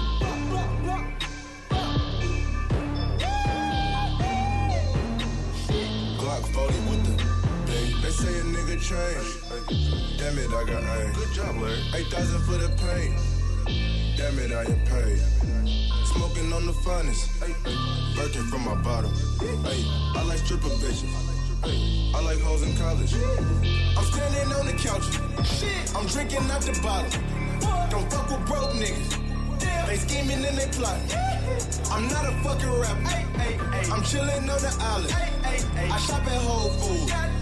Glock 6.17 6.43
40 6.53 6.73
with 6.89 7.03
the 7.05 7.15
thing. 7.71 8.01
They 8.01 8.09
say 8.09 8.39
a 8.39 8.43
nigga 8.43 8.77
change. 8.81 9.29
Damn 10.17 10.37
it, 10.39 10.49
I 10.53 10.63
got 10.65 10.83
aim. 10.83 11.13
Good 11.13 11.33
job, 11.33 11.55
Larry. 11.57 11.81
8,000 11.95 12.41
for 12.41 12.57
the 12.57 12.69
paint. 12.81 13.13
Damn 14.17 14.39
it, 14.39 14.51
I 14.51 14.63
ain't 14.63 14.85
paid. 14.85 15.96
Smoking 16.13 16.53
on 16.53 16.65
the 16.65 16.73
finest. 16.73 17.29
Birkin 18.15 18.47
from 18.47 18.65
my 18.65 18.75
bottom. 18.75 19.11
Hey, 19.63 19.83
I 20.15 20.23
like 20.23 20.39
stripper 20.39 20.69
bitches. 20.79 21.03
I 22.15 22.21
like 22.21 22.39
hoes 22.39 22.63
in 22.63 22.75
college. 22.77 23.13
I'm 23.97 24.05
standing 24.05 24.53
on 24.53 24.65
the 24.65 24.73
couch. 24.73 25.07
I'm 25.95 26.07
drinking 26.07 26.49
out 26.49 26.61
the 26.61 26.79
bottle. 26.81 27.11
Don't 27.89 28.11
fuck 28.11 28.29
with 28.29 28.45
broke 28.47 28.71
niggas. 28.71 29.27
They 29.87 29.97
scheming 29.97 30.45
and 30.45 30.57
they 30.57 30.67
plotting. 30.77 31.11
I'm 31.91 32.07
not 32.07 32.25
a 32.25 32.31
fucking 32.43 32.71
rapper. 32.79 33.07
I'm 33.91 34.03
chilling 34.03 34.49
on 34.49 34.59
the 34.61 34.77
island. 34.79 35.13
I 35.91 35.97
shop 35.97 36.25
at 36.25 36.41
Whole 36.41 36.69
Foods. 36.71 37.36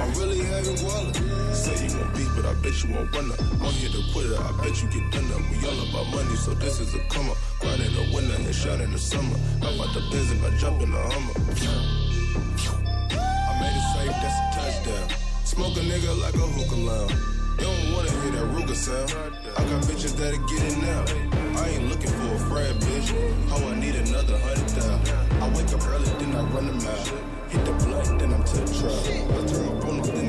I'm 0.00 0.12
really 0.14 0.40
having 0.44 0.78
wallet. 0.84 1.16
Say 1.54 1.86
you 1.86 1.98
want 1.98 2.14
beef, 2.14 2.30
but 2.36 2.46
I 2.46 2.54
bet 2.54 2.74
you 2.82 2.94
won't 2.94 3.14
run 3.14 3.30
up. 3.32 3.40
I'm 3.40 3.72
here 3.80 3.90
to 3.90 4.02
quit 4.12 4.26
it. 4.26 4.38
I 4.38 4.52
bet 4.62 4.82
you 4.82 4.88
get 4.88 5.10
done 5.12 5.30
up. 5.32 5.40
We 5.50 5.56
all 5.66 5.80
about 5.88 6.06
money, 6.14 6.36
so 6.36 6.54
this 6.54 6.80
is 6.80 6.94
a 6.94 6.98
come 7.08 7.30
up. 7.30 7.36
Grind 7.60 7.82
in 7.82 7.92
the 7.94 8.10
winter 8.14 8.34
and 8.34 8.54
shot 8.54 8.80
in 8.80 8.92
the 8.92 8.98
summer. 8.98 9.36
Out 9.62 9.94
the 9.94 10.00
Benz 10.10 10.30
and 10.30 10.44
I 10.44 10.56
jump 10.58 10.82
in 10.82 10.90
the 10.90 10.98
Hummer. 10.98 11.34
I 13.48 13.52
made 13.60 13.76
it 13.76 13.86
safe, 13.94 14.16
that's 14.22 14.38
a 14.38 14.60
touchdown. 14.60 15.08
Smoke 15.44 15.76
a 15.76 15.80
nigga 15.80 16.20
like 16.20 16.34
a 16.34 16.38
hookah 16.38 16.76
lounge. 16.76 17.33
You 17.58 17.64
don't 17.64 17.92
wanna 17.94 18.10
hear 18.10 18.32
that 18.32 18.46
Ruger 18.54 18.74
sound. 18.74 19.10
I 19.56 19.62
got 19.64 19.82
bitches 19.84 20.16
that'll 20.16 20.44
get 20.46 20.62
it 20.62 20.78
now. 20.78 21.04
I 21.62 21.68
ain't 21.68 21.88
looking 21.88 22.10
for 22.10 22.34
a 22.34 22.38
friend, 22.50 22.80
bitch. 22.82 23.08
Oh, 23.50 23.68
I 23.70 23.74
need 23.78 23.94
another 23.94 24.38
hundred 24.38 24.70
thousand. 24.70 25.42
I 25.42 25.48
wake 25.56 25.72
up 25.72 25.86
early, 25.86 26.10
then 26.18 26.34
I 26.34 26.42
run 26.50 26.66
them 26.66 26.80
out. 26.80 27.06
Hit 27.48 27.64
the 27.64 27.72
blunt, 27.72 28.18
then 28.18 28.34
I'm 28.34 28.42
to 28.42 28.56
the 28.58 28.66
trap. 28.74 28.98
I 29.30 29.46
turn 29.46 29.66
my 29.66 29.74
off, 30.00 30.23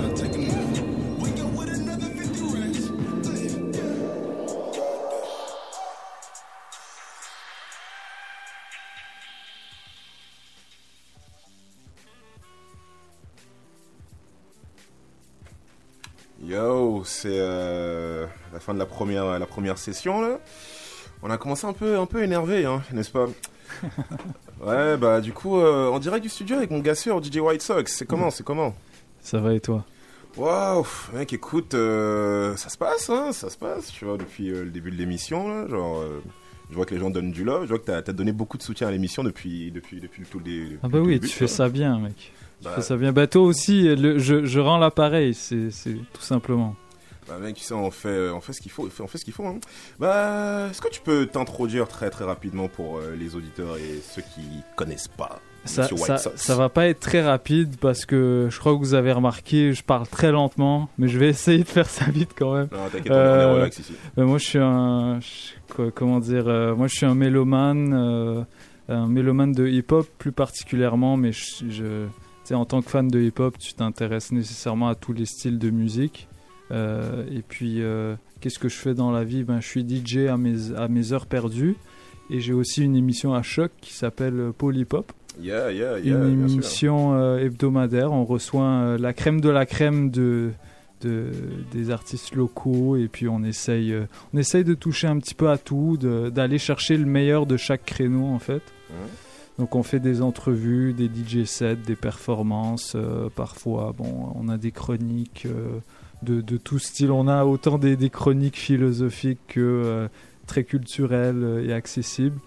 Yo, 16.46 17.02
c'est 17.06 17.30
euh, 17.32 18.28
la 18.54 18.60
fin 18.60 18.74
de 18.74 18.80
la 18.80 18.86
première, 18.86 19.40
la 19.40 19.46
première 19.46 19.78
session 19.78 20.22
là. 20.22 20.40
On 21.24 21.30
a 21.32 21.38
commencé 21.38 21.66
un 21.66 21.74
peu, 21.74 21.98
un 21.98 22.06
peu 22.06 22.22
énervé, 22.24 22.66
hein, 22.66 22.82
n'est-ce 22.94 23.12
pas? 23.12 23.28
Ouais, 24.66 24.96
bah 24.96 25.20
du 25.20 25.34
coup, 25.34 25.58
euh, 25.58 25.90
en 25.90 26.00
direct 26.00 26.24
du 26.24 26.30
studio 26.30 26.56
avec 26.56 26.72
mon 26.72 26.80
gars 26.80 26.96
sûr 26.96 27.22
DJ 27.22 27.38
White 27.38 27.62
Sox. 27.62 27.92
C'est 27.92 28.06
comment, 28.06 28.32
c'est 28.32 28.44
comment? 28.44 28.74
Ça 29.20 29.40
va 29.40 29.54
et 29.54 29.60
toi? 29.60 29.84
Waouh, 30.38 30.88
mec, 31.14 31.34
écoute, 31.34 31.74
euh, 31.74 32.56
ça 32.56 32.70
se 32.70 32.78
passe, 32.78 33.10
hein, 33.10 33.32
ça 33.34 33.50
se 33.50 33.58
passe, 33.58 33.92
tu 33.92 34.06
vois, 34.06 34.18
depuis 34.18 34.50
euh, 34.50 34.64
le 34.64 34.72
début 34.72 34.92
de 34.92 34.96
l'émission, 34.96 35.50
là, 35.50 35.68
genre, 35.68 36.02
je 36.70 36.76
vois 36.76 36.86
que 36.86 36.94
les 36.96 37.02
gens 37.02 37.10
donnent 37.10 37.32
du 37.34 37.44
love, 37.44 37.64
je 37.64 37.70
vois 37.70 37.80
que 37.80 37.86
t'as 37.86 37.98
as 37.98 38.14
donné 38.14 38.32
beaucoup 38.32 38.58
de 38.58 38.64
soutien 38.64 38.88
à 38.88 38.92
l'émission 38.92 39.24
depuis, 39.24 39.72
depuis, 39.72 40.00
depuis 40.00 40.24
tout 40.24 40.40
le 40.40 40.78
Ah 40.84 40.88
bah 40.88 41.00
le 41.00 41.04
oui, 41.04 41.14
début, 41.16 41.28
tu 41.28 41.34
fais 41.34 41.48
ça 41.48 41.68
bien, 41.68 42.00
mec. 42.00 42.32
Bah, 42.64 42.72
fais 42.76 42.82
ça 42.82 42.96
bien. 42.98 43.12
Bah 43.12 43.28
toi 43.28 43.44
aussi, 43.44 43.96
le- 43.96 44.18
je, 44.20 44.46
je 44.46 44.60
rends 44.60 44.78
l'appareil, 44.78 45.34
c'est 45.34 45.70
tout 46.14 46.22
simplement. 46.22 46.76
Bah 47.28 47.38
mec, 47.42 47.56
tu 47.56 47.64
sais, 47.64 47.74
on 47.74 47.90
fait, 47.90 48.30
on 48.30 48.40
fait 48.40 48.54
ce 48.54 48.62
qu'il 48.62 48.72
faut, 48.72 48.88
on 49.00 49.08
fait 49.08 49.18
ce 49.18 49.26
qu'il 49.26 49.34
faut. 49.34 49.46
Hein. 49.48 49.60
Bah, 50.00 50.68
est-ce 50.70 50.80
que 50.82 50.90
tu 50.90 51.02
peux 51.02 51.26
t'introduire 51.26 51.88
très 51.88 52.10
très 52.12 52.24
rapidement 52.26 52.68
pour 52.68 52.98
euh, 53.00 53.16
les 53.20 53.36
auditeurs 53.36 53.78
et 53.78 54.00
ceux 54.14 54.22
qui 54.22 54.42
connaissent 54.76 55.08
pas 55.08 55.40
Ça, 55.66 55.88
ça, 55.88 56.18
ça 56.36 56.56
va 56.56 56.70
pas 56.70 56.86
être 56.88 57.00
très 57.00 57.24
rapide 57.24 57.78
parce 57.82 58.06
que 58.06 58.48
je 58.52 58.60
crois 58.60 58.74
que 58.74 58.78
vous 58.80 58.94
avez 58.94 59.12
remarqué, 59.12 59.74
je 59.74 59.84
parle 59.84 60.08
très 60.08 60.32
lentement, 60.32 60.88
mais 61.00 61.08
je 61.08 61.18
vais 61.18 61.30
essayer 61.30 61.64
de 61.64 61.68
faire 61.68 61.90
ça 61.90 62.06
vite 62.06 62.32
quand 62.38 62.54
même. 62.54 62.68
Non, 62.72 62.90
t'inquiète, 62.92 63.12
on 63.12 63.16
est- 63.16 63.18
on 63.18 63.40
est 63.40 63.54
relax 63.54 63.80
ici. 63.80 63.94
bah, 64.16 64.24
moi, 64.24 64.38
je 64.38 64.46
suis 64.46 64.60
un, 64.60 65.20
je- 65.20 65.90
comment 65.90 66.20
dire, 66.20 66.48
euh, 66.48 66.76
moi 66.76 66.86
je 66.88 66.96
suis 66.96 67.08
un 67.08 67.16
mélomane, 67.16 67.92
euh, 67.96 68.44
un 68.88 69.08
mélomane 69.08 69.52
de 69.52 69.68
hip-hop 69.68 70.08
plus 70.20 70.32
particulièrement, 70.32 71.18
mais 71.18 71.32
je, 71.32 71.66
je- 71.72 72.06
sais, 72.50 72.56
en 72.56 72.66
tant 72.66 72.82
que 72.82 72.90
fan 72.90 73.08
de 73.08 73.20
hip-hop, 73.22 73.58
tu 73.58 73.74
t'intéresses 73.74 74.32
nécessairement 74.32 74.88
à 74.90 74.96
tous 74.96 75.14
les 75.14 75.26
styles 75.26 75.60
de 75.60 75.70
musique. 75.70 76.28
Euh, 76.72 77.24
et 77.32 77.42
puis, 77.42 77.82
euh, 77.82 78.16
qu'est-ce 78.42 78.60
que 78.60 78.70
je 78.70 78.76
fais 78.78 78.94
dans 78.94 79.12
la 79.12 79.24
vie? 79.24 79.44
Ben, 79.44 79.60
Je 79.62 79.68
suis 79.68 79.86
DJ 79.88 80.28
à 80.28 80.38
mes, 80.38 80.74
à 80.76 80.88
mes 80.88 81.14
heures 81.14 81.26
perdues. 81.28 81.76
Et 82.32 82.40
j'ai 82.40 82.54
aussi 82.54 82.84
une 82.84 82.96
émission 82.96 83.34
à 83.36 83.44
choc 83.44 83.72
qui 83.82 83.94
s'appelle 83.94 84.40
euh, 84.40 84.52
Polypop. 84.52 85.12
Yeah, 85.40 85.72
yeah, 85.72 86.00
yeah, 86.00 86.16
une 86.28 86.50
émission 86.50 87.14
euh, 87.14 87.38
hebdomadaire. 87.40 88.12
On 88.12 88.24
reçoit 88.26 88.98
la 88.98 89.14
crème 89.14 89.42
de 89.42 89.50
la 89.50 89.66
crème 89.66 90.10
de, 90.10 90.52
de- 91.02 91.30
des 91.74 91.92
artistes 91.92 92.34
locaux. 92.36 92.96
Et 92.96 93.08
puis 93.10 93.28
on 93.28 93.44
essaye, 93.44 93.94
on 94.34 94.38
essaye 94.38 94.64
de 94.64 94.74
toucher 94.74 95.08
un 95.08 95.20
petit 95.20 95.36
peu 95.36 95.50
à 95.50 95.58
tout, 95.58 95.98
d'aller 95.98 96.58
chercher 96.58 96.96
le 96.98 97.06
meilleur 97.06 97.46
de 97.46 97.58
chaque 97.58 97.86
créneau 97.86 98.26
en 98.26 98.40
fait. 98.40 98.64
Donc 99.58 99.76
on 99.76 99.84
fait 99.84 100.00
des 100.00 100.22
entrevues, 100.22 100.94
des 100.94 101.08
DJ 101.08 101.46
sets, 101.46 101.78
des 101.78 101.96
performances. 101.96 102.94
euh, 102.96 103.30
parfois, 103.34 103.94
bon, 103.98 104.34
on 104.36 104.50
a 104.50 104.58
des 104.58 104.72
chroniques 104.72 105.46
euh, 105.46 105.80
de, 106.24 106.42
de 106.42 106.58
tout 106.58 106.80
style. 106.80 107.12
On 107.12 107.28
a 107.28 107.46
autant 107.46 107.78
des, 107.78 108.10
chroniques 108.10 108.58
philosophiques 108.58 109.40
que 109.48 109.60
euh, 109.62 110.08
très 110.46 110.64
culturelles 110.64 111.64
et 111.66 111.72
accessibles. 111.72 112.40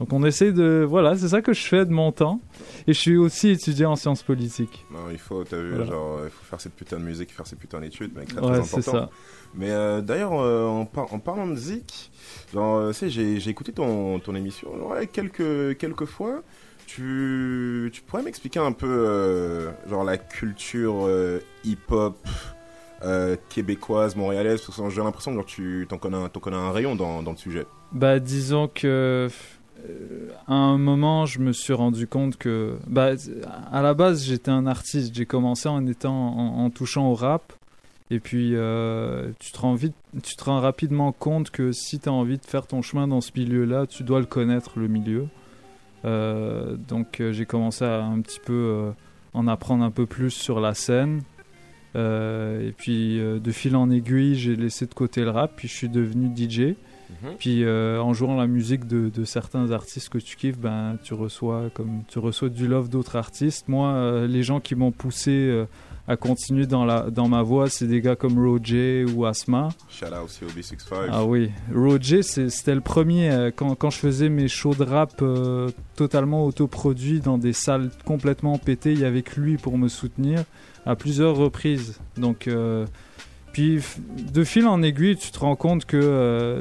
Donc 0.00 0.12
on 0.12 0.24
essaie 0.24 0.50
de... 0.52 0.84
Voilà, 0.88 1.16
c'est 1.16 1.28
ça 1.28 1.40
que 1.40 1.52
je 1.52 1.62
fais 1.62 1.84
de 1.84 1.90
mon 1.92 2.10
temps. 2.10 2.40
Et 2.86 2.92
je 2.92 2.98
suis 2.98 3.16
aussi 3.16 3.50
étudiant 3.50 3.92
en 3.92 3.96
sciences 3.96 4.22
politiques. 4.24 4.84
Non, 4.90 5.10
il 5.12 5.18
faut, 5.18 5.44
t'as 5.44 5.56
vu, 5.58 5.70
Voilà. 5.70 5.84
genre, 5.86 6.20
il 6.24 6.30
faut 6.30 6.44
faire 6.44 6.60
cette 6.60 6.74
putain 6.74 6.98
de 6.98 7.04
musique, 7.04 7.32
faire 7.32 7.46
ces 7.46 7.54
putains 7.56 7.80
d'études, 7.80 8.14
mec, 8.16 8.28
très, 8.28 8.40
Ouais, 8.44 8.58
très 8.58 8.62
c'est 8.64 8.78
important. 8.88 9.06
ça. 9.06 9.10
Mais 9.54 9.70
euh, 9.70 10.00
d'ailleurs, 10.00 10.32
euh, 10.40 10.66
en, 10.66 10.84
par- 10.84 11.12
en 11.14 11.20
parlant 11.20 11.46
de 11.46 11.54
zik, 11.54 12.10
genre, 12.52 12.76
euh, 12.78 12.88
tu 12.92 13.08
sais, 13.08 13.08
j'ai 13.10 13.48
écouté 13.48 13.72
ton, 13.72 14.18
ton 14.18 14.34
émission 14.34 14.68
ouais, 14.90 15.06
quelques, 15.06 15.76
quelques 15.78 16.06
fois. 16.06 16.42
Tu, 16.86 17.90
tu 17.92 18.02
pourrais 18.02 18.22
m'expliquer 18.22 18.58
un 18.60 18.72
peu, 18.72 18.86
euh, 18.88 19.70
genre, 19.88 20.04
la 20.04 20.18
culture 20.18 21.08
hip-hop 21.64 22.16
euh, 23.02 23.36
québécoise, 23.48 24.16
montréalaise, 24.16 24.60
j'ai 24.90 25.02
l'impression 25.02 25.30
que 25.32 25.36
genre, 25.36 25.46
tu 25.46 25.86
t'en 25.88 25.98
connais, 25.98 26.18
connais 26.42 26.56
un 26.56 26.72
rayon 26.72 26.94
dans, 26.96 27.22
dans 27.22 27.30
le 27.32 27.36
sujet. 27.36 27.66
Bah 27.92 28.18
disons 28.18 28.66
que 28.68 29.28
à 30.46 30.54
un 30.54 30.78
moment, 30.78 31.26
je 31.26 31.40
me 31.40 31.52
suis 31.52 31.72
rendu 31.72 32.06
compte 32.06 32.36
que, 32.36 32.76
bah, 32.86 33.12
à 33.72 33.82
la 33.82 33.94
base, 33.94 34.24
j'étais 34.24 34.50
un 34.50 34.66
artiste. 34.66 35.14
J'ai 35.14 35.26
commencé 35.26 35.68
en 35.68 35.86
étant, 35.86 36.36
en, 36.36 36.70
touchant 36.70 37.08
au 37.08 37.14
rap. 37.14 37.52
Et 38.10 38.20
puis, 38.20 38.54
euh, 38.54 39.30
tu, 39.40 39.52
te 39.52 39.58
rends 39.58 39.74
vite, 39.74 39.94
tu 40.22 40.36
te 40.36 40.44
rends 40.44 40.60
rapidement 40.60 41.12
compte 41.12 41.50
que 41.50 41.72
si 41.72 41.98
tu 41.98 42.08
as 42.08 42.12
envie 42.12 42.38
de 42.38 42.44
faire 42.44 42.66
ton 42.66 42.82
chemin 42.82 43.08
dans 43.08 43.20
ce 43.20 43.30
milieu-là, 43.34 43.86
tu 43.86 44.02
dois 44.02 44.20
le 44.20 44.26
connaître, 44.26 44.78
le 44.78 44.88
milieu. 44.88 45.26
Euh, 46.04 46.76
donc, 46.76 47.20
euh, 47.20 47.32
j'ai 47.32 47.46
commencé 47.46 47.84
à 47.84 48.04
un 48.04 48.20
petit 48.20 48.40
peu 48.40 48.52
euh, 48.52 48.90
en 49.32 49.48
apprendre 49.48 49.82
un 49.84 49.90
peu 49.90 50.06
plus 50.06 50.30
sur 50.30 50.60
la 50.60 50.74
scène. 50.74 51.22
Euh, 51.96 52.68
et 52.68 52.72
puis, 52.72 53.20
euh, 53.20 53.38
de 53.38 53.52
fil 53.52 53.76
en 53.76 53.90
aiguille, 53.90 54.34
j'ai 54.34 54.56
laissé 54.56 54.86
de 54.86 54.94
côté 54.94 55.22
le 55.22 55.30
rap, 55.30 55.52
puis 55.56 55.68
je 55.68 55.74
suis 55.74 55.88
devenu 55.88 56.30
DJ. 56.34 56.74
Mhm. 57.22 57.32
Puis 57.38 57.64
euh, 57.64 58.00
en 58.00 58.12
jouant 58.12 58.36
la 58.36 58.46
musique 58.46 58.86
de, 58.86 59.08
de 59.08 59.24
certains 59.24 59.70
artistes 59.70 60.08
que 60.08 60.18
tu 60.18 60.36
kiffes, 60.36 60.58
ben 60.58 60.96
tu 61.02 61.14
reçois 61.14 61.70
comme 61.74 62.02
tu 62.08 62.18
reçois 62.18 62.48
du 62.48 62.66
love 62.66 62.88
d'autres 62.88 63.16
artistes. 63.16 63.68
Moi, 63.68 63.88
euh, 63.88 64.26
les 64.26 64.42
gens 64.42 64.60
qui 64.60 64.74
m'ont 64.74 64.92
poussé 64.92 65.30
euh, 65.30 65.66
à 66.06 66.16
continuer 66.16 66.66
dans 66.66 66.84
la 66.84 67.10
dans 67.10 67.28
ma 67.28 67.42
voie, 67.42 67.70
c'est 67.70 67.86
des 67.86 68.00
gars 68.02 68.14
comme 68.16 68.38
Roger 68.38 69.04
ou 69.14 69.24
Asma. 69.24 69.70
Shout 69.88 70.06
out 70.06 70.12
aussi 70.26 70.44
au 70.44 70.48
B65. 70.48 71.08
Ah 71.10 71.24
oui, 71.24 71.50
Roger, 71.74 72.22
c'est- 72.22 72.50
c'était 72.50 72.74
le 72.74 72.80
premier 72.82 73.30
euh, 73.30 73.50
quand, 73.54 73.74
quand 73.74 73.90
je 73.90 73.98
faisais 73.98 74.28
mes 74.28 74.48
shows 74.48 74.74
de 74.74 74.84
rap 74.84 75.14
euh, 75.22 75.70
totalement 75.96 76.44
autoproduits 76.44 77.20
dans 77.20 77.38
des 77.38 77.52
salles 77.54 77.90
complètement 78.04 78.58
pétées. 78.58 78.92
Il 78.92 79.00
y 79.00 79.04
avait 79.06 79.22
que 79.22 79.40
lui 79.40 79.56
pour 79.56 79.78
me 79.78 79.88
soutenir 79.88 80.44
à 80.84 80.94
plusieurs 80.96 81.36
reprises. 81.36 81.98
Donc, 82.18 82.46
euh, 82.48 82.84
puis 83.54 83.78
de 84.32 84.42
fil 84.42 84.66
en 84.66 84.82
aiguille, 84.82 85.16
tu 85.16 85.30
te 85.30 85.38
rends 85.38 85.54
compte 85.54 85.84
que 85.84 85.96
euh, 85.96 86.60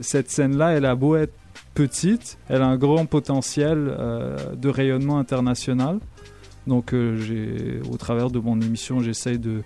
cette 0.00 0.28
scène-là, 0.28 0.72
elle 0.72 0.84
a 0.84 0.96
beau 0.96 1.14
être 1.14 1.32
petite, 1.74 2.36
elle 2.48 2.62
a 2.62 2.66
un 2.66 2.76
grand 2.76 3.06
potentiel 3.06 3.94
euh, 3.96 4.36
de 4.56 4.68
rayonnement 4.68 5.20
international. 5.20 6.00
Donc, 6.66 6.92
euh, 6.92 7.80
au 7.88 7.96
travers 7.96 8.30
de 8.30 8.40
mon 8.40 8.60
émission, 8.60 8.98
j'essaye 8.98 9.38
de, 9.38 9.62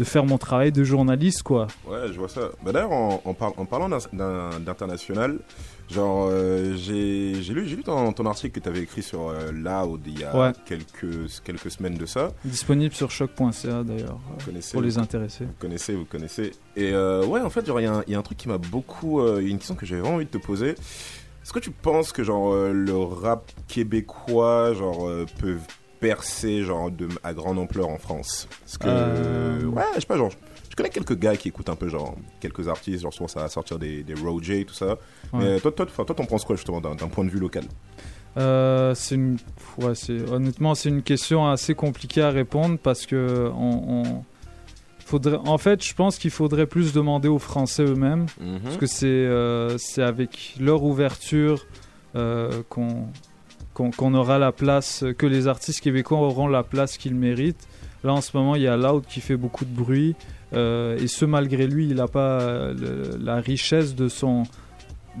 de 0.00 0.04
faire 0.04 0.24
mon 0.24 0.38
travail 0.38 0.72
de 0.72 0.82
journaliste, 0.82 1.42
quoi. 1.42 1.66
Ouais, 1.86 2.06
je 2.10 2.18
vois 2.18 2.30
ça. 2.30 2.48
Bah, 2.64 2.72
D'ailleurs, 2.72 2.90
en, 2.92 3.20
en, 3.22 3.34
par- 3.34 3.52
en 3.58 3.66
parlant 3.66 3.90
d'international, 4.58 5.38
genre, 5.90 6.28
euh, 6.30 6.74
j'ai 6.76 7.34
lu, 7.34 7.66
j'ai 7.66 7.76
lu 7.76 7.82
ton, 7.82 8.10
ton 8.14 8.24
article 8.24 8.58
que 8.58 8.64
tu 8.64 8.68
avais 8.70 8.80
écrit 8.80 9.02
sur 9.02 9.28
euh, 9.28 9.52
Loud 9.52 10.00
il 10.06 10.18
y 10.20 10.24
a 10.24 10.34
Ouais. 10.34 10.52
quelques, 10.64 11.28
quelques 11.44 11.70
semaines 11.70 11.96
de 11.98 12.06
ça. 12.06 12.30
Disponible 12.46 12.94
sur 12.94 13.10
choc.ca 13.10 13.82
d'ailleurs, 13.84 14.18
Vous 14.26 14.34
euh, 14.40 14.44
connaissez, 14.46 14.72
pour 14.72 14.80
les 14.82 14.96
intéressés. 14.96 15.44
Vous 15.44 15.52
connaissez, 15.58 15.94
vous 15.94 16.06
connaissez. 16.06 16.52
Et 16.76 16.92
euh, 16.92 17.24
ouais, 17.26 17.40
en 17.42 17.50
fait, 17.50 17.60
il 17.66 17.82
y, 17.82 17.86
a 17.86 17.92
un- 17.92 18.02
il 18.06 18.12
y 18.12 18.16
a 18.16 18.18
un 18.18 18.22
truc 18.22 18.38
qui 18.38 18.48
m'a 18.48 18.58
beaucoup. 18.58 19.20
euh, 19.20 19.40
une 19.40 19.58
question 19.58 19.74
que 19.74 19.84
j'avais 19.84 20.00
vraiment 20.00 20.16
envie 20.16 20.24
de 20.26 20.30
te 20.30 20.38
poser. 20.38 20.70
Est-ce 20.70 21.52
que 21.52 21.58
tu 21.58 21.70
penses 21.72 22.12
que 22.12 22.22
genre 22.22 22.54
le 22.54 22.96
rap 22.96 23.50
québécois 23.68 24.72
genre 24.74 25.08
peut 25.40 25.56
percer 26.00 26.62
genre 26.64 26.90
de, 26.90 27.08
à 27.22 27.34
grande 27.34 27.58
ampleur 27.58 27.88
en 27.88 27.98
France 27.98 28.48
Parce 28.62 28.78
que 28.78 28.86
Euh. 28.88 29.64
ouais, 29.66 29.82
je 29.96 30.00
sais 30.00 30.06
pas 30.06 30.16
genre. 30.16 30.32
Je 30.70 30.76
connais 30.76 30.88
quelques 30.90 31.18
gars 31.18 31.36
qui 31.36 31.48
écoutent 31.48 31.68
un 31.68 31.74
peu 31.76 31.88
genre 31.88 32.14
quelques 32.40 32.68
artistes, 32.68 33.02
genre 33.02 33.12
souvent 33.12 33.28
ça 33.28 33.40
va 33.40 33.48
sortir 33.48 33.78
des, 33.78 34.02
des 34.02 34.14
Roger 34.14 34.64
tout 34.64 34.74
ça. 34.74 34.96
Ouais. 35.32 35.40
Mais 35.54 35.60
toi, 35.60 35.72
toi, 35.72 35.86
toi, 35.86 36.04
t'en 36.14 36.24
penses 36.24 36.44
quoi 36.44 36.56
justement 36.56 36.80
d'un 36.80 36.94
point 37.08 37.24
de 37.24 37.30
vue 37.30 37.40
local? 37.40 37.64
Euh, 38.36 38.94
c'est 38.94 39.16
une, 39.16 39.36
ouais, 39.78 39.92
honnêtement 40.30 40.76
c'est 40.76 40.88
une 40.88 41.02
question 41.02 41.48
assez 41.50 41.74
compliquée 41.74 42.22
à 42.22 42.30
répondre 42.30 42.78
parce 42.80 43.04
que 43.04 43.50
on, 43.54 44.04
on- 44.04 44.24
faudrait, 45.04 45.38
en 45.44 45.58
fait, 45.58 45.84
je 45.84 45.92
pense 45.92 46.16
qu'il 46.18 46.30
faudrait 46.30 46.66
plus 46.66 46.92
demander 46.92 47.26
aux 47.26 47.40
Français 47.40 47.82
eux-mêmes 47.82 48.26
Mhm. 48.40 48.60
parce 48.62 48.76
que 48.76 48.86
c'est 48.86 49.06
euh, 49.08 49.76
avec 49.96 50.54
leur 50.60 50.84
ouverture 50.84 51.66
euh, 52.14 52.62
qu'on 52.68 53.06
qu'on 53.96 54.14
aura 54.14 54.38
la 54.38 54.52
place, 54.52 55.04
que 55.16 55.26
les 55.26 55.48
artistes 55.48 55.80
québécois 55.80 56.18
auront 56.18 56.48
la 56.48 56.62
place 56.62 56.98
qu'ils 56.98 57.14
méritent. 57.14 57.66
Là, 58.04 58.12
en 58.12 58.20
ce 58.20 58.36
moment, 58.36 58.56
il 58.56 58.62
y 58.62 58.68
a 58.68 58.76
Loud 58.76 59.04
qui 59.06 59.20
fait 59.20 59.36
beaucoup 59.36 59.64
de 59.64 59.74
bruit 59.74 60.14
euh, 60.52 60.98
et 60.98 61.06
ce 61.06 61.24
malgré 61.24 61.66
lui, 61.66 61.86
il 61.88 61.94
n'a 61.94 62.08
pas 62.08 62.40
euh, 62.40 63.16
la 63.20 63.36
richesse 63.36 63.94
de 63.94 64.08
son 64.08 64.42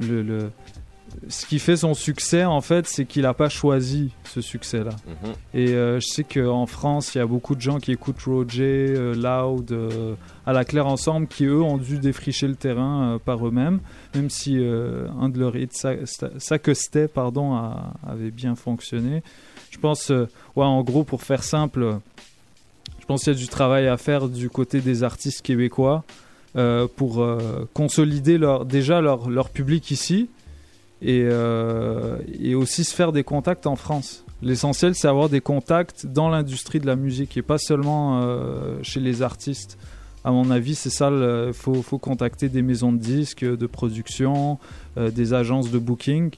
le- 0.00 0.50
ce 1.28 1.46
qui 1.46 1.58
fait 1.58 1.76
son 1.76 1.94
succès 1.94 2.44
en 2.44 2.60
fait, 2.60 2.86
c'est 2.86 3.04
qu'il 3.04 3.22
n'a 3.22 3.34
pas 3.34 3.48
choisi 3.48 4.12
ce 4.24 4.40
succès-là. 4.40 4.90
Mhm. 5.06 5.32
Et 5.54 5.68
euh, 5.70 5.98
je 6.00 6.06
sais 6.06 6.24
qu'en 6.24 6.66
France, 6.66 7.14
il 7.14 7.18
y 7.18 7.20
a 7.20 7.26
beaucoup 7.26 7.54
de 7.54 7.60
gens 7.60 7.78
qui 7.78 7.92
écoutent 7.92 8.22
Roger, 8.22 8.94
euh, 8.96 9.14
Loud, 9.14 9.72
euh, 9.72 10.14
à 10.46 10.52
la 10.52 10.64
claire 10.64 10.86
ensemble, 10.86 11.26
qui 11.26 11.44
eux 11.44 11.60
ont 11.62 11.78
dû 11.78 11.98
défricher 11.98 12.48
le 12.48 12.54
terrain 12.54 13.18
par 13.24 13.46
eux-mêmes, 13.46 13.80
même 14.14 14.30
si 14.30 14.56
un 14.56 15.28
de 15.28 15.38
leurs 15.38 15.56
hits, 15.56 15.68
c'était, 16.38 17.08
pardon, 17.08 17.54
a- 17.54 17.92
avait 18.06 18.30
bien 18.30 18.54
fonctionné. 18.54 19.22
Je 19.70 19.78
pense, 19.78 20.10
ouais, 20.10 20.64
en 20.64 20.82
gros, 20.82 21.04
pour 21.04 21.22
faire 21.22 21.44
simple, 21.44 21.98
je 23.00 23.06
pense 23.06 23.24
qu'il 23.24 23.32
y 23.32 23.36
a 23.36 23.38
du 23.38 23.48
travail 23.48 23.86
à 23.86 23.96
faire 23.96 24.28
du 24.28 24.48
côté 24.50 24.80
des 24.80 25.02
artistes 25.04 25.42
québécois 25.42 26.04
pour 26.96 27.24
consolider 27.74 28.38
leur, 28.38 28.64
déjà 28.64 29.00
leur, 29.00 29.30
leur 29.30 29.50
public 29.50 29.90
ici 29.90 30.28
et, 31.02 31.22
euh, 31.24 32.18
et 32.40 32.54
aussi 32.54 32.84
se 32.84 32.94
faire 32.94 33.12
des 33.12 33.24
contacts 33.24 33.66
en 33.66 33.76
France. 33.76 34.24
L'essentiel, 34.42 34.94
c'est 34.94 35.08
avoir 35.08 35.28
des 35.28 35.40
contacts 35.40 36.06
dans 36.06 36.28
l'industrie 36.28 36.80
de 36.80 36.86
la 36.86 36.96
musique 36.96 37.36
et 37.36 37.42
pas 37.42 37.58
seulement 37.58 38.20
euh, 38.22 38.78
chez 38.82 39.00
les 39.00 39.22
artistes. 39.22 39.78
À 40.24 40.32
mon 40.32 40.50
avis, 40.50 40.74
c'est 40.74 40.90
ça, 40.90 41.10
il 41.10 41.52
faut, 41.52 41.82
faut 41.82 41.98
contacter 41.98 42.48
des 42.48 42.62
maisons 42.62 42.92
de 42.92 42.98
disques, 42.98 43.44
de 43.44 43.66
production, 43.66 44.58
euh, 44.98 45.10
des 45.10 45.34
agences 45.34 45.70
de 45.70 45.78
booking 45.78 46.30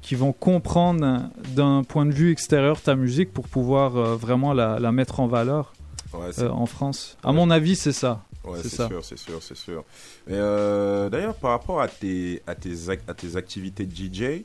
qui 0.00 0.14
vont 0.14 0.32
comprendre 0.32 1.28
d'un 1.56 1.82
point 1.82 2.06
de 2.06 2.12
vue 2.12 2.30
extérieur 2.30 2.80
ta 2.80 2.94
musique 2.94 3.32
pour 3.32 3.48
pouvoir 3.48 3.90
vraiment 4.16 4.52
la, 4.52 4.78
la 4.78 4.92
mettre 4.92 5.18
en 5.20 5.26
valeur 5.26 5.72
Ouais, 6.14 6.48
en 6.48 6.66
France. 6.66 7.18
À 7.22 7.32
mon 7.32 7.50
avis, 7.50 7.76
c'est 7.76 7.92
ça. 7.92 8.22
Ouais, 8.50 8.58
c'est 8.62 8.68
sûr, 8.88 9.04
c'est 9.04 9.18
sûr, 9.18 9.42
c'est 9.42 9.56
sûr. 9.56 9.84
Euh, 10.30 11.08
d'ailleurs, 11.08 11.34
par 11.34 11.50
rapport 11.52 11.80
à 11.80 11.88
tes, 11.88 12.42
à 12.46 12.54
tes, 12.54 12.70
à 13.06 13.14
tes 13.14 13.36
activités 13.36 13.84
de 13.86 13.94
DJ, 13.94 14.44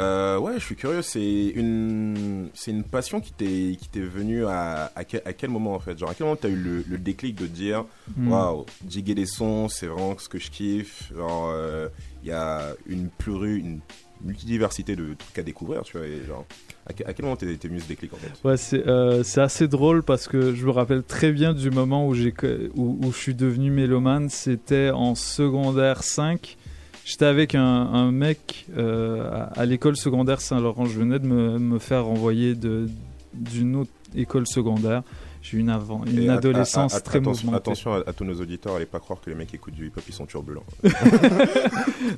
euh, 0.00 0.38
ouais, 0.38 0.54
je 0.54 0.64
suis 0.64 0.74
curieux. 0.76 1.02
C'est 1.02 1.46
une, 1.54 2.50
c'est 2.54 2.70
une 2.72 2.82
passion 2.84 3.20
qui 3.20 3.32
t'est, 3.32 3.76
qui 3.80 3.88
t'est 3.88 4.00
venue 4.00 4.44
à, 4.46 4.90
à, 4.96 5.04
quel, 5.04 5.22
à 5.24 5.32
quel 5.32 5.50
moment 5.50 5.74
en 5.74 5.78
fait? 5.80 5.96
Genre, 5.98 6.10
à 6.10 6.14
quel 6.14 6.26
moment 6.26 6.36
t'as 6.40 6.48
eu 6.48 6.56
le, 6.56 6.84
le 6.88 6.98
déclic 6.98 7.36
de 7.36 7.46
dire, 7.46 7.84
Hmm. 8.16 8.30
waouh, 8.30 8.66
diguer 8.82 9.14
des 9.14 9.26
sons, 9.26 9.68
c'est 9.68 9.86
vraiment 9.86 10.16
ce 10.18 10.28
que 10.28 10.38
je 10.38 10.50
kiffe. 10.50 11.12
Genre, 11.16 11.50
euh, 11.52 11.88
il 12.22 12.28
y 12.28 12.32
a 12.32 12.74
une 12.86 13.08
pluri, 13.08 13.58
une 13.58 13.80
multidiversité 14.22 14.96
de 14.96 15.14
trucs 15.14 15.38
à 15.38 15.42
découvrir, 15.42 15.82
tu 15.82 15.96
vois. 15.98 16.06
Et 16.06 16.24
genre, 16.26 16.44
à, 16.86 16.92
que- 16.92 17.04
à 17.04 17.12
quel 17.12 17.24
moment 17.24 17.36
t'es, 17.36 17.54
t'es 17.56 17.68
venu 17.68 17.80
ce 17.80 17.88
déclic 17.88 18.12
en 18.12 18.16
fait 18.16 18.30
Ouais, 18.46 18.56
c'est 18.56 18.86
euh, 18.86 19.22
c'est 19.22 19.40
assez 19.40 19.68
drôle 19.68 20.02
parce 20.02 20.28
que 20.28 20.54
je 20.54 20.66
me 20.66 20.70
rappelle 20.70 21.02
très 21.02 21.32
bien 21.32 21.54
du 21.54 21.70
moment 21.70 22.06
où, 22.06 22.14
j'ai 22.14 22.34
où, 22.74 22.98
où 23.02 23.12
je 23.12 23.16
suis 23.18 23.34
devenu 23.34 23.70
mélomane. 23.70 24.28
C'était 24.28 24.90
en 24.90 25.14
secondaire 25.14 26.02
5. 26.02 26.56
J'étais 27.04 27.26
avec 27.26 27.54
un, 27.54 28.10
mec 28.12 28.66
euh, 28.76 29.46
à, 29.54 29.66
l'école 29.66 29.96
secondaire 29.96 30.40
Saint-Laurent. 30.40 30.86
Je 30.86 30.98
venais 30.98 31.18
de 31.18 31.26
me, 31.26 31.58
me 31.58 31.78
faire 31.78 32.06
renvoyer 32.06 32.54
d'une 32.54 33.76
autre 33.76 33.90
école 34.16 34.46
secondaire. 34.46 35.02
J'ai 35.44 35.58
eu 35.58 35.60
une, 35.60 35.68
avant, 35.68 36.02
une 36.06 36.30
adolescence 36.30 37.02
très 37.02 37.18
attention, 37.18 37.48
mouvementée. 37.48 37.70
attention 37.70 37.92
à, 37.92 38.12
tous 38.14 38.24
nos 38.24 38.40
auditeurs, 38.40 38.76
allez 38.76 38.86
pas 38.86 38.98
croire 38.98 39.20
que 39.20 39.28
les 39.28 39.36
mecs 39.36 39.48
qui 39.48 39.56
écoutent 39.56 39.74
du 39.74 39.88
hip-hop 39.88 40.02
ils 40.08 40.14
sont 40.14 40.24
turbulents. 40.24 40.64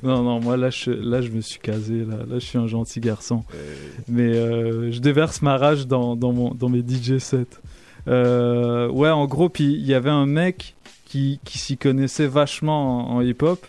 non, 0.01 0.23
non, 0.23 0.39
moi 0.39 0.55
là 0.55 0.69
je, 0.69 0.91
là, 0.91 1.21
je 1.21 1.29
me 1.29 1.41
suis 1.41 1.59
casé. 1.59 2.05
Là, 2.05 2.19
là, 2.25 2.39
je 2.39 2.45
suis 2.45 2.57
un 2.57 2.67
gentil 2.67 3.01
garçon. 3.01 3.43
Mais 4.07 4.33
euh, 4.33 4.93
je 4.93 4.99
déverse 4.99 5.41
ma 5.41 5.57
rage 5.57 5.87
dans, 5.87 6.15
dans, 6.15 6.31
mon, 6.31 6.53
dans 6.53 6.69
mes 6.69 6.79
DJ 6.79 7.17
sets. 7.17 7.59
Euh, 8.07 8.87
ouais, 8.87 9.09
en 9.09 9.25
gros, 9.25 9.49
puis 9.49 9.73
il 9.73 9.85
y 9.85 9.93
avait 9.93 10.09
un 10.09 10.25
mec 10.25 10.75
qui, 11.03 11.41
qui 11.43 11.57
s'y 11.57 11.75
connaissait 11.75 12.27
vachement 12.27 13.11
en, 13.11 13.17
en 13.17 13.21
hip-hop. 13.21 13.67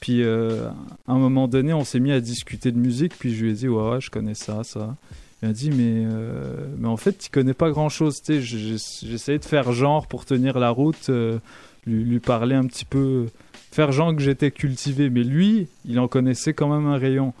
Puis 0.00 0.22
euh, 0.22 0.68
à 1.08 1.12
un 1.12 1.18
moment 1.18 1.48
donné, 1.48 1.72
on 1.72 1.84
s'est 1.84 2.00
mis 2.00 2.12
à 2.12 2.20
discuter 2.20 2.70
de 2.70 2.78
musique. 2.78 3.14
Puis 3.18 3.34
je 3.34 3.44
lui 3.44 3.50
ai 3.52 3.54
dit, 3.54 3.68
ouais, 3.68 3.92
ouais 3.92 4.00
je 4.02 4.10
connais 4.10 4.34
ça, 4.34 4.62
ça. 4.62 4.94
Il 5.42 5.48
m'a 5.48 5.52
dit, 5.54 5.70
mais, 5.70 6.04
euh, 6.06 6.54
mais 6.78 6.88
en 6.88 6.96
fait, 6.98 7.16
tu 7.18 7.30
connais 7.30 7.54
pas 7.54 7.70
sais, 8.10 8.40
j'ai- 8.42 8.76
j'essayais 9.06 9.38
de 9.38 9.44
faire 9.44 9.72
genre 9.72 10.06
pour 10.06 10.24
tenir 10.26 10.58
la 10.58 10.70
route, 10.70 11.08
euh, 11.08 11.38
lui, 11.86 12.04
parler 12.20 12.54
un 12.54 12.66
petit 12.66 12.84
peu, 12.84 13.26
faire 13.72 13.90
genre 13.92 14.14
que 14.14 14.20
j'étais 14.20 14.50
cultivé. 14.50 15.08
Mais 15.08 15.22
lui, 15.22 15.66
il 15.86 15.98
en 15.98 16.08
connaissait 16.08 16.52
quand 16.52 16.68
même 16.68 16.86
un 16.86 16.98
rayon. 16.98 17.32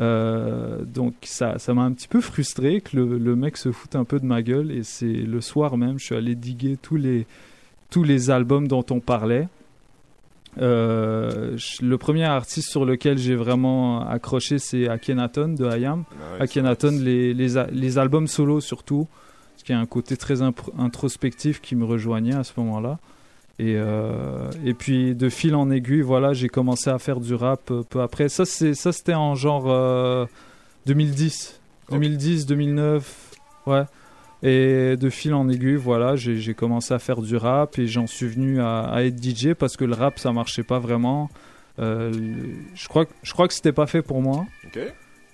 Euh, 0.00 0.84
donc 0.84 1.14
ça 1.22 1.58
ça 1.58 1.74
m'a 1.74 1.82
un 1.82 1.90
petit 1.90 2.06
peu 2.06 2.20
frustré 2.20 2.80
que 2.80 2.96
le, 2.96 3.18
le 3.18 3.34
mec 3.34 3.56
se 3.56 3.72
foute 3.72 3.96
un 3.96 4.04
peu 4.04 4.20
de 4.20 4.26
ma 4.26 4.42
gueule. 4.42 4.70
Et 4.70 4.82
c'est 4.84 5.06
le 5.06 5.40
soir 5.40 5.76
même, 5.76 5.98
je 5.98 6.04
suis 6.04 6.14
allé 6.14 6.34
diguer 6.34 6.76
tous 6.80 6.96
les, 6.96 7.26
tous 7.90 8.04
les 8.04 8.30
albums 8.30 8.68
dont 8.68 8.84
on 8.90 9.00
parlait. 9.00 9.48
Euh, 10.60 11.56
le 11.80 11.98
premier 11.98 12.24
artiste 12.24 12.68
sur 12.70 12.84
lequel 12.84 13.18
j'ai 13.18 13.34
vraiment 13.36 14.06
accroché, 14.08 14.58
c'est 14.58 14.88
Akhenaton 14.88 15.48
de 15.54 15.64
Hayam. 15.66 16.04
ouais, 16.34 16.42
Akhenaton, 16.42 16.98
les, 17.00 17.34
les, 17.34 17.56
a- 17.58 17.68
les 17.70 17.98
albums 17.98 18.26
solo 18.26 18.60
surtout, 18.60 19.06
parce 19.52 19.62
qu'il 19.62 19.74
y 19.74 19.78
a 19.78 19.80
un 19.80 19.86
côté 19.86 20.16
très 20.16 20.40
introspectif 20.42 21.60
qui 21.60 21.76
me 21.76 21.84
rejoignait 21.84 22.34
à 22.34 22.44
ce 22.44 22.52
moment-là. 22.56 22.98
Et, 23.60 23.74
euh, 23.76 24.48
et 24.64 24.72
puis 24.74 25.14
de 25.16 25.28
fil 25.28 25.54
en 25.56 25.70
aiguille, 25.70 26.00
voilà, 26.00 26.32
j'ai 26.32 26.48
commencé 26.48 26.90
à 26.90 26.98
faire 26.98 27.18
du 27.20 27.34
rap 27.34 27.70
euh, 27.72 27.82
peu 27.88 28.00
après. 28.00 28.28
Ça, 28.28 28.44
c'était 28.44 29.14
en 29.14 29.34
genre 29.34 29.64
euh, 29.68 30.26
2010. 30.86 31.60
2010, 31.90 32.46
2009, 32.46 33.30
ouais. 33.66 33.82
Et 34.42 34.96
de 34.96 35.10
fil 35.10 35.34
en 35.34 35.48
aiguille, 35.48 35.74
voilà, 35.74 36.14
j'ai, 36.14 36.54
commencé 36.54 36.94
à 36.94 36.98
faire 36.98 37.20
du 37.22 37.36
rap 37.36 37.78
et 37.78 37.86
j'en 37.88 38.06
suis 38.06 38.26
venu 38.28 38.60
à, 38.60 38.82
à 38.82 39.02
être 39.02 39.20
DJ 39.22 39.54
parce 39.54 39.76
que 39.76 39.84
le 39.84 39.94
rap, 39.94 40.18
ça 40.18 40.32
marchait 40.32 40.62
pas 40.62 40.78
vraiment. 40.78 41.28
Euh, 41.80 42.12
je, 42.74 42.88
crois, 42.88 43.04
que- 43.06 43.12
je 43.22 43.32
crois 43.32 43.48
que 43.48 43.54
c'était 43.54 43.72
pas 43.72 43.86
fait 43.86 44.02
pour 44.02 44.22
moi. 44.22 44.46
Ok. 44.66 44.78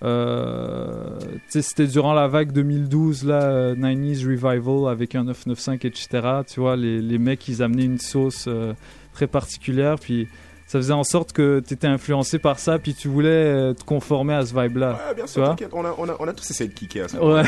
Euh, 0.03 1.17
tu 1.19 1.39
sais, 1.49 1.61
c'était 1.61 1.87
durant 1.87 2.13
la 2.13 2.27
vague 2.27 2.51
2012, 2.51 3.25
là, 3.25 3.43
euh, 3.43 3.75
90s 3.75 4.25
Revival 4.25 4.91
avec 4.91 5.15
un 5.15 5.23
995, 5.23 5.79
etc. 5.85 6.07
Tu 6.47 6.59
vois, 6.59 6.75
les, 6.75 7.01
les 7.01 7.17
mecs, 7.17 7.47
ils 7.47 7.63
amenaient 7.63 7.85
une 7.85 7.99
sauce 7.99 8.45
euh, 8.47 8.73
très 9.13 9.27
particulière, 9.27 9.95
puis 9.99 10.27
ça 10.67 10.79
faisait 10.79 10.93
en 10.93 11.03
sorte 11.03 11.31
que 11.31 11.61
tu 11.65 11.73
étais 11.75 11.87
influencé 11.87 12.39
par 12.39 12.57
ça, 12.59 12.79
puis 12.79 12.93
tu 12.95 13.07
voulais 13.07 13.29
euh, 13.29 13.73
te 13.73 13.83
conformer 13.83 14.33
à 14.33 14.45
ce 14.45 14.53
vibe-là. 14.59 14.93
Ouais, 15.09 15.15
bien 15.15 15.27
sûr, 15.27 15.43
t'inquiète, 15.49 15.69
on 15.73 15.85
a, 15.85 15.93
on, 15.97 16.09
a, 16.09 16.15
on 16.19 16.27
a 16.27 16.33
tous 16.33 16.49
essayé 16.49 16.69
de 16.69 16.73
kicker 16.73 17.01
à 17.05 17.07
ça. 17.07 17.23
Ouais, 17.23 17.43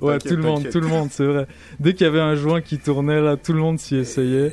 ouais 0.00 0.18
tout 0.18 0.36
le 0.36 0.42
monde, 0.42 0.68
tout 0.70 0.80
le 0.80 0.88
monde, 0.88 1.08
c'est 1.10 1.24
vrai. 1.24 1.46
Dès 1.80 1.94
qu'il 1.94 2.04
y 2.06 2.08
avait 2.08 2.20
un 2.20 2.34
joint 2.34 2.60
qui 2.60 2.78
tournait, 2.78 3.20
là, 3.20 3.36
tout 3.36 3.52
le 3.52 3.60
monde 3.60 3.78
s'y 3.78 3.96
essayait. 3.96 4.52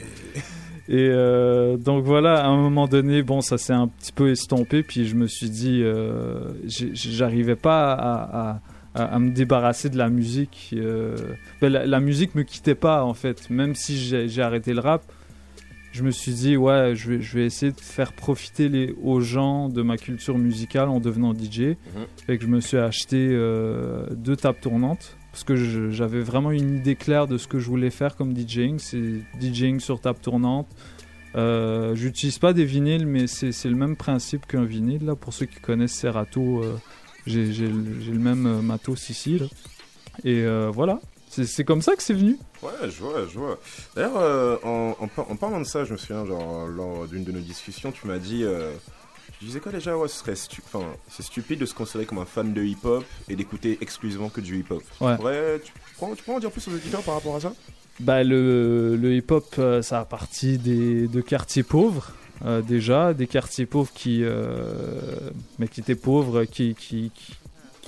Et 0.92 1.08
euh, 1.12 1.78
donc 1.78 2.04
voilà, 2.04 2.44
à 2.44 2.48
un 2.48 2.58
moment 2.58 2.88
donné, 2.88 3.22
bon, 3.22 3.42
ça 3.42 3.58
s'est 3.60 3.74
un 3.74 3.88
petit 3.88 4.12
peu 4.12 4.32
estompé, 4.32 4.82
puis 4.82 5.06
je 5.08 5.16
me 5.16 5.28
suis 5.28 5.50
dit, 5.50 5.82
euh, 5.84 6.40
j'arrivais 6.66 7.56
pas 7.56 7.94
à, 7.94 8.52
à- 8.52 8.62
à- 8.96 9.04
à 9.04 9.20
me 9.20 9.30
débarrasser 9.30 9.90
de 9.90 9.98
la 10.00 10.10
musique. 10.10 10.72
euh, 10.74 11.16
ben, 11.62 11.72
la, 11.72 11.86
la 11.86 12.00
musique 12.00 12.34
me 12.34 12.42
quittait 12.42 12.74
pas, 12.74 13.04
en 13.04 13.14
fait. 13.14 13.50
Même 13.52 13.76
si 13.76 13.98
j'ai 14.28 14.42
arrêté 14.42 14.74
le 14.74 14.80
rap, 14.80 15.04
je 15.92 16.04
me 16.04 16.12
suis 16.12 16.34
dit, 16.34 16.56
ouais, 16.58 16.94
je 16.96 17.10
vais, 17.12 17.22
je 17.22 17.38
vais 17.38 17.46
essayer 17.46 17.72
de 17.72 17.80
faire 17.82 18.14
profiter 18.14 18.70
les, 18.70 18.94
aux 19.02 19.20
gens 19.22 19.70
de 19.70 19.82
ma 19.82 19.98
culture 19.98 20.38
musicale 20.38 20.90
en 20.90 21.00
devenant 21.00 21.34
DJ. 21.34 21.76
Fait 22.28 22.38
que 22.38 22.44
je 22.44 22.50
me 22.50 22.60
suis 22.62 22.78
acheté 22.78 23.28
euh, 23.32 24.06
deux 24.12 24.36
tables 24.36 24.60
tournantes 24.60 25.18
parce 25.32 25.44
que 25.44 25.56
j'avais 25.92 26.22
vraiment 26.22 26.52
une 26.52 26.78
idée 26.78 26.96
claire 26.96 27.28
de 27.28 27.38
ce 27.38 27.48
que 27.48 27.60
je 27.60 27.68
voulais 27.68 27.90
faire 27.92 28.16
comme 28.16 28.36
DJing. 28.36 28.80
C'est 28.80 29.22
DJing 29.40 29.80
sur 29.80 30.00
table 30.02 30.20
tournante. 30.22 30.68
Euh, 31.36 31.94
J'utilise 31.96 32.40
pas 32.40 32.54
des 32.54 32.66
vinyles, 32.66 33.06
mais 33.06 33.28
c'est 33.28 33.52
le 33.66 33.76
même 33.76 33.96
principe 33.96 34.46
qu'un 34.48 34.64
vinyle. 34.66 35.06
Là, 35.06 35.16
pour 35.16 35.34
ceux 35.34 35.46
qui 35.46 35.60
connaissent 35.60 35.94
Serato, 35.94 36.64
euh, 36.64 36.76
j'ai 37.28 37.46
le 37.68 38.20
même 38.20 38.46
euh, 38.48 38.62
matos 38.62 39.10
ici. 39.10 39.40
là. 39.40 39.46
Et 40.26 40.42
euh, 40.44 40.70
voilà, 40.74 41.00
c'est 41.30 41.64
comme 41.64 41.82
ça 41.82 41.96
que 41.96 42.04
c'est 42.04 42.14
venu. 42.14 42.38
Ouais, 42.64 42.72
je 42.84 43.00
vois, 43.02 43.26
je 43.32 43.38
vois. 43.40 43.60
D'ailleurs, 43.96 44.18
euh, 44.18 44.58
en, 44.64 44.96
en, 45.00 45.08
par- 45.08 45.30
en 45.32 45.36
parlant 45.36 45.60
de 45.60 45.66
ça, 45.66 45.86
je 45.86 45.94
me 45.94 45.98
souviens, 45.98 46.26
genre, 46.26 46.68
lors 46.68 47.08
d'une 47.08 47.24
de 47.24 47.32
nos 47.32 47.40
discussions, 47.40 47.92
tu 47.92 48.08
m'as 48.08 48.18
dit. 48.20 48.44
Euh, 48.44 48.74
tu 49.40 49.46
disais 49.46 49.60
quoi 49.62 49.72
déjà? 49.72 49.96
Ouais, 49.98 50.08
ce 50.10 50.18
serait 50.20 50.36
stu- 50.36 50.62
c'est 51.10 51.24
stupide 51.24 51.60
de 51.60 51.66
se 51.66 51.74
considérer 51.74 52.06
comme 52.06 52.18
un 52.18 52.26
fan 52.26 52.52
de 52.54 52.62
hip-hop 52.62 53.06
et 53.30 53.36
d'écouter 53.38 53.78
exclusivement 53.80 54.28
que 54.30 54.42
du 54.42 54.58
hip-hop. 54.60 54.84
Ouais. 55.00 55.12
Tu 55.14 55.18
pourrais- 55.18 55.60
tu, 55.64 55.72
pourrais- 55.98 56.16
tu 56.16 56.24
pourrais 56.24 56.38
en 56.38 56.40
dire 56.42 56.52
plus 56.52 56.68
aux 56.68 56.74
auditeurs 56.74 57.04
par 57.04 57.14
rapport 57.16 57.36
à 57.36 57.40
ça? 57.40 57.54
Bah, 58.02 58.24
le, 58.24 58.98
le 58.98 59.14
hip-hop, 59.16 59.46
euh, 59.60 59.82
ça 59.82 60.00
a 60.02 60.06
parti 60.06 60.58
des, 60.58 61.08
de 61.08 61.22
quartiers 61.22 61.64
pauvres, 61.64 62.12
euh, 62.46 62.62
déjà, 62.62 63.14
des 63.14 63.28
quartiers 63.28 63.66
pauvres 63.66 63.92
qui, 63.94 64.24
euh, 64.24 65.30
mais 65.58 65.68
qui 65.68 65.80
étaient 65.82 65.96
pauvres, 65.96 66.44
qui, 66.46 66.76
qui, 66.76 67.12
qui, 67.14 67.34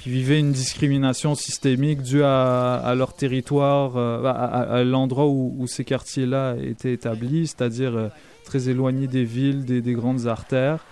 qui 0.02 0.10
vivaient 0.10 0.40
une 0.40 0.52
discrimination 0.52 1.36
systémique 1.36 2.02
due 2.02 2.24
à, 2.24 2.94
leur 2.98 3.14
territoire, 3.14 3.98
euh, 3.98 4.24
à, 4.26 4.84
l'endroit 4.84 5.28
où, 5.28 5.68
ces 5.68 5.86
quartiers-là 5.86 6.56
étaient 6.60 6.94
établis, 6.94 7.48
c'est-à-dire 7.48 7.96
euh, 7.96 8.08
très 8.44 8.68
éloignés 8.68 9.06
des 9.06 9.24
villes, 9.24 9.64
des, 9.64 9.82
des 9.82 9.94
grandes 9.94 10.26
artères. 10.26 10.84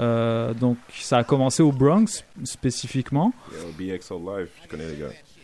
Euh, 0.00 0.52
donc 0.52 0.76
ça 0.92 1.16
a 1.16 1.24
commencé 1.24 1.62
au 1.62 1.72
Bronx 1.72 2.24
spécifiquement. 2.44 3.32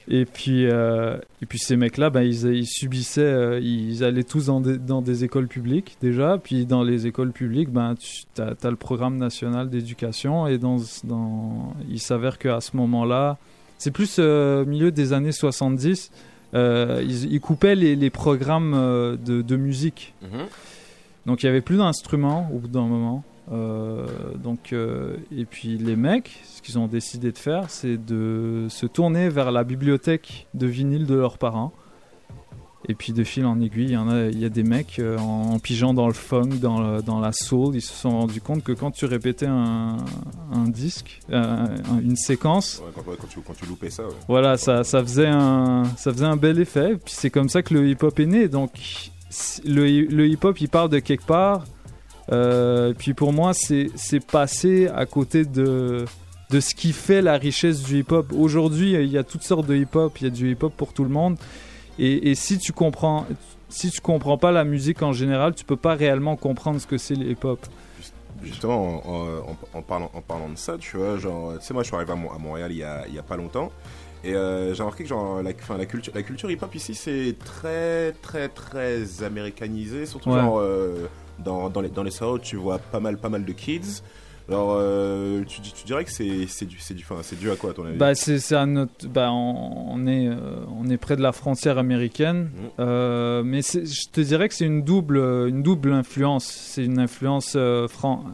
Et 0.09 0.27
puis, 0.27 0.67
euh, 0.67 1.17
et 1.41 1.47
puis 1.47 1.59
ces 1.59 1.77
mecs-là, 1.77 2.11
ben, 2.11 2.23
ils, 2.23 2.45
ils 2.55 2.67
subissaient, 2.67 3.23
euh, 3.23 3.61
ils 3.61 4.05
allaient 4.05 4.25
tous 4.25 4.47
dans 4.47 4.61
des, 4.61 4.77
dans 4.77 5.01
des 5.01 5.25
écoles 5.25 5.49
publiques 5.49 5.97
déjà. 6.03 6.39
Puis 6.43 6.67
dans 6.67 6.83
les 6.83 7.07
écoles 7.07 7.33
publiques, 7.33 7.71
ben, 7.71 7.95
tu 7.97 8.43
as, 8.43 8.71
le 8.71 8.77
programme 8.77 9.17
national 9.17 9.71
d'éducation. 9.71 10.47
Et 10.47 10.59
dans, 10.59 10.77
dans, 11.05 11.73
il 11.89 12.01
s'avère 12.01 12.39
qu'à 12.39 12.61
ce 12.61 12.77
moment-là, 12.77 13.39
c'est 13.79 13.91
plus 13.91 14.17
euh, 14.19 14.65
milieu 14.67 14.91
des 14.91 15.15
années 15.15 15.33
70, 15.33 16.11
euh, 16.55 17.03
ils, 17.03 17.33
ils 17.33 17.41
coupaient 17.41 17.75
les, 17.75 17.97
les 17.97 18.11
programmes 18.11 19.19
de, 19.25 19.41
de 19.41 19.57
musique. 19.57 20.15
Mhm. 20.23 20.47
Donc 21.27 21.43
il 21.43 21.47
y 21.47 21.49
avait 21.49 21.63
plus 21.63 21.79
d'instruments 21.79 22.51
au 22.53 22.59
bout 22.59 22.69
d'un 22.69 22.87
moment. 22.87 23.25
Euh, 23.53 24.07
donc 24.43 24.73
euh, 24.73 25.17
et 25.37 25.45
puis 25.45 25.77
les 25.77 25.97
mecs, 25.97 26.41
ce 26.45 26.63
qu'ils 26.63 26.79
ont 26.79 26.87
décidé 26.87 27.31
de 27.31 27.39
faire, 27.39 27.69
c'est 27.69 27.97
de 28.03 28.67
se 28.71 28.87
tourner 28.87 29.29
vers 29.29 29.53
la 29.53 29.65
bibliothèque 29.65 30.47
de 30.55 30.67
vinyle 30.67 31.07
de 31.07 31.15
leurs 31.15 31.37
parents. 31.39 31.73
Et 32.87 32.95
puis 32.95 33.15
de 33.15 33.25
fil 33.25 33.47
en 33.47 33.61
aiguille, 33.63 33.85
il 33.87 33.91
y 33.93 33.97
en 33.97 34.11
a, 34.11 34.27
il 34.27 34.39
y 34.39 34.45
a 34.45 34.51
des 34.51 34.63
mecs 34.63 34.99
euh, 34.99 35.17
en, 35.19 35.53
en 35.55 35.59
pigeant 35.59 35.95
dans 35.95 36.07
le 36.07 36.13
funk, 36.13 36.49
dans, 36.61 36.81
le- 36.83 37.01
dans 37.03 37.19
la 37.19 37.33
soul, 37.33 37.75
ils 37.75 37.81
se 37.81 37.95
sont 37.95 38.11
rendus 38.11 38.43
compte 38.43 38.63
que 38.63 38.73
quand 38.73 38.91
tu 38.91 39.07
répétais 39.07 39.47
un, 39.47 39.97
un 40.53 40.69
disque, 40.69 41.21
euh, 41.31 41.67
un- 41.91 42.01
une 42.01 42.17
séquence, 42.17 42.83
Ouais, 42.85 42.93
quand, 42.95 43.11
ouais, 43.11 43.17
quand 43.19 43.27
tu, 43.27 43.41
quand 43.41 43.55
tu 43.55 43.65
loupais 43.65 43.89
ça, 43.89 44.03
ouais. 44.05 44.13
voilà, 44.29 44.59
ça, 44.59 44.85
ça, 44.85 45.03
faisait 45.03 45.29
un, 45.29 45.85
ça 45.97 46.13
faisait 46.13 46.27
un 46.27 46.37
bel 46.37 46.59
effet. 46.61 46.97
Puis 47.03 47.15
c'est 47.17 47.31
comme 47.31 47.49
ça 47.49 47.63
que 47.63 47.73
le 47.73 47.89
hip-hop 47.89 48.19
est 48.21 48.27
né. 48.27 48.49
Donc 48.49 48.73
le 49.65 50.27
hip-hop, 50.29 50.61
il 50.61 50.69
part 50.69 50.91
de 50.91 50.99
quelque 50.99 51.25
part. 51.25 51.65
Euh, 52.33 52.93
puis 52.97 53.15
pour 53.15 53.33
moi, 53.33 53.53
c'est 53.55 53.91
passé 54.27 54.89
à 54.89 55.07
côté 55.07 55.45
de, 55.45 56.05
de 56.51 56.61
ce 56.61 56.75
qui 56.75 56.93
fait 56.93 57.23
la 57.23 57.37
richesse 57.37 57.83
du 57.83 57.99
hip-hop. 58.01 58.33
Aujourd'hui, 58.37 58.93
il 58.93 59.11
y 59.11 59.19
a 59.19 59.25
toutes 59.25 59.43
sortes 59.43 59.67
de 59.67 59.75
hip-hop. 59.77 60.17
Il 60.21 60.25
y 60.25 60.27
a 60.27 60.31
du 60.31 60.51
hip-hop 60.53 60.73
pour 60.77 60.93
tout 60.93 61.05
le 61.05 61.11
monde. 61.11 61.37
Et, 61.99 62.31
et 62.31 62.35
si 62.35 62.59
tu 62.59 62.73
comprends... 62.73 63.27
Si 63.71 63.91
tu 63.91 64.01
comprends 64.01 64.39
pas 64.39 64.53
la 64.53 64.63
musique 64.63 65.03
en 65.03 65.13
général, 65.13 65.53
tu 65.55 65.65
peux 65.65 65.77
pas 65.77 65.95
réellement 65.95 66.37
comprendre 66.37 66.81
ce 66.81 66.87
que 66.87 66.97
c'est 66.97 67.17
le 67.17 67.27
hip-hop. 67.31 67.59
Justement, 68.43 69.03
en, 69.09 69.51
en- 69.51 69.79
en 69.79 69.83
parlant, 69.83 70.11
en 70.15 70.21
parlant 70.21 70.49
de 70.49 70.57
ça, 70.57 70.77
tu 70.79 70.97
vois, 70.97 71.17
genre, 71.19 71.55
tu 71.59 71.65
sais, 71.67 71.75
moi 71.75 71.83
je 71.83 71.89
suis 71.89 71.97
arrivé 71.97 72.13
à, 72.13 72.15
Mon- 72.15 72.31
à 72.31 72.39
Montréal 72.39 72.71
il 72.71 72.79
y, 72.79 72.83
a, 72.85 73.05
il 73.09 73.15
y 73.15 73.19
a 73.19 73.23
pas 73.23 73.37
longtemps. 73.37 73.73
Et 74.23 74.35
euh, 74.35 74.75
j'ai 74.75 74.83
remarqué 74.83 75.03
que 75.03 75.09
genre, 75.09 75.43
la, 75.43 75.53
culture, 75.55 76.13
la 76.15 76.23
culture 76.23 76.51
hip-hop 76.51 76.73
ici, 76.75 76.95
c'est 76.95 77.35
très, 77.45 78.13
très, 78.23 78.49
très 78.49 79.25
américanisé. 79.25 80.07
Surtout 80.07 80.31
Ouais. 80.31 80.41
genre, 80.41 80.61
euh, 80.61 81.09
dans, 81.39 81.71
dans, 81.71 81.81
les, 81.81 81.89
dans 81.89 82.03
les 82.03 82.11
South, 82.11 82.43
tu 82.43 82.57
vois 82.57 82.79
pas 82.79 83.01
mal, 83.01 83.19
pas 83.19 83.29
mal 83.29 83.45
de 83.45 83.53
kids. 83.53 84.03
Alors, 84.47 84.77
euh, 84.79 85.43
tu, 85.47 85.63
tu 85.63 85.85
dirais 85.87 86.05
que 86.05 86.13
c'est 86.13 86.47
c'est 86.49 86.67
dû, 86.67 86.77
c'est 86.79 86.93
dû, 86.93 87.03
enfin, 87.09 87.23
c'est 87.23 87.39
dû 87.39 87.51
à 87.51 87.57
quoi, 87.57 87.71
à 87.71 87.73
ton 87.73 87.87
avis? 87.87 87.97
Bah, 87.97 88.15
c'est 88.15 88.39
c'est 88.39 88.55
à 88.57 88.67
notre, 88.67 89.09
bah, 89.09 89.31
on, 89.33 89.87
on 89.89 90.07
est, 90.07 90.29
euh, 90.29 90.37
on 90.79 90.91
est 90.91 90.99
près 90.99 91.17
de 91.17 91.23
la 91.23 91.33
frontière 91.33 91.79
américaine, 91.79 92.51
euh, 92.79 93.43
mais 93.43 93.63
c'est- 93.63 93.87
je 93.87 94.11
te 94.13 94.21
dirais 94.21 94.51
que 94.51 94.55
c'est 94.55 94.67
une 94.67 94.83
double, 94.83 95.17
une 95.49 95.63
double 95.63 95.93
influence. 95.95 96.45
C'est 96.45 96.85
une 96.85 96.99
influence 96.99 97.57
fran- 97.89 98.25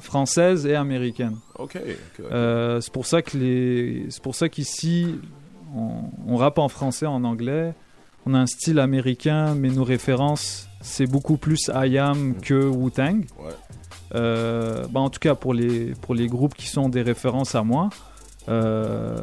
française 0.00 0.66
et 0.66 0.74
américaine. 0.74 1.36
Ok, 1.58 1.78
c'est 2.80 2.92
pour 2.92 3.06
ça 3.06 3.22
que 3.22 3.38
les, 3.38 4.06
c'est 4.10 4.22
pour 4.22 4.34
ça 4.34 4.50
qu'ici, 4.50 5.14
on, 5.74 6.02
on 6.26 6.36
rappe 6.36 6.58
en 6.58 6.68
français, 6.68 7.06
en 7.06 7.24
anglais. 7.24 7.72
On 8.26 8.34
a 8.34 8.38
un 8.38 8.46
style 8.46 8.78
américain, 8.78 9.54
mais 9.54 9.70
nos 9.70 9.84
références, 9.84 10.68
c'est 10.80 11.06
beaucoup 11.06 11.36
plus 11.36 11.70
I 11.74 11.98
Am 11.98 12.34
que 12.40 12.54
Wu-Tang. 12.68 13.24
Ouais. 13.38 13.52
Euh, 14.14 14.86
bah, 14.90 15.00
en 15.00 15.10
tout 15.10 15.20
cas 15.20 15.34
pour 15.34 15.54
les, 15.54 15.92
pour 16.02 16.14
les 16.14 16.26
groupes 16.26 16.54
qui 16.54 16.66
sont 16.66 16.88
des 16.88 17.02
références 17.02 17.54
à 17.54 17.62
moi. 17.62 17.90
Euh, 18.48 19.18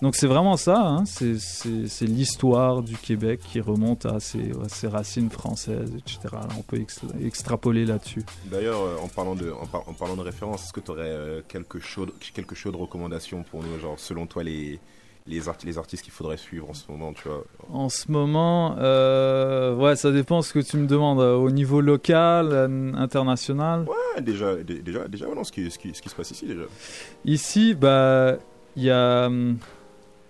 donc 0.00 0.14
c'est 0.14 0.28
vraiment 0.28 0.56
ça, 0.56 0.80
hein. 0.80 1.04
c'est, 1.04 2.06
l'histoire 2.06 2.82
du 2.82 2.96
Québec 2.96 3.40
qui 3.44 3.60
remonte 3.60 4.06
à 4.06 4.20
ses, 4.20 4.52
à 4.64 4.68
ses 4.68 4.86
racines 4.86 5.28
françaises, 5.28 5.92
etc. 5.98 6.18
Là, 6.32 6.48
on 6.56 6.62
peut 6.62 6.80
ex- 6.80 7.00
extrapoler 7.22 7.84
là-dessus. 7.84 8.22
D'ailleurs, 8.50 8.80
euh, 8.80 8.96
en 9.02 9.08
parlant 9.08 9.34
de, 9.34 9.50
en, 9.50 9.66
par- 9.66 9.86
en 9.88 9.92
parlant 9.92 10.16
de 10.16 10.22
référence, 10.22 10.64
est-ce 10.64 10.72
que 10.72 10.80
tu 10.80 10.92
aurais 10.92 11.42
quelque 11.48 11.80
chose, 11.80 12.08
quelque 12.32 12.54
chose 12.54 12.72
de 12.72 12.78
recommandation 12.78 13.42
pour 13.42 13.62
nous, 13.62 13.78
genre 13.80 13.98
selon 13.98 14.26
toi 14.26 14.44
les, 14.44 14.78
les, 15.26 15.48
arti- 15.48 15.64
les 15.66 15.78
artistes 15.78 16.04
qu'il 16.04 16.12
faudrait 16.12 16.36
suivre 16.36 16.68
en 16.68 16.74
ce 16.74 16.84
moment, 16.90 17.12
tu 17.14 17.26
vois 17.28 17.44
En 17.72 17.88
ce 17.88 18.10
moment, 18.12 18.76
euh, 18.78 19.74
ouais, 19.74 19.96
ça 19.96 20.12
dépend 20.12 20.42
ce 20.42 20.52
que 20.52 20.58
tu 20.58 20.76
me 20.76 20.86
demandes. 20.86 21.20
euh, 21.20 21.34
Au 21.34 21.50
niveau 21.50 21.80
local, 21.80 22.48
euh, 22.52 22.92
international 22.94 23.86
Ouais, 23.88 24.20
déjà, 24.20 24.54
dé- 24.56 24.80
déjà, 24.82 25.08
déjà, 25.08 25.26
ouais, 25.26 25.34
non, 25.34 25.42
ce 25.44 25.50
qui, 25.52 25.70
ce 25.70 25.78
qui, 25.78 25.94
ce 25.94 26.02
qui 26.02 26.10
se 26.10 26.14
passe 26.14 26.30
ici 26.30 26.46
déjà. 26.46 26.64
Ici, 27.24 27.74
bah, 27.74 28.36
il 28.76 28.82
y 28.82 28.90
a, 28.90 29.26
hum, 29.26 29.56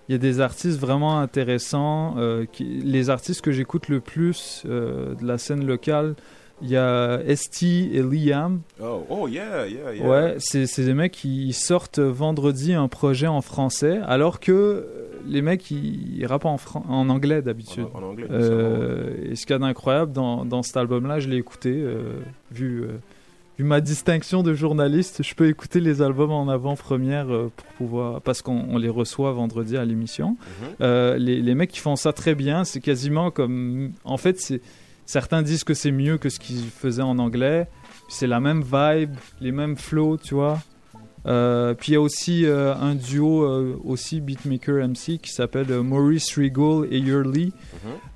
il 0.09 0.13
y 0.13 0.15
a 0.15 0.19
des 0.19 0.39
artistes 0.41 0.79
vraiment 0.79 1.19
intéressants. 1.19 2.15
euh, 2.19 2.45
qui, 2.47 2.63
les 2.65 3.11
artistes 3.11 3.41
que 3.41 3.51
j'écoute 3.51 3.89
le 3.89 3.99
plus 4.01 4.63
euh, 4.67 5.17
de 5.17 5.27
la 5.27 5.39
scène 5.39 5.67
locale, 5.67 6.15
Il 6.63 6.71
y 6.71 6.77
a 6.77 7.21
Esti 7.27 7.91
et 7.93 8.03
Liam. 8.03 8.61
Oh, 8.83 9.05
oh 9.11 9.29
yeah, 9.29 9.67
yeah, 9.67 9.93
yeah. 9.95 10.07
Ouais, 10.09 10.35
c'est 10.39 10.67
c'est 10.67 10.85
des 10.85 10.95
mecs 10.95 11.13
qui 11.13 11.53
sortent 11.53 11.99
vendredi 11.99 12.73
un 12.75 12.89
projet 12.89 13.27
en 13.27 13.41
français, 13.43 13.99
alors 14.07 14.39
que 14.41 14.87
les 15.27 15.43
mecs 15.43 15.71
ils, 15.71 16.19
ils 16.19 16.27
rappent 16.27 16.45
en, 16.45 16.57
fran- 16.59 16.85
en 16.89 17.09
anglais 17.09 17.43
d'habitude. 17.43 17.87
En- 17.93 17.99
en 17.99 18.03
anglais, 18.11 18.27
Euh, 18.31 19.11
et 19.31 19.35
ce 19.37 19.47
qu'il 19.47 19.55
y 19.55 19.57
a 19.57 19.59
d'incroyable 19.59 20.13
dans, 20.13 20.45
dans 20.45 20.63
cet 20.63 20.77
album-là, 20.77 21.19
je 21.19 21.29
l'ai 21.29 21.37
écouté, 21.39 21.71
euh, 21.75 22.21
vu, 22.53 22.83
euh, 22.83 22.89
vu 23.59 23.65
ma 23.65 23.81
distinction 23.81 24.43
de 24.43 24.55
journaliste, 24.55 25.23
je 25.25 25.35
peux 25.35 25.49
écouter 25.49 25.81
les 25.81 26.03
albums 26.03 26.31
en 26.33 26.49
avant-première 26.49 27.33
euh, 27.33 27.51
pour 27.57 27.67
pouvoir, 27.75 28.21
parce 28.23 28.43
qu'on 28.43 28.65
on 28.69 28.79
les 28.79 28.89
reçoit 28.91 29.33
vendredi 29.33 29.77
à 29.77 29.85
l'émission. 29.85 30.31
Mhm. 30.31 30.69
Euh, 30.83 31.17
les, 31.19 31.43
les 31.43 31.55
mecs 31.55 31.71
qui 31.73 31.81
font 31.81 31.97
ça 31.97 32.13
très 32.13 32.35
bien, 32.37 32.63
c'est 32.65 32.81
quasiment 32.81 33.31
comme, 33.33 33.91
en 34.05 34.17
fait, 34.19 34.39
c'est 34.41 34.61
certains 35.07 35.43
disent 35.43 35.65
que 35.65 35.75
c'est 35.75 35.93
mieux 35.93 36.19
que 36.19 36.29
ce 36.29 36.39
qu'ils 36.39 36.69
faisaient 36.69 37.03
en 37.03 37.19
anglais. 37.19 37.69
C'est 38.09 38.27
la 38.27 38.41
même 38.41 38.63
vibe, 38.63 39.15
les 39.41 39.53
mêmes 39.53 39.77
flows, 39.77 40.19
tu 40.19 40.35
vois. 40.35 40.59
Euh, 41.27 41.73
puis 41.73 41.93
il 41.93 41.95
y 41.95 41.97
a 41.97 42.01
aussi 42.01 42.45
euh, 42.45 42.75
un 42.75 42.95
duo 42.95 43.45
euh, 43.45 43.81
aussi 43.83 44.21
beatmaker 44.21 44.87
MC 44.87 45.19
qui 45.19 45.31
s'appelle 45.31 45.73
Maurice 45.81 46.37
Regal 46.37 46.87
et 46.91 46.99
Yurley. 46.99 47.49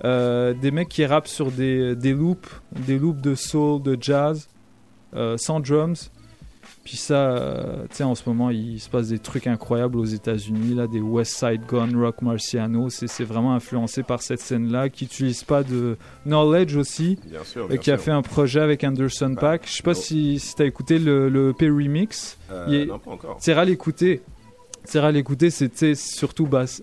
Euh, 0.04 0.52
des 0.52 0.70
mecs 0.70 0.90
qui 0.90 1.06
rappent 1.06 1.26
sur 1.28 1.50
des, 1.50 1.96
des 1.96 2.12
loops, 2.12 2.48
des 2.86 2.98
loops 2.98 3.22
de 3.22 3.34
soul, 3.34 3.82
de 3.82 3.96
jazz, 4.00 4.48
sans 5.36 5.60
drums. 5.60 6.10
Puis 6.84 6.96
ça, 6.96 7.32
euh, 7.32 7.82
tu 7.90 7.96
sais, 7.96 8.04
en 8.04 8.14
ce 8.14 8.22
moment, 8.26 8.48
il 8.48 8.80
se 8.80 8.88
passe 8.88 9.08
des 9.08 9.18
trucs 9.18 9.46
incroyables 9.46 9.98
aux 9.98 10.06
États-Unis, 10.06 10.74
là, 10.74 10.86
des 10.86 11.00
West 11.00 11.36
Side 11.36 11.60
Gun, 11.68 11.90
Rock 11.98 12.22
Marciano. 12.22 12.88
C'est 12.88 13.24
vraiment 13.24 13.54
influencé 13.54 14.02
par 14.02 14.22
cette 14.22 14.40
scène-là, 14.40 14.88
qui 14.88 15.04
n'utilise 15.04 15.44
pas 15.44 15.62
de 15.62 15.98
knowledge 16.24 16.76
aussi, 16.76 17.18
Bien 17.26 17.44
sûr, 17.44 17.66
et 17.66 17.68
bien 17.68 17.76
qui 17.76 17.90
a 17.90 17.96
sûr. 17.96 18.04
fait 18.04 18.10
un 18.12 18.22
projet 18.22 18.60
avec 18.60 18.84
Anderson 18.84 19.34
Paak. 19.38 19.66
Je 19.66 19.72
sais 19.74 19.82
pas 19.82 19.92
si, 19.94 20.38
si 20.38 20.54
tu 20.54 20.62
as 20.62 20.64
écouté 20.64 20.98
le, 20.98 21.28
le 21.28 21.50
EP 21.50 21.68
Remix. 21.68 22.38
Euh, 22.50 22.86
non, 22.86 22.98
pas 22.98 23.10
encore. 23.10 23.38
L'écouter. 23.66 24.22
T'iras 24.86 25.10
l'écouter, 25.10 25.50
sais, 25.50 25.94
surtout 25.94 26.46
bas- 26.46 26.80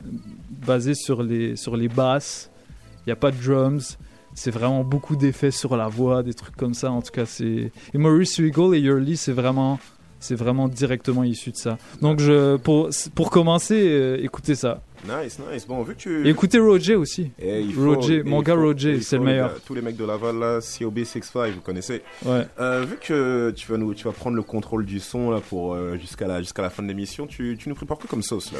basé 0.67 0.93
sur 0.93 1.23
les, 1.23 1.55
sur 1.55 1.75
les 1.75 1.87
basses. 1.87 2.51
Il 2.99 3.09
n'y 3.09 3.13
a 3.13 3.15
pas 3.15 3.31
de 3.31 3.37
drums. 3.43 3.97
C'est 4.35 4.51
vraiment 4.51 4.83
beaucoup 4.83 5.15
d'effets 5.15 5.49
sur 5.51 5.75
la 5.77 5.87
voix, 5.87 6.21
des 6.21 6.33
trucs 6.33 6.55
comme 6.57 6.73
ça. 6.73 6.91
En 6.91 7.01
tout 7.01 7.11
cas, 7.11 7.25
c'est. 7.25 7.71
Et 7.93 7.97
Maurice 7.97 8.39
Regal 8.39 8.75
et 8.75 8.79
Yurley, 8.81 9.15
c'est 9.15 9.31
vraiment. 9.33 9.79
C'est 10.19 10.35
vraiment 10.35 10.67
directement 10.67 11.23
issu 11.23 11.51
de 11.51 11.55
ça. 11.57 11.77
Donc, 12.01 12.19
je, 12.19 12.55
pour, 12.57 12.89
pour 13.13 13.29
commencer, 13.29 13.75
euh, 13.89 14.17
écoutez 14.23 14.55
ça. 14.55 14.81
Nice, 15.03 15.37
nice. 15.51 15.67
Bon, 15.67 15.83
vu 15.83 15.93
que 15.93 15.99
tu. 15.99 16.25
Et 16.25 16.31
écoutez 16.31 16.57
Roger 16.57 16.95
aussi. 16.95 17.29
Et 17.37 17.61
il 17.61 17.73
faut- 17.73 17.93
Roger, 17.95 18.17
et 18.19 18.23
mon 18.23 18.41
il 18.41 18.45
gars 18.45 18.55
faut- 18.55 18.61
Roger, 18.61 19.01
c'est 19.01 19.17
le 19.17 19.25
les 19.25 19.31
meilleur. 19.33 19.61
tous 19.67 19.75
les 19.75 19.81
mecs 19.81 19.97
de 19.97 20.05
Laval, 20.05 20.39
là, 20.39 20.59
COB65, 20.61 21.51
vous 21.53 21.61
connaissez. 21.61 22.01
Ouais. 22.25 22.47
Euh, 22.59 22.85
vu 22.89 22.97
que 22.99 23.51
tu 23.51 23.71
vas, 23.71 23.77
nous, 23.77 23.93
tu 23.93 24.03
vas 24.05 24.13
prendre 24.13 24.35
le 24.35 24.41
contrôle 24.41 24.85
du 24.85 24.99
son 24.99 25.29
là, 25.29 25.41
pour, 25.47 25.75
euh, 25.75 25.95
jusqu'à 25.97 26.25
la, 26.27 26.41
jusqu'à 26.41 26.63
la 26.63 26.71
fin 26.71 26.81
de 26.81 26.87
l'émission, 26.87 27.27
tu, 27.27 27.55
tu 27.59 27.69
nous 27.69 27.75
prépares 27.75 27.97
quoi 27.99 28.07
comme 28.09 28.23
sauce 28.23 28.51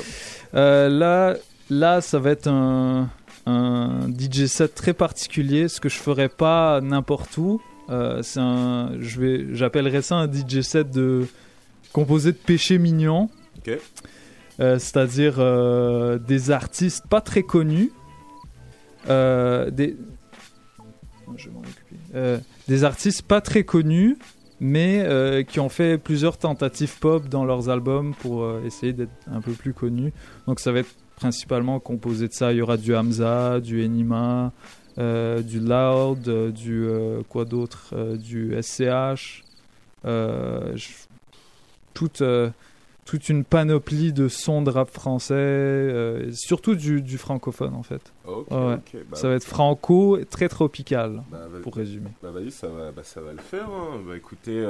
là? 0.54 0.90
Là, 0.90 1.36
là, 1.72 2.02
ça 2.02 2.20
va 2.20 2.30
être 2.32 2.48
un, 2.48 3.10
un 3.46 4.10
DJ 4.18 4.46
set 4.46 4.74
très 4.76 4.94
particulier, 4.94 5.68
ce 5.68 5.80
que 5.80 5.90
je 5.90 5.98
ferais 5.98 6.30
pas 6.30 6.82
n'importe 6.82 7.38
où. 7.38 7.62
Euh, 7.90 8.22
c'est 8.24 8.40
un, 8.40 8.94
je 9.00 9.20
vais, 9.20 9.46
j'appellerais 9.54 10.02
ça 10.02 10.16
un 10.16 10.32
DJ 10.32 10.62
set 10.62 10.90
de 10.90 11.28
composé 11.94 12.32
de 12.32 12.38
péchés 12.38 12.78
mignons. 12.78 13.30
Euh, 14.60 14.80
c'est-à-dire 14.80 15.36
euh, 15.40 16.18
des 16.18 16.52
artistes 16.52 17.08
pas 17.08 17.22
très 17.22 17.44
connus, 17.44 17.92
euh, 19.10 19.70
des, 19.70 19.98
je 21.36 21.50
vais 21.50 21.56
m'en 21.56 21.62
occuper? 21.62 22.44
Des 22.68 22.84
artistes 22.84 23.24
pas 23.24 23.42
très 23.42 23.64
connus, 23.64 24.18
mais 24.60 25.46
qui 25.48 25.60
ont 25.60 25.70
fait 25.70 25.98
plusieurs 25.98 26.38
tentatives 26.38 27.00
pop 27.00 27.28
dans 27.28 27.46
leurs 27.46 27.70
albums 27.70 28.14
pour 28.16 28.60
essayer 28.66 28.94
d'être 28.94 29.12
un 29.32 29.42
peu 29.42 29.52
plus 29.52 29.74
connus. 29.74 30.14
Donc 30.48 30.60
ça 30.60 30.72
va 30.72 30.80
être 30.80 30.96
principalement 31.16 31.80
composé 31.80 32.28
de 32.28 32.34
ça. 32.34 32.52
Il 32.54 32.58
y 32.58 32.62
aura 32.62 32.78
du 32.78 32.96
Hamza, 32.96 33.60
du 33.60 33.84
Enima, 33.84 34.52
euh, 34.98 35.42
du 35.42 35.60
Loud, 35.60 36.28
euh, 36.28 36.52
du 36.52 36.86
euh, 36.86 37.22
quoi 37.30 37.46
d'autre, 37.46 37.90
euh, 37.94 38.16
du 38.18 38.54
SCH. 38.62 39.44
je- 40.04 40.88
toute, 41.94 42.22
toute 43.06 43.30
une 43.30 43.46
panoplie 43.46 44.12
de 44.12 44.28
sons 44.28 44.62
de 44.62 44.70
rap 44.70 44.90
français, 44.90 46.28
surtout 46.34 46.76
du, 46.76 47.02
du 47.02 47.18
francophone 47.18 47.74
en 47.74 47.84
fait. 47.84 48.12
Ok, 48.28 48.52
Ouais, 48.52 48.58
ouais. 48.58 48.74
ok, 48.76 48.98
bah- 49.10 49.16
ça 49.18 49.30
va 49.30 49.36
être 49.36 49.46
franco, 49.46 50.18
et 50.18 50.26
très 50.26 50.50
tropical, 50.50 51.24
Bah, 51.32 51.48
vas- 51.50 51.60
pour 51.62 51.76
résumer. 51.76 52.10
Bah 52.22 52.32
vas-y, 52.32 52.52
ça 52.52 52.68
va, 52.68 52.92
bah, 52.92 53.04
ça 53.06 53.22
va 53.22 53.32
le 53.32 53.38
faire. 53.40 53.70
hein. 53.70 54.02
Bah 54.06 54.18
écoutez, 54.18 54.62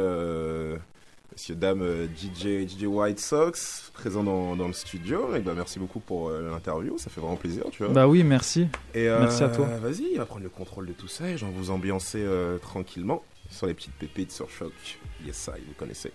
monsieur, 1.32 1.56
dame, 1.56 1.82
euh, 1.82 2.08
DJ, 2.08 2.68
DJ 2.68 2.84
White 2.86 3.20
Sox, 3.20 3.92
présent 3.94 4.24
dans, 4.24 4.56
dans 4.56 4.68
le 4.68 4.74
studio. 4.74 5.36
Et 5.36 5.40
bah 5.40 5.54
merci 5.56 5.80
beaucoup 5.80 6.00
pour 6.00 6.30
euh, 6.30 6.50
l'interview, 6.50 6.98
ça 6.98 7.10
fait 7.10 7.22
vraiment 7.22 7.36
plaisir, 7.36 7.66
tu 7.72 7.84
vois. 7.84 7.94
Bah 7.94 8.08
oui, 8.08 8.24
merci. 8.24 8.68
Et 8.94 9.08
euh, 9.08 9.20
Merci 9.20 9.44
à 9.44 9.50
toi. 9.50 9.66
Vas-y, 9.82 10.16
va 10.16 10.26
prendre 10.26 10.44
le 10.44 10.50
contrôle 10.50 10.88
de 10.88 10.94
tout 10.94 11.08
ça 11.08 11.30
et 11.30 11.38
j'en 11.38 11.50
vous 11.50 11.72
ambiancer 11.72 12.20
euh, 12.22 12.58
tranquillement 12.58 13.24
sur 13.50 13.68
les 13.68 13.74
petites 13.74 13.94
pépites 13.94 14.32
sur 14.32 14.50
Choc. 14.50 14.74
Yes, 15.26 15.36
ça, 15.36 15.54
vous 15.54 15.74
connaissez. 15.78 16.12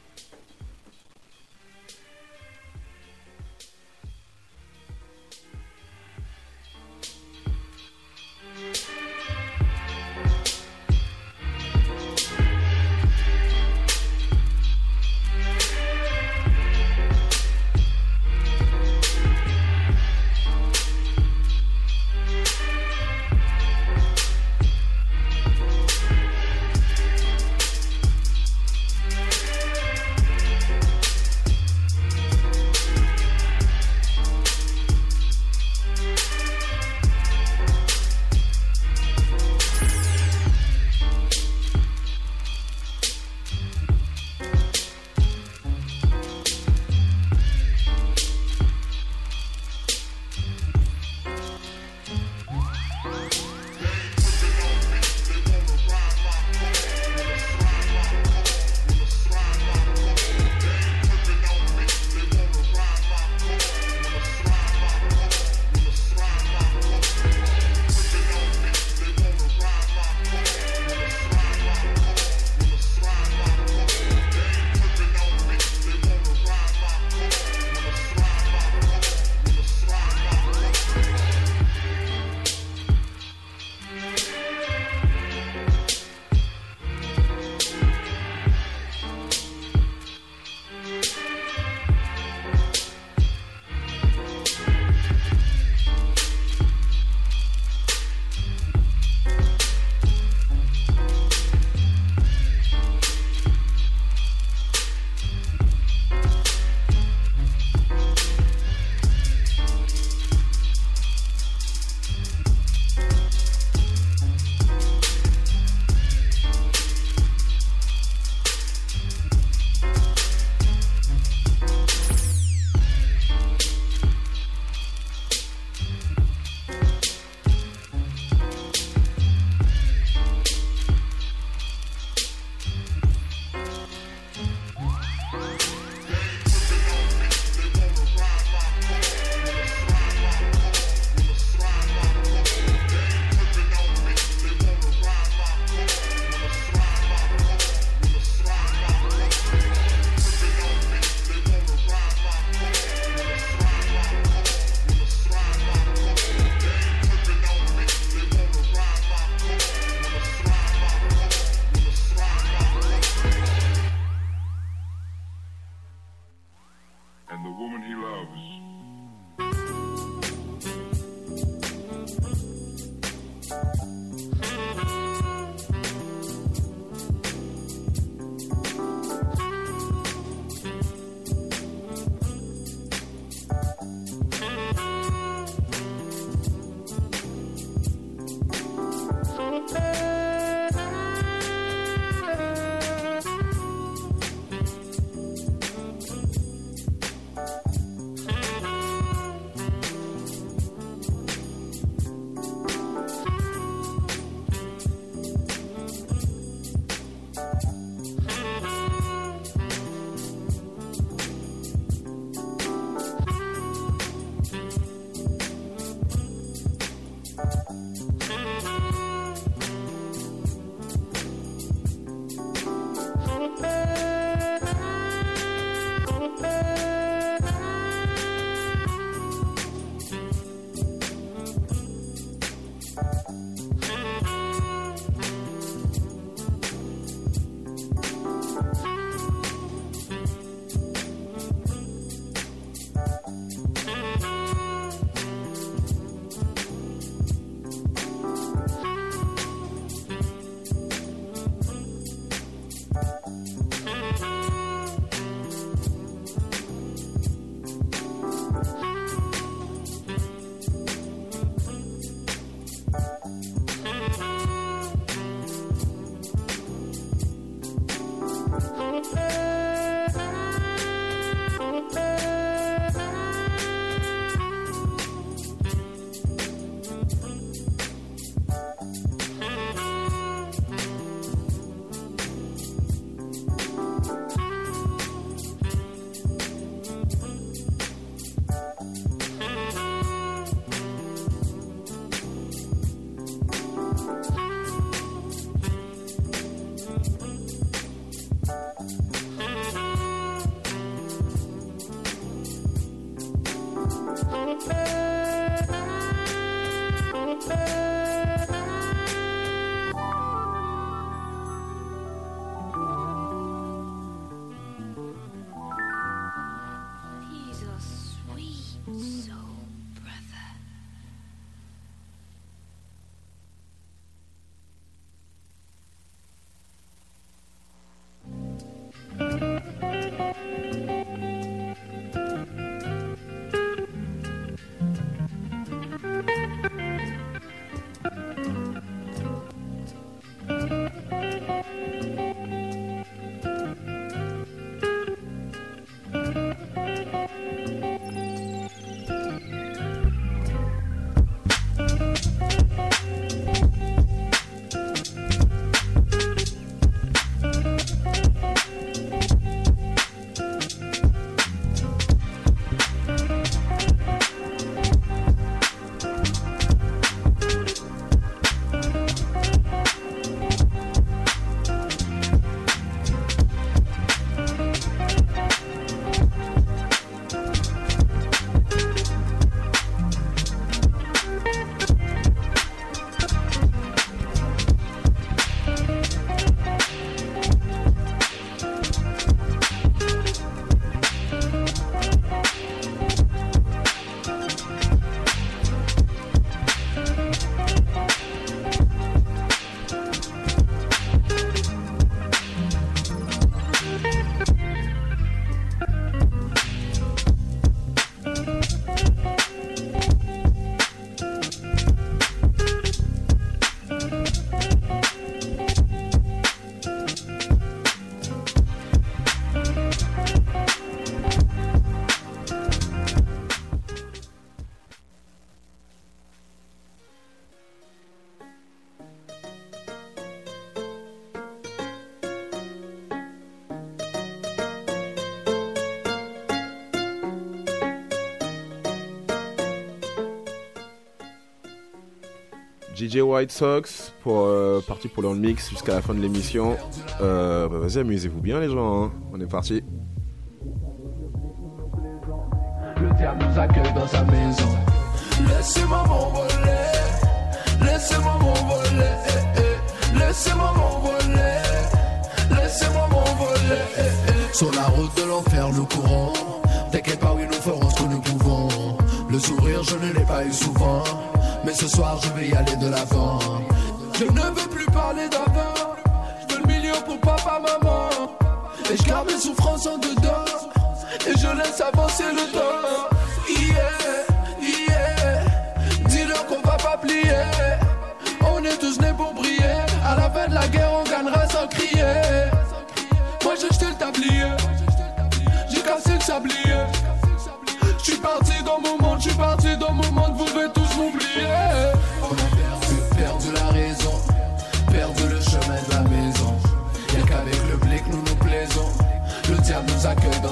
DJ 443.00 443.22
White 443.22 443.50
Sox 443.50 444.12
pour 444.22 444.44
euh, 444.44 444.80
parti 444.86 445.08
pour 445.08 445.22
le 445.22 445.34
mix 445.34 445.70
jusqu'à 445.70 445.94
la 445.94 446.02
fin 446.02 446.12
de 446.12 446.20
l'émission. 446.20 446.76
Euh, 447.22 447.66
bah, 447.66 447.78
vas-y, 447.78 447.98
amusez-vous 447.98 448.40
bien 448.42 448.60
les 448.60 448.68
gens, 448.68 449.04
hein. 449.04 449.12
on 449.32 449.40
est 449.40 449.46
parti. 449.46 449.82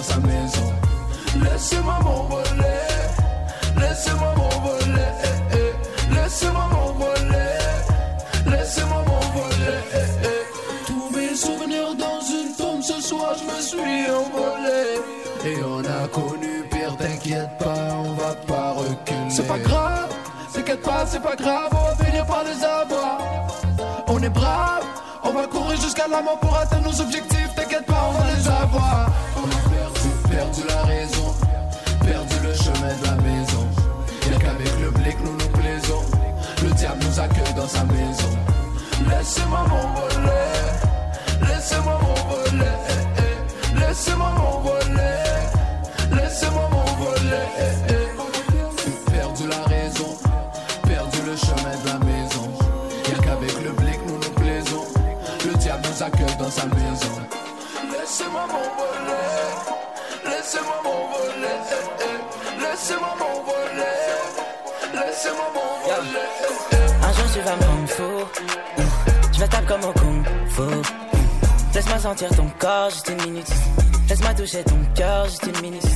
sa 0.02 0.18
maison. 0.18 0.72
Laissez-moi 1.42 1.98
m'envoler, 2.02 2.84
laissez-moi 3.80 4.34
m'envoler, 4.36 5.08
Laissez-moi 6.10 6.68
m'envoler, 6.72 7.58
laissez-moi 8.46 9.04
m'envoler. 9.06 9.78
Eh, 9.94 10.86
Tous 10.86 11.10
mes 11.16 11.34
souvenirs 11.34 11.94
dans 11.94 12.20
une 12.20 12.54
tombe 12.56 12.82
ce 12.82 13.00
soir 13.00 13.34
je 13.38 13.44
me 13.44 13.60
suis 13.60 14.10
envolé. 14.10 14.82
Et 15.44 15.56
on 15.64 15.80
a 15.80 16.08
connu 16.08 16.64
pire, 16.70 16.96
t'inquiète 16.96 17.56
pas, 17.58 17.94
on 17.98 18.12
va 18.14 18.34
pas 18.46 18.72
reculer. 18.72 19.30
C'est 19.30 19.46
pas 19.46 19.58
grave, 19.58 20.10
t'inquiète 20.52 20.82
pas, 20.82 21.06
c'est 21.06 21.22
pas 21.22 21.36
grave, 21.36 21.68
on 21.72 21.84
va 21.96 22.04
finir 22.04 22.26
par 22.26 22.44
les 22.44 22.64
avoir. 22.64 23.18
On 24.08 24.22
est 24.22 24.30
brave 24.30 24.84
va 25.38 25.46
courir 25.46 25.80
jusqu'à 25.80 26.08
la 26.08 26.20
mort 26.20 26.38
pour 26.40 26.56
atteindre 26.56 26.90
nos 26.90 27.00
objectifs, 27.00 27.54
t'inquiète 27.54 27.86
pas, 27.86 28.08
on 28.08 28.12
va 28.12 28.24
les 28.34 28.48
avoir. 28.48 29.08
On 29.36 29.46
a 29.46 29.60
perdu, 29.70 30.08
perdu 30.28 30.62
la 30.68 30.82
raison, 30.82 31.34
perdu 32.00 32.36
le 32.42 32.54
chemin 32.54 32.94
de 33.00 33.04
la 33.06 33.14
maison. 33.22 33.64
Y'a 34.30 34.38
qu'avec 34.38 34.80
le 34.80 34.90
blick 34.90 35.16
nous 35.24 35.32
nous 35.32 35.58
plaisons, 35.60 36.02
le 36.62 36.70
diable 36.70 37.04
nous 37.04 37.20
accueille 37.20 37.54
dans 37.54 37.68
sa 37.68 37.84
maison. 37.84 38.32
Laissez-moi 39.08 39.64
m'envoler, 39.68 40.56
laissez-moi 41.48 42.00
m'envoler, 42.02 42.76
laissez-moi 43.76 44.30
m'envoler, 44.36 45.18
laissez-moi 46.16 46.68
m'envoler. 46.72 47.97
Dans 56.48 56.54
sa 56.54 56.66
maison. 56.66 57.14
Laissez-moi 57.92 58.46
m'envoler, 58.46 59.38
laissez-moi 60.24 60.80
m'envoler, 60.84 61.58
laissez-moi 62.62 63.14
m'envoler, 63.20 63.96
laissez-moi 64.94 65.48
m'envoler. 65.54 66.28
Un 67.02 67.12
jour 67.12 67.26
tu 67.34 67.40
vas 67.40 67.56
me 67.56 67.64
rendre 67.64 67.88
fou. 67.88 68.12
Je 69.32 69.40
vais 69.40 69.48
taper 69.48 69.66
comme 69.66 69.84
au 69.84 69.92
kung 69.92 70.24
fu. 70.48 70.62
Laisse-moi 71.74 71.98
sentir 71.98 72.30
ton 72.30 72.50
corps, 72.58 72.90
juste 72.90 73.08
une 73.10 73.30
minute. 73.30 73.52
Laisse-moi 74.08 74.34
toucher 74.34 74.64
ton 74.64 74.80
cœur, 74.94 75.26
juste 75.26 75.46
une 75.46 75.60
minute. 75.60 75.88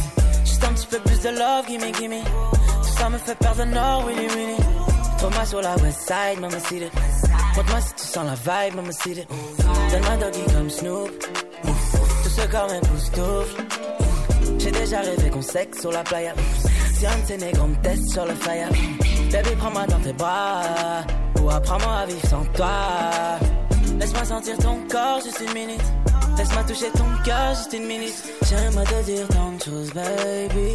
Juste 0.44 0.64
un 0.64 0.72
petit 0.74 0.86
peu 0.86 0.98
plus 0.98 1.20
de 1.20 1.30
love, 1.30 1.66
gimme, 1.66 1.92
gimme. 1.98 2.22
Tout 2.82 2.98
ça 2.98 3.08
me 3.08 3.18
fait 3.18 3.34
perdre 3.36 3.64
le 3.64 3.70
nord, 3.70 4.06
Willy, 4.06 4.28
Willy. 4.28 4.56
Trouve-moi 5.16 5.46
sur 5.46 5.62
la 5.62 5.76
west 5.76 6.00
side, 6.06 6.40
maman 6.40 6.60
city. 6.68 6.90
Montre-moi 7.56 7.80
si 7.80 7.94
tu 7.94 8.04
sens 8.04 8.26
la 8.26 8.34
vibe, 8.34 8.76
maman 8.76 8.92
city. 8.92 9.26
Donne-moi 9.92 10.16
doggy 10.16 10.52
comme 10.54 10.70
Snoop. 10.70 11.10
Tout 11.62 12.30
ce 12.30 12.46
corps 12.48 12.66
m'époustoufle. 12.70 13.62
J'ai 14.58 14.70
déjà 14.70 15.00
rêvé 15.00 15.28
qu'on 15.28 15.42
sexe 15.42 15.80
sur 15.80 15.92
la 15.92 16.02
playa. 16.02 16.32
Si 16.94 17.06
un 17.06 17.18
de 17.18 17.26
ces 17.26 17.36
me 17.36 17.82
teste 17.82 18.08
sur 18.10 18.24
le 18.24 18.34
fire. 18.34 18.68
Baby, 19.30 19.50
prends-moi 19.58 19.86
dans 19.86 20.00
tes 20.00 20.14
bras. 20.14 20.62
Ou 21.42 21.50
apprends-moi 21.50 21.92
à 21.92 22.06
vivre 22.06 22.26
sans 22.26 22.44
toi. 22.54 23.38
Laisse-moi 23.98 24.24
sentir 24.24 24.56
ton 24.58 24.78
corps 24.90 25.20
juste 25.22 25.42
une 25.46 25.52
minute. 25.52 25.84
Laisse-moi 26.38 26.64
toucher 26.64 26.90
ton 26.92 27.22
cœur 27.22 27.54
juste 27.54 27.72
une 27.74 27.86
minute. 27.86 28.24
J'aimerais 28.48 28.84
te 28.84 29.04
dire 29.04 29.28
tant 29.28 29.52
de 29.52 29.62
choses, 29.62 29.92
baby. 29.92 30.74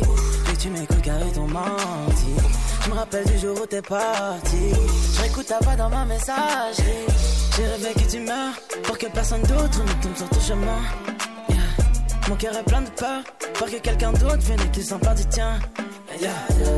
Et 0.51 0.57
tu 0.57 0.69
m'écoutes 0.69 1.01
car 1.01 1.19
ils 1.25 1.33
t'ont 1.33 1.47
menti. 1.47 2.46
Je 2.87 2.91
me 2.93 2.95
rappelle 2.95 3.25
du 3.25 3.37
jour 3.37 3.61
où 3.61 3.65
t'es 3.65 3.81
parti. 3.81 4.71
Je 5.13 5.21
réécoute 5.21 5.45
ta 5.45 5.59
voix 5.59 5.75
dans 5.75 5.89
ma 5.89 6.05
messagerie. 6.05 7.05
J'ai 7.57 7.65
rêvé 7.65 7.93
que 7.93 8.09
tu 8.09 8.19
meurs 8.21 8.53
pour 8.83 8.97
que 8.97 9.07
personne 9.07 9.41
d'autre 9.41 9.83
ne 9.83 10.03
tombe 10.03 10.15
sur 10.15 10.29
ton 10.29 10.39
chemin. 10.39 10.79
Mon 12.29 12.35
cœur 12.37 12.55
est 12.55 12.63
plein 12.63 12.83
de 12.83 12.89
peur 12.91 13.23
pour 13.55 13.67
que 13.67 13.75
quelqu'un 13.75 14.13
d'autre 14.13 14.37
vienne 14.37 14.61
et 14.61 14.71
qu'il 14.71 14.85
s'empare 14.85 15.15
du 15.15 15.25
tien. 15.25 15.59
Yeah. 16.21 16.29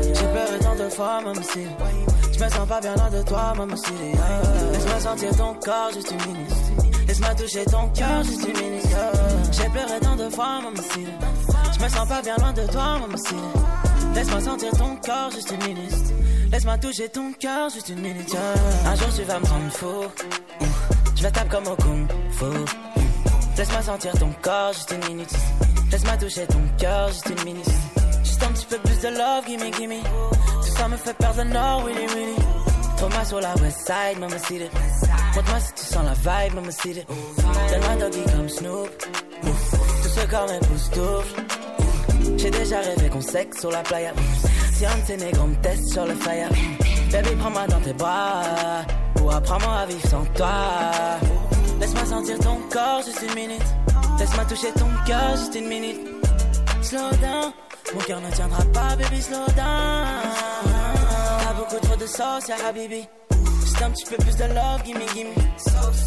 J'ai 0.02 0.26
pleuré 0.26 0.58
tant 0.60 0.74
de 0.74 0.88
fois, 0.88 1.20
même 1.22 1.42
si 1.44 1.60
je 2.32 2.44
me 2.44 2.50
sens 2.50 2.68
pas 2.68 2.80
bien 2.80 2.94
loin 2.96 3.10
de 3.10 3.22
toi, 3.22 3.54
même 3.56 3.76
si. 3.76 3.92
Laisse-moi 4.72 5.00
sentir 5.00 5.36
ton 5.36 5.54
corps 5.54 5.90
juste 5.94 6.10
une 6.10 6.32
minute. 6.32 7.06
Laisse-moi 7.06 7.34
toucher 7.36 7.64
ton 7.66 7.88
cœur 7.90 8.24
juste 8.24 8.48
une 8.48 8.58
minute. 8.60 8.82
J'ai 9.52 9.68
pleuré 9.68 10.00
tant 10.00 10.16
de 10.16 10.28
fois, 10.28 10.60
même 10.60 10.76
si 10.76 11.06
je 11.78 11.84
me 11.84 11.88
sens 11.88 12.08
pas 12.08 12.20
bien 12.20 12.36
loin 12.36 12.52
de 12.52 12.66
toi, 12.66 12.98
même 12.98 13.16
si 13.16 13.36
Laisse-moi 14.14 14.40
sentir 14.40 14.70
ton 14.72 14.96
corps 14.96 15.30
juste 15.30 15.50
une 15.52 15.66
minute. 15.66 16.04
Laisse-moi 16.52 16.78
toucher 16.78 17.08
ton 17.08 17.32
cœur 17.32 17.70
juste 17.70 17.88
une 17.88 18.00
minute. 18.00 18.36
Un 18.84 18.94
jour 18.96 19.08
tu 19.14 19.22
vas 19.22 19.38
me 19.38 19.46
rendre 19.46 19.72
fou. 19.72 19.86
Je 21.16 21.22
vais 21.22 21.30
taper 21.30 21.48
comme 21.48 21.66
au 21.68 21.76
kung 21.76 22.08
fu. 22.32 22.44
Laisse-moi 23.56 23.82
sentir 23.82 24.12
ton 24.12 24.30
corps 24.42 24.72
juste 24.72 24.92
une 24.92 25.08
minute. 25.08 25.34
Laisse-moi 25.92 26.16
toucher 26.16 26.46
ton 26.46 26.62
cœur 26.78 27.08
juste 27.08 27.30
une 27.30 27.44
minute. 27.44 27.70
Juste 28.24 28.42
un 28.42 28.52
petit 28.52 28.66
peu 28.66 28.78
plus 28.78 29.00
de 29.00 29.08
love, 29.08 29.46
gimme, 29.46 29.70
gimme. 29.72 30.02
Tout 30.02 30.76
ça 30.76 30.88
me 30.88 30.96
fait 30.96 31.14
perdre 31.14 31.42
le 31.42 31.50
nord, 31.50 31.84
Willy, 31.84 32.06
Willy. 32.06 32.36
Trouve-moi 32.96 33.24
sur 33.24 33.40
la 33.40 33.54
west 33.56 33.86
side, 33.86 34.18
maman 34.18 34.38
city. 34.38 34.68
Montre-moi 35.34 35.60
si 35.60 35.72
tu 35.74 35.84
sens 35.84 36.04
la 36.04 36.14
vibe, 36.14 36.54
maman 36.54 36.70
city. 36.70 37.04
Donne-moi 37.70 37.96
doggy 38.00 38.24
comme 38.36 38.48
Snoop. 38.48 38.88
Tout 39.42 40.08
ce 40.08 40.26
corps 40.26 40.46
m'époustoufle. 40.48 41.59
J'ai 42.36 42.50
déjà 42.50 42.80
rêvé 42.80 43.08
qu'on 43.08 43.20
sexe 43.20 43.60
sur 43.60 43.70
la 43.70 43.82
playa. 43.82 44.12
Si 44.72 44.86
un 44.86 44.96
de 44.96 45.06
ces 45.06 45.16
négros 45.16 45.46
me 45.46 45.56
teste 45.56 45.92
sur 45.92 46.06
le 46.06 46.14
fire. 46.14 46.48
Baby, 47.12 47.30
prends-moi 47.38 47.66
dans 47.66 47.80
tes 47.80 47.92
bras. 47.92 48.42
Ou 49.22 49.30
apprends-moi 49.30 49.72
à 49.82 49.86
vivre 49.86 50.08
sans 50.08 50.24
toi. 50.36 50.48
Laisse-moi 51.80 52.04
sentir 52.06 52.38
ton 52.38 52.56
corps 52.70 53.02
juste 53.04 53.22
une 53.28 53.34
minute. 53.34 53.62
Laisse-moi 54.18 54.44
toucher 54.44 54.72
ton 54.72 54.88
cœur 55.06 55.36
juste 55.36 55.54
une 55.54 55.68
minute. 55.68 56.00
Slow 56.82 57.10
down, 57.22 57.52
mon 57.94 58.00
cœur 58.00 58.20
ne 58.20 58.30
tiendra 58.30 58.64
pas, 58.72 58.96
baby, 58.96 59.20
slow 59.20 59.46
down. 59.56 60.06
T'as 61.42 61.54
beaucoup 61.54 61.86
trop 61.86 61.96
de 61.96 62.06
sauce, 62.06 62.48
ya 62.48 62.56
habibi. 62.66 63.06
Un 63.82 63.90
petit 63.92 64.04
peu 64.04 64.16
plus 64.16 64.36
de 64.36 64.44
love, 64.44 64.82
gimme, 64.84 64.98
gimme. 65.14 65.34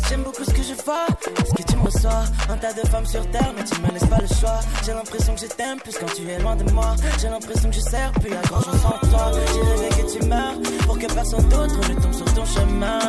J'aime 0.08 0.24
beaucoup 0.24 0.44
ce 0.44 0.52
que 0.52 0.62
je 0.62 0.74
vois, 0.86 1.08
ce 1.22 1.54
que 1.54 1.64
tu 1.64 1.76
me 1.76 1.84
reçois. 1.84 2.24
Un 2.50 2.58
tas 2.58 2.72
de 2.72 2.88
femmes 2.88 3.06
sur 3.06 3.30
terre, 3.32 3.52
mais 3.58 3.64
tu 3.64 3.82
me 3.82 3.92
laisses 3.92 4.06
pas 4.06 4.20
le 4.22 4.28
choix. 4.28 4.60
J'ai 4.86 4.94
l'impression 4.94 5.34
que 5.34 5.42
je 5.42 5.48
t'aime 5.48 5.80
plus 5.80 5.98
quand 5.98 6.14
tu 6.16 6.30
es 6.30 6.40
loin 6.40 6.56
de 6.56 6.72
moi. 6.72 6.96
J'ai 7.20 7.30
l'impression 7.30 7.70
que 7.70 7.76
je 7.76 7.82
sers 7.82 8.12
plus 8.14 8.32
à 8.32 8.42
grand 8.42 8.62
chose 8.62 8.80
sans 8.82 9.10
toi. 9.10 9.32
J'ai 9.34 9.62
rêvé 9.62 9.90
que 9.90 10.18
tu 10.18 10.26
meurs 10.28 10.54
pour 10.86 11.00
que 11.00 11.08
personne 11.14 11.50
d'autre 11.50 11.90
ne 11.90 12.02
tombe 12.02 12.14
sur 12.14 12.34
ton 12.34 12.46
chemin. 12.46 13.00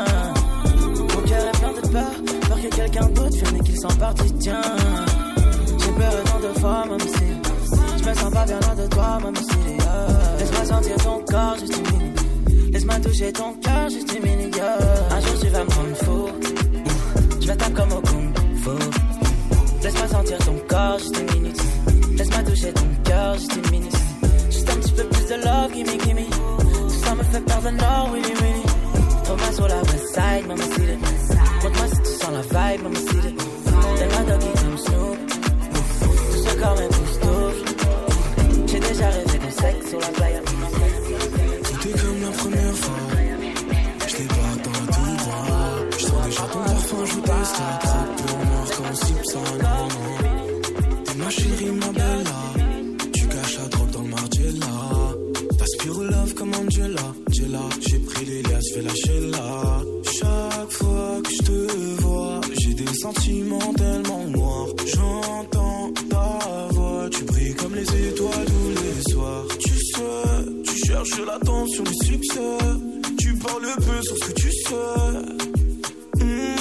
Mon 1.14 1.22
cœur 1.22 1.46
est 1.46 1.58
plein 1.58 1.72
de 1.72 1.88
peur, 1.88 2.12
peur 2.48 2.62
que 2.62 2.76
quelqu'un 2.76 3.06
d'autre 3.10 3.36
vienne 3.36 3.56
et 3.56 3.60
qu'il 3.60 3.78
s'empare 3.78 4.14
du 4.14 4.32
tien. 4.38 4.62
J'ai 5.78 5.92
peur 5.92 6.24
tant 6.24 6.40
de 6.40 6.58
fois, 6.58 6.84
même 6.86 7.00
si 7.00 7.98
je 7.98 8.08
me 8.08 8.14
sens 8.14 8.32
pas 8.32 8.44
bien 8.46 8.60
loin 8.60 8.74
de 8.74 8.86
toi, 8.88 9.18
même 9.22 9.36
si. 9.36 9.78
Laisse-moi 10.38 10.64
sentir 10.64 10.96
ton 10.96 11.22
corps 11.24 11.56
juste 11.60 11.76
une 11.76 11.98
minute. 11.98 12.13
Laisse-moi 12.72 12.96
toucher 13.00 13.32
ton 13.32 13.52
cœur 13.54 13.88
juste 13.88 14.12
une 14.14 14.22
minute. 14.22 14.60
Un 15.10 15.20
jour 15.20 15.40
tu 15.40 15.48
vas 15.48 15.64
me 15.64 15.70
rendre 15.70 15.96
fou. 16.04 16.28
Je 17.40 17.46
vais 17.46 17.56
comme 17.74 17.92
au 17.92 18.00
kung 18.00 18.32
fu. 18.62 18.70
Laisse-moi 19.82 20.08
sentir 20.08 20.38
ton 20.38 20.56
corps 20.68 20.98
juste 20.98 21.16
une 21.20 21.40
minute. 21.40 21.62
Laisse-moi 22.16 22.42
toucher 22.42 22.72
ton 22.72 22.86
cœur 23.04 23.34
juste 23.34 23.56
une 23.56 23.70
minute. 23.70 23.96
Juste 24.50 24.70
un 24.70 24.76
petit 24.76 24.92
peu 24.92 25.04
plus 25.04 25.26
de 25.26 25.34
love, 25.44 25.72
gimme, 25.74 25.98
gimme. 26.04 26.26
Tout 26.88 27.04
ça 27.04 27.14
me 27.14 27.22
fait 27.24 27.40
perdre 27.40 27.70
le 27.70 27.76
nord, 27.76 28.10
Willy, 28.12 28.34
Willy. 28.40 28.62
Trouve-moi 29.24 29.52
sur 29.52 29.68
la 29.68 29.76
west 29.76 30.08
side, 30.14 30.46
maman 30.48 30.62
city. 30.62 30.98
Montre-moi 31.62 31.86
si 31.88 31.96
tu 32.02 32.18
sens 32.18 32.32
la 32.32 32.42
vibe, 32.42 32.82
maman 32.82 32.96
city. 32.96 33.34
Donne-moi 33.98 34.22
doggy 34.28 34.52
comme 34.62 34.78
Snoop. 34.78 35.18
Tout 36.30 36.48
ce 36.48 36.54
corps 36.60 36.76
m'époustoufle. 36.78 37.64
J'ai 38.66 38.80
déjà 38.80 39.08
rêvé 39.08 39.38
de 39.38 39.50
sexe 39.52 39.88
sur 39.90 40.00
la 40.00 40.08
playa. 40.08 40.40
Première 42.36 42.76
fois. 42.76 43.00
Je 44.06 44.16
débarque 44.16 44.62
dans 44.64 44.92
tout 44.92 45.16
droit. 45.18 45.70
Je 45.98 46.04
sens 46.04 46.26
déjà 46.26 46.42
ton 46.52 46.58
parfum, 46.58 47.04
je 47.06 47.20
teste 47.20 47.56
la 47.58 47.78
trappe 47.78 48.16
pour 48.16 48.38
noir 48.38 48.66
comme 48.76 48.94
Simpson. 48.94 49.44
T'es 51.04 51.14
ma 51.14 51.30
chérie, 51.30 51.72
ma 51.72 51.92
bella. 51.98 52.40
Tu 53.12 53.26
caches 53.28 53.58
la 53.58 53.68
drogue 53.68 53.90
dans 53.90 54.02
le 54.02 54.08
Margiela. 54.08 54.66
T'aspires 55.58 55.98
au 55.98 56.04
love 56.04 56.34
comme 56.34 56.54
Angela. 56.54 57.14
Angela, 57.28 57.60
j'ai 57.80 57.98
pris 57.98 58.24
les 58.26 58.42
fais 58.74 58.82
lâcher 58.82 59.20
là. 59.30 59.82
Chaque 60.04 60.70
fois 60.70 61.20
que 61.22 61.30
je 61.30 61.42
te 61.42 62.02
vois, 62.02 62.40
j'ai 62.60 62.74
des 62.74 62.94
sentiments 62.94 63.74
tellement 63.74 64.24
noirs. 64.28 64.68
J'entends 64.86 65.92
ta 66.10 66.74
voix, 66.74 67.08
tu 67.10 67.24
brilles 67.24 67.54
comme 67.54 67.74
les 67.74 68.08
étoiles 68.08 68.46
tous 68.46 68.82
les 68.82 69.12
soirs. 69.12 69.46
Tu 69.58 69.70
sais, 69.70 70.62
tu 70.64 70.86
cherches 70.86 71.20
l'attention, 71.26 71.84
le 71.84 72.03
sur 74.04 74.16
ce 74.18 74.24
que 74.26 74.32
tu 74.32 74.50
sais. 74.52 74.74
Mmh, 76.20 76.54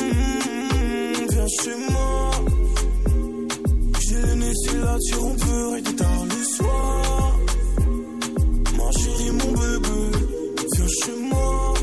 viens 1.31 1.47
chez 1.61 1.77
moi. 1.91 2.31
J'ai 3.99 4.21
le 4.21 4.33
nez 4.35 4.53
sur 4.63 4.85
la 4.85 4.97
tire, 4.99 5.23
on 5.23 5.35
peut 5.35 5.69
arrêter 5.69 5.95
tard 5.95 6.25
le 6.25 6.43
soir. 6.55 7.37
Ma 8.77 8.91
chérie, 8.91 9.31
mon 9.31 9.51
bébé, 9.59 9.99
viens 10.75 10.91
chez 11.03 11.17
moi. 11.31 11.73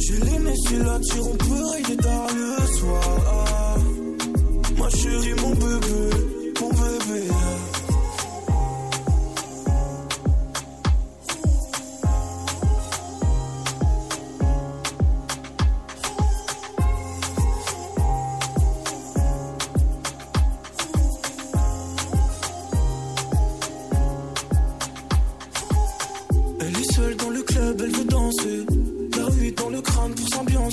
J'ai 0.00 0.18
les 0.26 0.38
nez 0.38 0.56
sur 0.66 0.84
la 0.84 0.98
tire, 1.00 1.26
on 1.26 1.36
peut 1.36 1.64
arrêter 1.68 1.96
tard 1.96 2.28
le 2.34 2.66
soir. 2.78 3.78
Ma 4.78 4.88
chérie, 4.90 5.34
mon 5.42 5.54
bébé. 5.54 6.27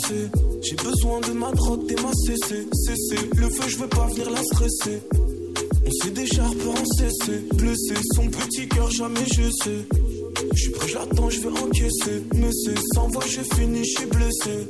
J'ai 0.07 0.75
besoin 0.75 1.19
de 1.21 1.31
ma 1.31 1.51
drogue, 1.51 1.87
t'es 1.87 1.95
ma 1.95 2.11
CC, 2.13 2.67
CC. 2.73 3.15
Le 3.37 3.49
feu, 3.49 3.63
je 3.67 3.77
veux 3.77 3.87
pas 3.87 4.05
venir 4.07 4.29
la 4.29 4.43
stresser. 4.43 5.01
On 5.83 5.91
s'est 5.91 6.11
déjà 6.11 6.43
peu 6.43 6.69
en 6.69 6.85
cessé, 6.97 7.39
blessé. 7.55 7.95
Son 8.13 8.27
petit 8.27 8.67
cœur, 8.67 8.89
jamais 8.91 9.25
je 9.35 9.49
sais. 9.63 9.85
Je 10.53 10.61
suis 10.61 10.71
prêt, 10.71 10.87
j'attends, 10.89 11.29
je 11.29 11.39
vais 11.39 11.59
encaisser. 11.59 12.23
Mais 12.35 12.51
c'est 12.51 12.79
sans 12.93 13.07
voix, 13.07 13.23
j'ai 13.27 13.43
fini, 13.55 13.83
je 13.83 13.99
suis 13.99 14.05
blessé. 14.05 14.67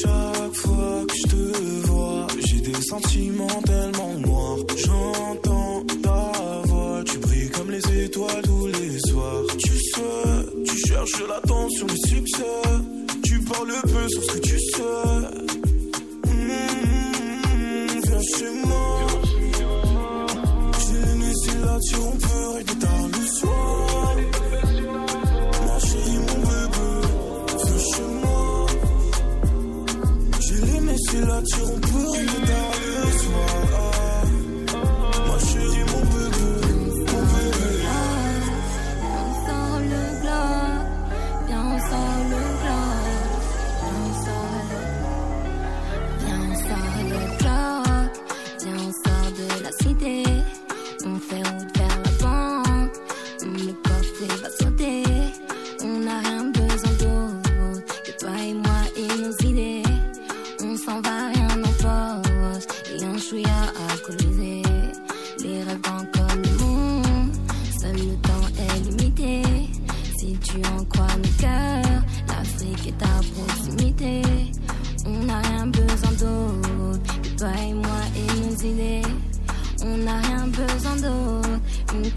Chaque 0.00 0.54
fois 0.54 1.04
que 1.08 1.14
je 1.14 1.28
te 1.28 1.86
vois, 1.88 2.26
j'ai 2.46 2.60
des 2.60 2.82
sentiments 2.82 3.62
tellement 3.66 4.14
noirs. 4.14 4.58
J'entends 4.76 5.82
ta 6.02 6.62
voix, 6.66 7.02
tu 7.04 7.18
brilles 7.18 7.50
comme 7.50 7.72
les 7.72 8.04
étoiles 8.04 8.42
tous 8.44 8.66
les 8.68 8.98
soirs. 9.10 9.42
Tu 9.58 9.72
sais, 9.72 10.64
tu 10.66 10.86
cherches 10.86 11.22
l'attention, 11.28 11.86
le 11.88 12.08
succès. 12.08 12.97
Parles 13.48 13.80
peu 13.82 14.08
sur 14.08 14.22
ce 14.24 14.32
que 14.32 14.38
tu 14.40 14.58
sais. 14.58 14.82
Mmh, 16.26 16.68
viens 18.04 18.22
chez 18.36 18.50
moi. 18.66 18.90
J'ai 20.80 21.00
aimé 21.10 21.30
si 21.42 21.50
là 21.62 21.74
tu 21.88 21.96
on 21.96 22.16
peut 22.16 22.48
régler 22.56 22.78
tard 22.78 23.06
le 23.12 23.26
soir. 23.38 24.16
Ma 25.66 25.76
chérie, 25.78 26.18
mon 26.18 26.38
bébé, 26.48 26.88
viens 27.64 27.82
chez 27.94 28.08
moi. 28.22 28.66
J'ai 30.40 30.60
aimé 30.76 30.94
si 31.08 31.16
là 31.20 31.42
tu 31.46 31.60
on 31.62 31.78
peut 31.80 32.08
régler 32.10 32.46
tard 32.46 32.67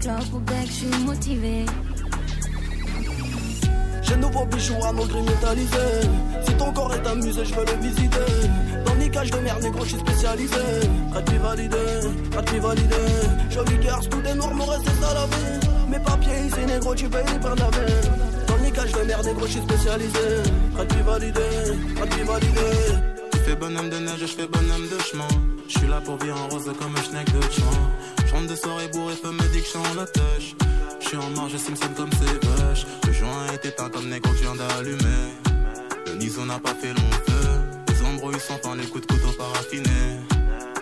clope 0.02 0.34
au 0.34 0.38
bec, 0.38 0.66
je 0.66 0.72
suis 0.72 1.04
motivée. 1.04 1.64
J'ai 4.02 4.16
nouveau 4.16 4.44
bijou 4.46 4.74
à 4.84 4.92
nos 4.92 5.04
grilles 5.04 5.22
métallisées. 5.22 6.02
Si 6.44 6.54
ton 6.54 6.72
corps 6.72 6.92
est 6.94 7.06
amusé, 7.06 7.44
je 7.44 7.54
veux 7.54 7.64
le 7.64 7.82
visiter. 7.86 8.30
Dans 8.84 8.94
le 8.94 8.98
niquage 8.98 9.30
de 9.30 9.38
merde, 9.38 9.62
négro, 9.62 9.84
je 9.84 9.90
suis 9.90 9.98
spécialisé. 9.98 10.66
Prêt 11.12 11.24
puis 11.24 11.38
validé, 11.38 11.86
prêt 12.32 12.44
puis 12.44 12.58
validé. 12.58 13.04
Joli 13.50 13.78
garce, 13.78 14.08
tout 14.08 14.20
des 14.20 14.34
normes, 14.34 14.60
reste 14.62 14.88
à 15.08 15.14
la 15.14 15.26
vie. 15.26 15.68
Mes 15.88 16.00
papiers 16.00 16.46
ici, 16.48 16.66
négro, 16.66 16.94
tu 16.94 17.08
payes 17.08 17.38
par 17.40 17.54
la 17.54 17.70
veine. 17.70 18.02
Dans 18.48 18.56
le 18.56 18.62
niquage 18.62 18.92
de 18.92 19.02
merde, 19.02 19.24
négro, 19.24 19.46
je 19.46 19.52
suis 19.52 19.62
spécialisé. 19.62 20.28
Prêt 20.74 20.86
puis 20.86 21.02
validé, 21.02 21.48
prêt 21.94 22.08
puis 22.10 22.22
validé. 22.24 22.70
Tu 23.32 23.38
fais 23.38 23.56
bonhomme 23.56 23.88
de 23.88 23.98
neige, 23.98 24.20
je 24.20 24.26
fais 24.26 24.48
bonhomme 24.48 24.88
de 24.88 24.98
chemin. 24.98 25.28
Je 25.68 25.78
suis 25.78 25.88
là 25.88 26.00
pour 26.00 26.16
vivre 26.16 26.38
en 26.40 26.48
rose 26.48 26.70
comme 26.78 26.96
un 26.96 27.02
schneck 27.02 27.26
de 27.32 27.40
chemin. 27.52 27.88
Rentre 28.32 28.46
de 28.46 28.56
soirée 28.56 28.88
bourré, 28.88 29.14
peu 29.22 29.30
me 29.30 29.42
dit 29.52 29.60
que 29.60 29.64
je 29.64 29.70
suis 29.70 29.78
en 29.78 29.94
la 29.94 30.06
tâche. 30.06 30.54
Je 31.00 31.06
suis 31.06 31.16
en 31.18 31.30
marge, 31.30 31.56
Simpson 31.56 31.88
comme 31.94 32.10
c'est 32.12 32.46
vache. 32.46 32.86
Le 33.06 33.12
joint 33.12 33.46
est 33.52 33.66
éteint 33.66 33.90
comme 33.90 34.08
négro 34.08 34.32
que 34.32 34.38
viens 34.38 34.54
d'allumer. 34.54 35.28
Le 36.06 36.14
niso 36.14 36.44
n'a 36.46 36.58
pas 36.58 36.74
fait 36.74 36.94
long 36.94 37.10
feu. 37.26 37.48
Les 37.88 38.06
embrouilles 38.06 38.40
sont 38.40 38.58
fin, 38.62 38.74
les 38.74 38.86
coups 38.86 39.06
de 39.06 39.12
couteau 39.12 39.32
paraffinés. 39.36 40.16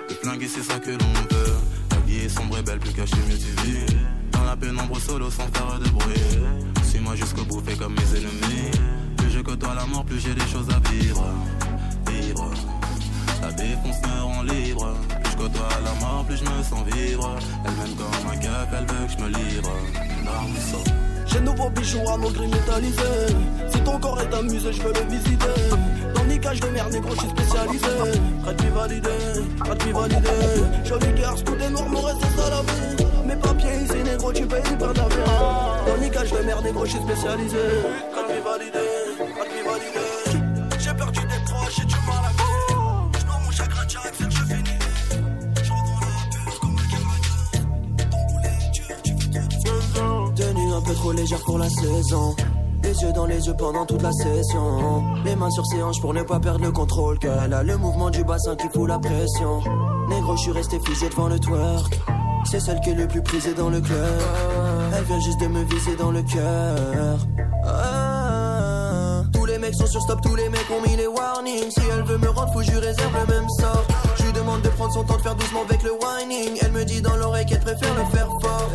Le 0.09 0.15
flingue, 0.15 0.47
c'est 0.49 0.63
ça 0.63 0.79
que 0.79 0.91
l'on 0.91 1.13
veut. 1.31 1.55
La 1.91 1.97
vie 2.07 2.19
est 2.25 2.29
sombre 2.29 2.59
et 2.59 2.63
belle, 2.63 2.79
plus 2.79 2.93
cachée, 2.93 3.17
mieux 3.29 3.37
tu 3.37 3.67
vis. 3.67 3.97
Dans 4.31 4.45
la 4.45 4.57
pénombre 4.57 5.01
solo 5.01 5.29
sans 5.31 5.49
faire 5.49 5.79
de 5.81 5.89
bruit. 5.89 6.15
Suis-moi 6.89 7.17
jusqu'au 7.17 7.45
bout, 7.45 7.61
fais 7.67 7.77
comme 7.77 7.95
mes 7.95 8.19
ennemis. 8.19 8.71
Plus 9.17 9.31
je 9.31 9.41
côtoie 9.41 9.75
la 9.75 9.87
mort, 9.87 10.05
plus 10.05 10.21
j'ai 10.21 10.35
des 10.35 10.47
choses 10.53 10.69
à 10.71 10.79
vivre. 10.89 11.25
Vivre. 12.09 12.51
La 13.43 13.51
défonce 13.53 13.97
me 14.03 14.23
rend 14.23 14.43
libre. 14.43 14.95
Côtoie 15.41 15.68
la 15.82 16.07
mort, 16.07 16.24
plus 16.26 16.36
je 16.36 16.45
me 16.45 16.62
sens 16.62 16.84
vivre. 16.95 17.34
Elle 17.64 17.72
m'aime 17.72 17.97
comme 17.97 18.30
un 18.30 18.36
cap, 18.36 18.68
elle 18.76 18.86
veut 18.86 19.07
que 19.07 19.12
je 19.12 19.24
me 19.24 19.28
livre. 19.28 19.72
J'ai 21.26 21.41
nouveau 21.41 21.70
bijou 21.70 22.01
à 22.12 22.18
nos 22.18 22.30
grilles 22.30 22.49
métallisées. 22.49 23.34
Si 23.72 23.80
ton 23.80 23.99
corps 23.99 24.20
est 24.20 24.34
amusé, 24.34 24.70
je 24.70 24.82
veux 24.82 24.93
le 24.93 25.11
visiter. 25.11 25.47
Dans 26.14 26.22
le 26.24 26.28
niquage 26.28 26.61
de 26.61 26.68
merde, 26.68 26.93
négro, 26.93 27.14
je 27.14 27.20
suis 27.20 27.30
spécialisé. 27.30 27.86
Prêt 28.43 28.55
puis 28.55 28.68
validé, 28.68 29.09
prêt 29.61 29.76
puis 29.78 29.93
validé. 29.93 30.28
Joli 30.84 31.12
garce, 31.18 31.43
tout 31.43 31.57
est 31.57 31.70
normes, 31.70 31.97
reste 31.97 32.22
à 32.47 32.51
la 32.51 32.61
vie. 32.61 33.07
Mes 33.26 33.36
papiers 33.36 33.84
ici, 33.84 34.03
négro, 34.05 34.32
tu 34.32 34.45
payes 34.45 34.76
par 34.78 34.93
ta 34.93 35.09
vie. 35.09 35.24
Dans 35.86 35.95
le 35.95 36.01
niquage 36.03 36.32
de 36.32 36.38
merde, 36.45 36.64
négro, 36.64 36.84
je 36.84 36.91
suis 36.91 37.01
spécialisé. 37.01 37.57
Prêt 38.12 38.22
puis 38.28 38.43
validé, 38.45 38.86
légère 51.12 51.41
pour 51.45 51.58
la 51.58 51.68
saison. 51.68 52.34
Les 52.82 53.03
yeux 53.03 53.12
dans 53.12 53.26
les 53.26 53.46
yeux 53.46 53.54
pendant 53.57 53.84
toute 53.87 54.03
la 54.03 54.12
session. 54.12 55.04
Les 55.24 55.37
mains 55.37 55.50
sur 55.50 55.66
ses 55.66 55.82
hanches 55.82 56.00
pour 56.00 56.14
ne 56.14 56.22
pas 56.22 56.41
perdre 56.41 56.64
le 56.64 56.72
contrôle. 56.72 57.18
Qu'elle 57.18 57.53
a 57.53 57.62
le 57.62 57.76
mouvement 57.76 58.11
du 58.11 58.24
bassin 58.24 58.57
qui 58.57 58.68
fout 58.68 58.88
la 58.88 58.99
pression. 58.99 59.61
Négro, 60.08 60.37
je 60.37 60.42
suis 60.42 60.53
resté 60.53 60.78
figé 60.80 61.08
devant 61.08 61.28
le 61.28 61.38
twerk. 61.38 62.00
C'est 62.45 62.61
celle 62.61 62.80
qui 62.80 62.91
est 62.91 62.95
le 62.95 63.07
plus 63.07 63.22
prisée 63.22 63.54
dans 63.54 63.68
le 63.68 63.80
club. 63.80 64.20
Elle 64.96 65.04
vient 65.04 65.20
juste 65.20 65.41
de 65.41 65.46
me 65.46 65.62
viser 65.64 65.95
dans 65.96 66.11
le 66.11 66.22
cœur. 66.22 67.18
Ah. 67.64 69.22
Tous 69.32 69.45
les 69.45 69.58
mecs 69.58 69.74
sont 69.74 69.87
sur 69.87 70.00
stop, 70.00 70.20
tous 70.22 70.34
les 70.34 70.49
mecs 70.49 70.70
ont 70.70 70.88
mis 70.88 70.96
les 70.96 71.07
warnings. 71.07 71.70
Si 71.70 71.80
elle 71.92 72.03
veut 72.04 72.18
me 72.18 72.28
rendre 72.28 72.53
fou, 72.53 72.62
je 72.62 72.76
réserve 72.76 73.12
le 73.20 73.34
même 73.34 73.49
sort. 73.50 73.84
Je 74.16 74.24
lui 74.24 74.32
demande 74.32 74.62
de 74.62 74.68
prendre 74.70 74.92
son 74.92 75.04
temps 75.04 75.16
de 75.16 75.22
faire 75.22 75.34
doucement 75.34 75.62
avec 75.68 75.82
le 75.82 75.92
whining. 75.92 76.58
Elle 76.62 76.72
me 76.72 76.84
dit 76.84 77.03
dans 77.03 77.16
l'oreille 77.16 77.46
qu'elle 77.46 77.61
préfère 77.61 77.95
le 77.95 78.04
faire 78.16 78.28
fort. 78.41 78.70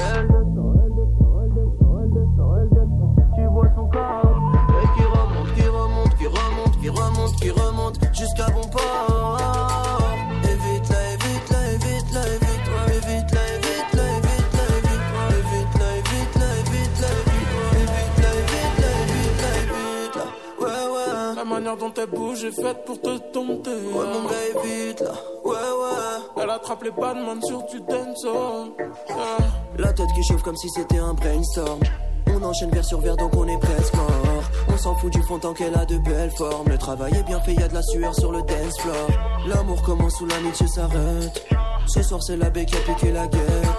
Manière 21.75 21.77
dont 21.77 22.01
elle 22.01 22.09
bouge 22.09 22.43
est 22.43 22.51
faite 22.51 22.85
pour 22.85 22.99
te 23.01 23.33
dompter. 23.33 23.69
Ouais, 23.69 24.05
mon 24.13 24.27
gars, 24.27 24.63
évite-la 24.63 25.11
Ouais, 25.43 25.53
ouais. 25.53 26.43
Elle 26.43 26.49
attrape 26.49 26.83
les 26.83 26.91
badman 26.91 27.41
sur 27.43 27.63
du 27.65 27.79
dancehall. 27.81 28.69
Ah. 29.09 29.37
La 29.77 29.93
tête 29.93 30.07
qui 30.15 30.23
chauffe 30.23 30.43
comme 30.43 30.55
si 30.55 30.69
c'était 30.69 30.97
un 30.97 31.13
brainstorm. 31.13 31.79
On 32.27 32.43
enchaîne 32.43 32.71
vers 32.71 32.83
sur 32.83 32.99
verre 32.99 33.15
donc 33.15 33.33
on 33.35 33.47
est 33.47 33.59
presque 33.59 33.93
mort. 33.93 34.43
On 34.67 34.77
s'en 34.77 34.95
fout 34.95 35.11
du 35.11 35.21
fond 35.23 35.39
tant 35.39 35.53
qu'elle 35.53 35.75
a 35.75 35.85
de 35.85 35.97
belles 35.99 36.31
formes. 36.31 36.67
Le 36.67 36.77
travail 36.77 37.13
est 37.15 37.23
bien 37.23 37.39
fait, 37.39 37.53
y 37.53 37.63
a 37.63 37.67
de 37.67 37.73
la 37.73 37.83
sueur 37.83 38.13
sur 38.15 38.31
le 38.31 38.41
dance 38.41 38.79
floor. 38.79 39.07
L'amour 39.47 39.81
commence 39.83 40.19
où 40.21 40.25
l'amitié 40.25 40.67
s'arrête. 40.67 41.47
Ce 41.87 42.01
soir 42.01 42.21
c'est 42.21 42.37
la 42.37 42.49
baie 42.49 42.65
qui 42.65 42.75
a 42.75 42.79
piqué 42.79 43.11
la 43.11 43.27
guerre 43.27 43.77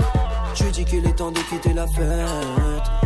Je 0.54 0.64
lui 0.64 0.72
dis 0.72 0.84
qu'il 0.84 1.06
est 1.06 1.16
temps 1.16 1.32
de 1.32 1.40
quitter 1.40 1.74
la 1.74 1.86
fête 1.86 3.05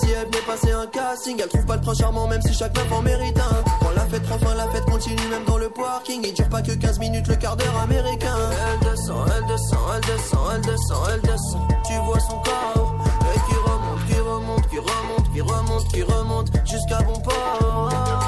si 0.00 0.10
elle 0.10 0.26
venait 0.26 0.46
passer 0.46 0.72
un 0.72 0.86
casting. 0.86 1.40
Elle 1.42 1.48
trouve 1.48 1.66
pas 1.66 1.76
le 1.76 1.82
prince 1.82 1.98
charmant 1.98 2.26
même 2.26 2.42
si 2.42 2.52
chaque 2.52 2.76
meuf 2.76 2.92
en 2.92 3.02
mérite 3.02 3.38
un. 3.38 3.62
Quand 3.80 3.90
la 3.94 4.06
fête 4.06 4.22
prend 4.22 4.54
la 4.54 4.68
fête 4.68 4.84
continue 4.84 5.28
même 5.30 5.44
dans 5.46 5.58
le 5.58 5.68
parking. 5.70 6.22
Il 6.24 6.34
dure 6.34 6.48
pas 6.48 6.62
que 6.62 6.72
15 6.72 6.98
minutes 6.98 7.28
le 7.28 7.36
quart 7.36 7.56
d'heure 7.56 7.78
américain. 7.82 8.36
Elle 8.72 8.90
descend, 8.90 9.28
elle 9.36 9.46
descend, 9.46 9.80
elle 9.94 10.00
descend, 10.00 10.40
elle 10.54 10.60
descend, 10.62 11.08
elle 11.12 11.20
descend. 11.20 11.68
Tu 11.86 11.94
vois 12.04 12.20
son 12.20 12.38
corps 12.38 12.96
Et 13.34 13.38
qui 13.48 13.56
remonte, 13.56 14.06
qui 14.06 14.18
remonte, 14.18 14.68
qui 14.68 14.78
remonte, 14.78 15.32
qui 15.32 15.40
remonte, 15.40 15.88
qui 15.88 16.02
remonte 16.02 16.48
Jusqu'à 16.66 17.02
bon 17.02 17.20
port 17.20 18.27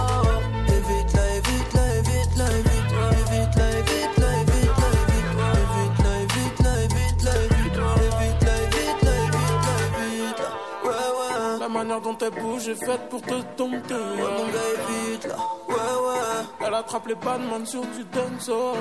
vraie 12.31 12.41
bouche 12.41 12.69
est 12.69 12.85
faite 12.85 13.09
pour 13.09 13.23
te 13.23 13.43
tomber. 13.57 13.79
Ouais, 13.79 14.23
mon 14.39 14.47
vite 14.47 15.27
là, 15.27 15.37
ouais, 15.69 15.75
ouais. 15.75 16.67
Elle 16.67 16.75
attrape 16.75 17.07
les 17.07 17.15
Batman 17.15 17.67
sur 17.67 17.83
du 17.83 18.05
dancehall. 18.05 18.79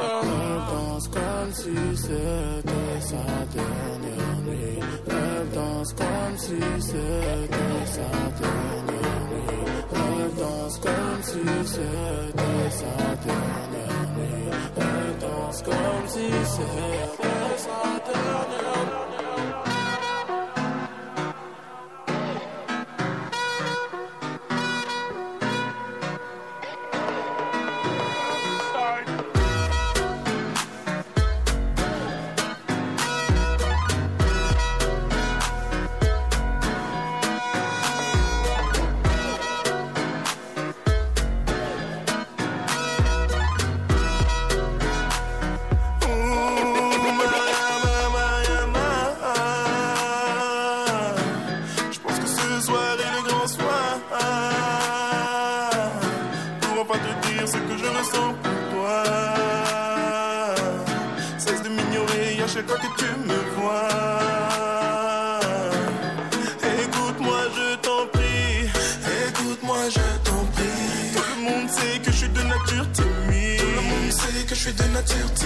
Elle 0.00 0.28
danse 0.70 1.08
comme 1.08 1.52
si 1.52 1.96
c'était 1.96 3.00
sa 3.00 3.16
dernière 3.54 4.36
nuit. 4.46 4.80
Elle 5.08 5.48
danse 5.54 5.92
comme 5.94 6.36
si 6.36 6.60
c'était 6.80 7.86
sa 7.86 8.10
dernière 8.40 9.22
nuit. 9.30 9.58
Elle 9.92 10.34
danse 10.36 10.78
comme 10.78 11.22
si 11.22 11.40
c'était 11.64 12.70
sa 12.70 12.94
dernière 13.26 14.08
nuit. 14.16 14.50
Elle 14.76 15.18
danse 15.18 15.62
comme 15.62 16.06
si 16.06 16.26
c'était 16.28 17.58
sa 17.58 18.12
dernière 18.12 19.08
nuit. 19.10 19.17
till 75.08 75.37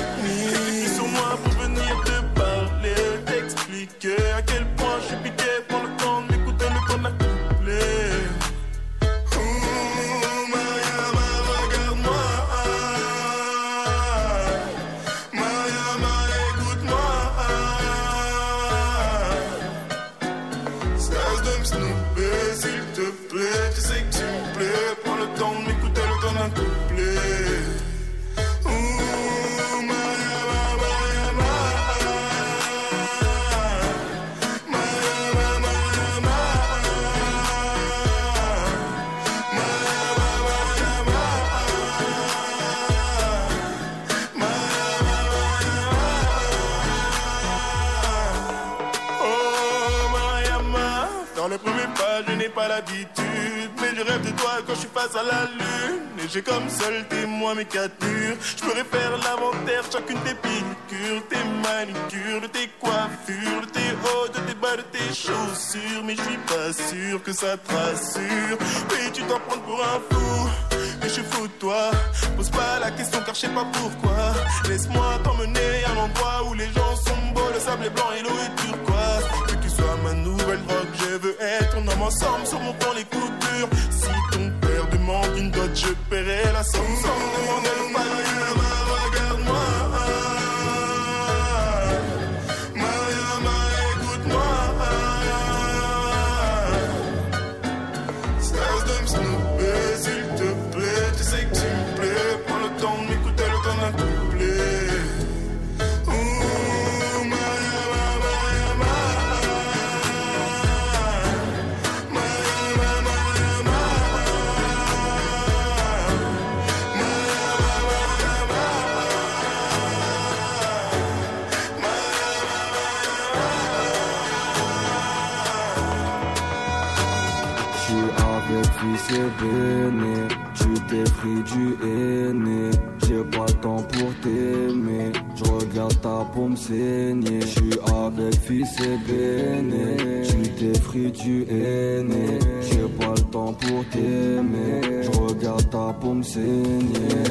tu 141.33 141.47
es 141.49 142.03
né. 142.03 142.39
J'ai 142.61 142.89
pas 142.99 143.15
le 143.17 143.23
temps 143.31 143.53
pour 143.55 143.85
t'aimer. 143.91 145.03
Je 145.03 145.11
regarde 145.21 145.71
ta 145.71 145.93
paume 146.01 146.23
saigner. 146.23 147.25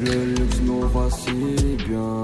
Le 0.00 0.24
luxe 0.34 0.60
nous 0.64 0.80
va 0.88 1.08
si 1.10 1.76
bien. 1.86 2.14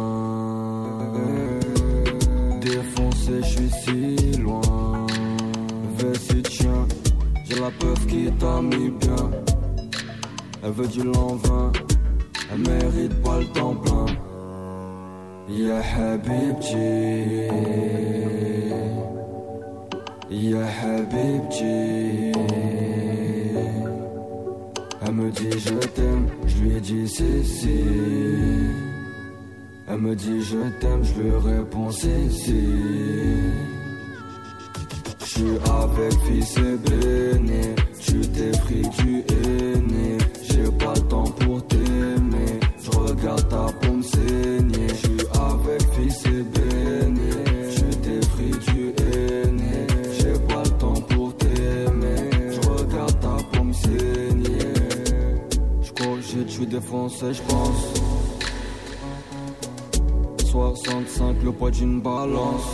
Défoncé, 2.61 3.35
je 3.43 3.47
suis 3.49 3.71
si 3.83 4.39
loin. 4.39 5.07
Vessi 5.99 6.43
tiens, 6.43 6.87
j'ai 7.45 7.61
la 7.61 7.71
preuve 7.79 8.07
qui 8.07 8.31
t'a 8.39 8.61
mis 8.63 8.91
bien. 8.91 9.31
Elle 10.63 10.73
veut 10.73 10.89
du 10.89 11.03
l'envin, 11.05 11.73
elle 12.53 12.61
mérite 12.61 13.23
pas 13.23 13.39
le 13.39 13.47
temps 13.47 13.75
plein. 13.75 14.07
Ya 15.49 15.81
habibti. 15.97 16.77
يا 20.31 20.67
حبيبتي 20.67 22.33
Elle 25.01 25.15
me 25.15 25.31
dit 25.31 25.59
je 25.59 25.75
t'aime, 25.97 26.27
je 26.47 26.57
lui 26.63 26.77
ai 26.77 26.81
dit 26.81 27.09
si 27.09 27.45
si. 27.45 27.81
Elle 29.89 30.01
me 30.01 30.15
dit 30.15 30.43
je 30.43 30.59
t'aime, 30.81 31.03
je 31.03 31.23
lui 31.23 31.31
réponds 31.31 31.91
si 31.91 32.31
si. 32.31 32.65
Je 35.21 35.25
suis 35.25 35.57
avec 35.83 36.13
fils 36.27 36.57
et 36.59 36.77
béné 36.85 37.75
Tu 38.05 38.21
t'es 38.21 38.51
pris, 38.51 38.83
tu 38.99 39.11
es 39.21 39.81
né. 39.93 40.19
J'ai 40.43 40.71
pas 40.83 40.95
le 40.95 41.01
temps 41.09 41.31
pour 41.41 41.67
t'aimer 41.69 42.61
Je 42.83 42.91
regarde 42.91 43.49
ta 43.49 43.67
j'ai 56.79 56.87
foncé, 56.87 57.33
je 57.33 57.43
pense. 57.43 57.93
65, 60.51 61.37
le 61.45 61.53
poids 61.53 61.71
d'une 61.71 62.01
balance. 62.01 62.69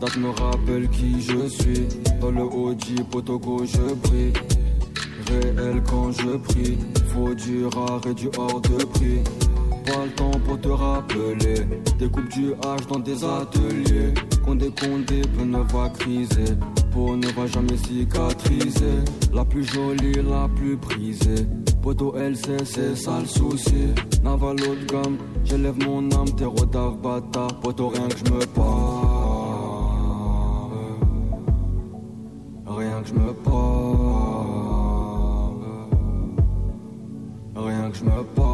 Date 0.00 0.16
me 0.16 0.30
rappelle 0.30 0.88
qui 0.88 1.20
je 1.20 1.48
suis. 1.48 1.86
Dans 2.20 2.30
le 2.30 2.42
Audi, 2.42 2.96
potogo, 3.10 3.64
je 3.64 3.94
brille. 3.94 4.32
Réel 5.28 5.82
quand 5.88 6.12
je 6.12 6.36
prie. 6.36 6.78
Faut 7.08 7.34
du 7.34 7.66
rare 7.66 8.00
et 8.08 8.14
du 8.14 8.28
hors 8.36 8.60
de 8.60 8.84
prix. 8.84 9.22
Pas 9.86 10.04
le 10.04 10.12
temps 10.12 10.40
pour 10.46 10.60
te 10.60 10.68
rappeler. 10.68 11.66
Découpe 11.98 12.28
du 12.28 12.50
H 12.52 12.86
dans 12.88 12.98
des 12.98 13.24
ateliers. 13.24 14.14
Condé, 14.44 14.70
condé, 14.70 15.22
peu 15.22 15.44
ne 15.44 15.58
va 15.72 15.88
criser. 15.90 16.56
Peau 16.92 17.16
ne 17.16 17.26
va 17.28 17.46
jamais 17.46 17.76
cicatriser. 17.76 18.98
La 19.32 19.44
plus 19.44 19.64
jolie, 19.64 20.14
la 20.14 20.48
plus 20.56 20.76
prisée. 20.76 21.46
Poto 21.80 22.14
LC, 22.16 22.64
c'est 22.64 22.96
ça 22.96 23.20
le 23.20 23.26
souci. 23.26 23.94
Naval 24.22 24.56
haut 24.62 24.76
gamme, 24.86 25.16
j'élève 25.44 25.78
mon 25.86 26.10
âme. 26.12 26.30
Terreau 26.36 26.66
d'Arbata, 26.66 27.46
poto 27.62 27.88
rien 27.88 28.08
que 28.08 28.18
je 28.18 28.32
me 28.32 28.46
parle. 28.46 29.12
Rien 32.66 33.02
que 33.02 33.08
je 33.08 33.14
me 33.14 33.32
parle. 33.32 33.62
Rien 37.56 37.90
que 37.90 37.96
je 37.96 38.04
me 38.04 38.22
parle. 38.34 38.51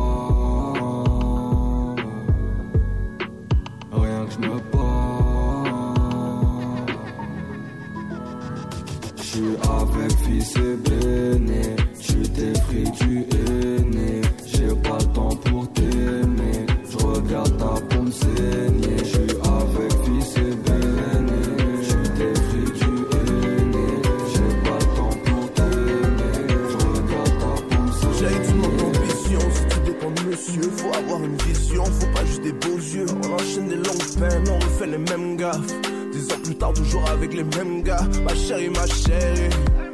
Fils 10.39 10.55
béné. 10.55 11.77
Tu 12.01 12.23
t'es 12.31 12.53
pris, 12.53 12.85
tu 12.99 13.25
es 13.37 13.83
né. 13.85 14.23
J'ai 14.47 14.75
pas 14.83 14.99
le 14.99 15.13
temps 15.15 15.37
pour 15.45 15.73
t'aimer. 15.73 16.67
J'regarde 16.91 17.57
ta 17.59 17.81
paume 17.89 18.13
saigner. 18.13 18.99
J'suis 19.05 19.37
avec 19.43 19.93
fils 20.05 20.37
et 20.37 20.55
béné. 20.65 21.43
Tu 21.83 21.97
t'es 22.17 22.33
pris, 22.33 22.73
tu 22.79 22.91
es 23.17 23.65
né. 23.65 23.89
J'ai 24.33 24.69
pas 24.69 24.79
le 24.79 24.97
temps 24.97 25.17
pour 25.25 25.53
t'aimer. 25.55 26.39
J'regarde 26.71 27.35
ta 27.41 27.53
paume 27.69 27.93
saigner. 27.93 28.19
J'ai 28.19 28.49
tout 28.49 28.57
mon 28.57 28.73
ambition, 28.89 29.41
si 29.55 29.63
tout 29.69 29.81
dépend 29.87 30.11
de 30.11 30.23
monsieur, 30.29 30.71
faut 30.77 30.95
avoir 30.95 31.25
une 31.25 31.37
vision, 31.37 31.85
faut 31.85 32.13
pas 32.15 32.25
juste 32.25 32.43
des 32.43 32.53
beaux 32.53 32.77
yeux. 32.79 33.07
On 33.25 33.35
enchaîne 33.35 33.69
des 33.69 33.77
longues 33.77 34.19
peines, 34.19 34.49
on 34.51 34.59
refait 34.59 34.87
les 34.87 34.99
mêmes 34.99 35.37
gaffes. 35.37 35.75
Dix 36.13 36.33
ans 36.33 36.41
plus 36.43 36.55
tard, 36.55 36.73
toujours 36.73 37.09
avec 37.11 37.35
les 37.35 37.45
mêmes 37.45 37.83
gars. 37.83 38.07
Ma 38.25 38.35
chérie, 38.35 38.71
ma 38.71 38.87
chérie. 38.87 39.88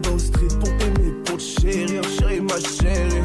Dans 0.00 0.14
le 0.14 0.18
street 0.18 0.48
pour 0.58 0.74
t'aimer, 0.78 1.12
pour 1.26 1.36
te 1.36 1.42
chérir, 1.42 2.02
chérie, 2.04 2.40
ma 2.40 2.58
chérie. 2.58 3.22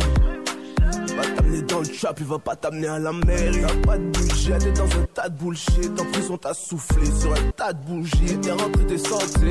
Va 1.16 1.24
t'amener 1.36 1.62
dans 1.62 1.80
le 1.80 1.88
trap, 1.88 2.20
il 2.20 2.26
va 2.26 2.40
pas 2.40 2.56
t'amener 2.58 2.88
à 2.88 3.00
la 3.00 3.14
mairie. 3.14 3.62
T'as 3.62 3.88
pas 3.88 3.98
de 3.98 4.04
budget, 4.04 4.58
t'es 4.58 4.72
dans 4.74 4.84
un 4.84 5.06
tas 5.14 5.30
de 5.30 5.38
bullshit. 5.38 5.92
En 6.00 6.06
prison, 6.12 6.38
t'as 6.38 6.54
soufflé 6.54 7.06
sur 7.06 7.32
un 7.32 7.52
tas 7.56 7.72
de 7.72 7.80
bougies. 7.86 8.38
T'es 8.42 8.52
rentré, 8.52 8.86
t'es 8.86 8.98
sorti. 8.98 9.48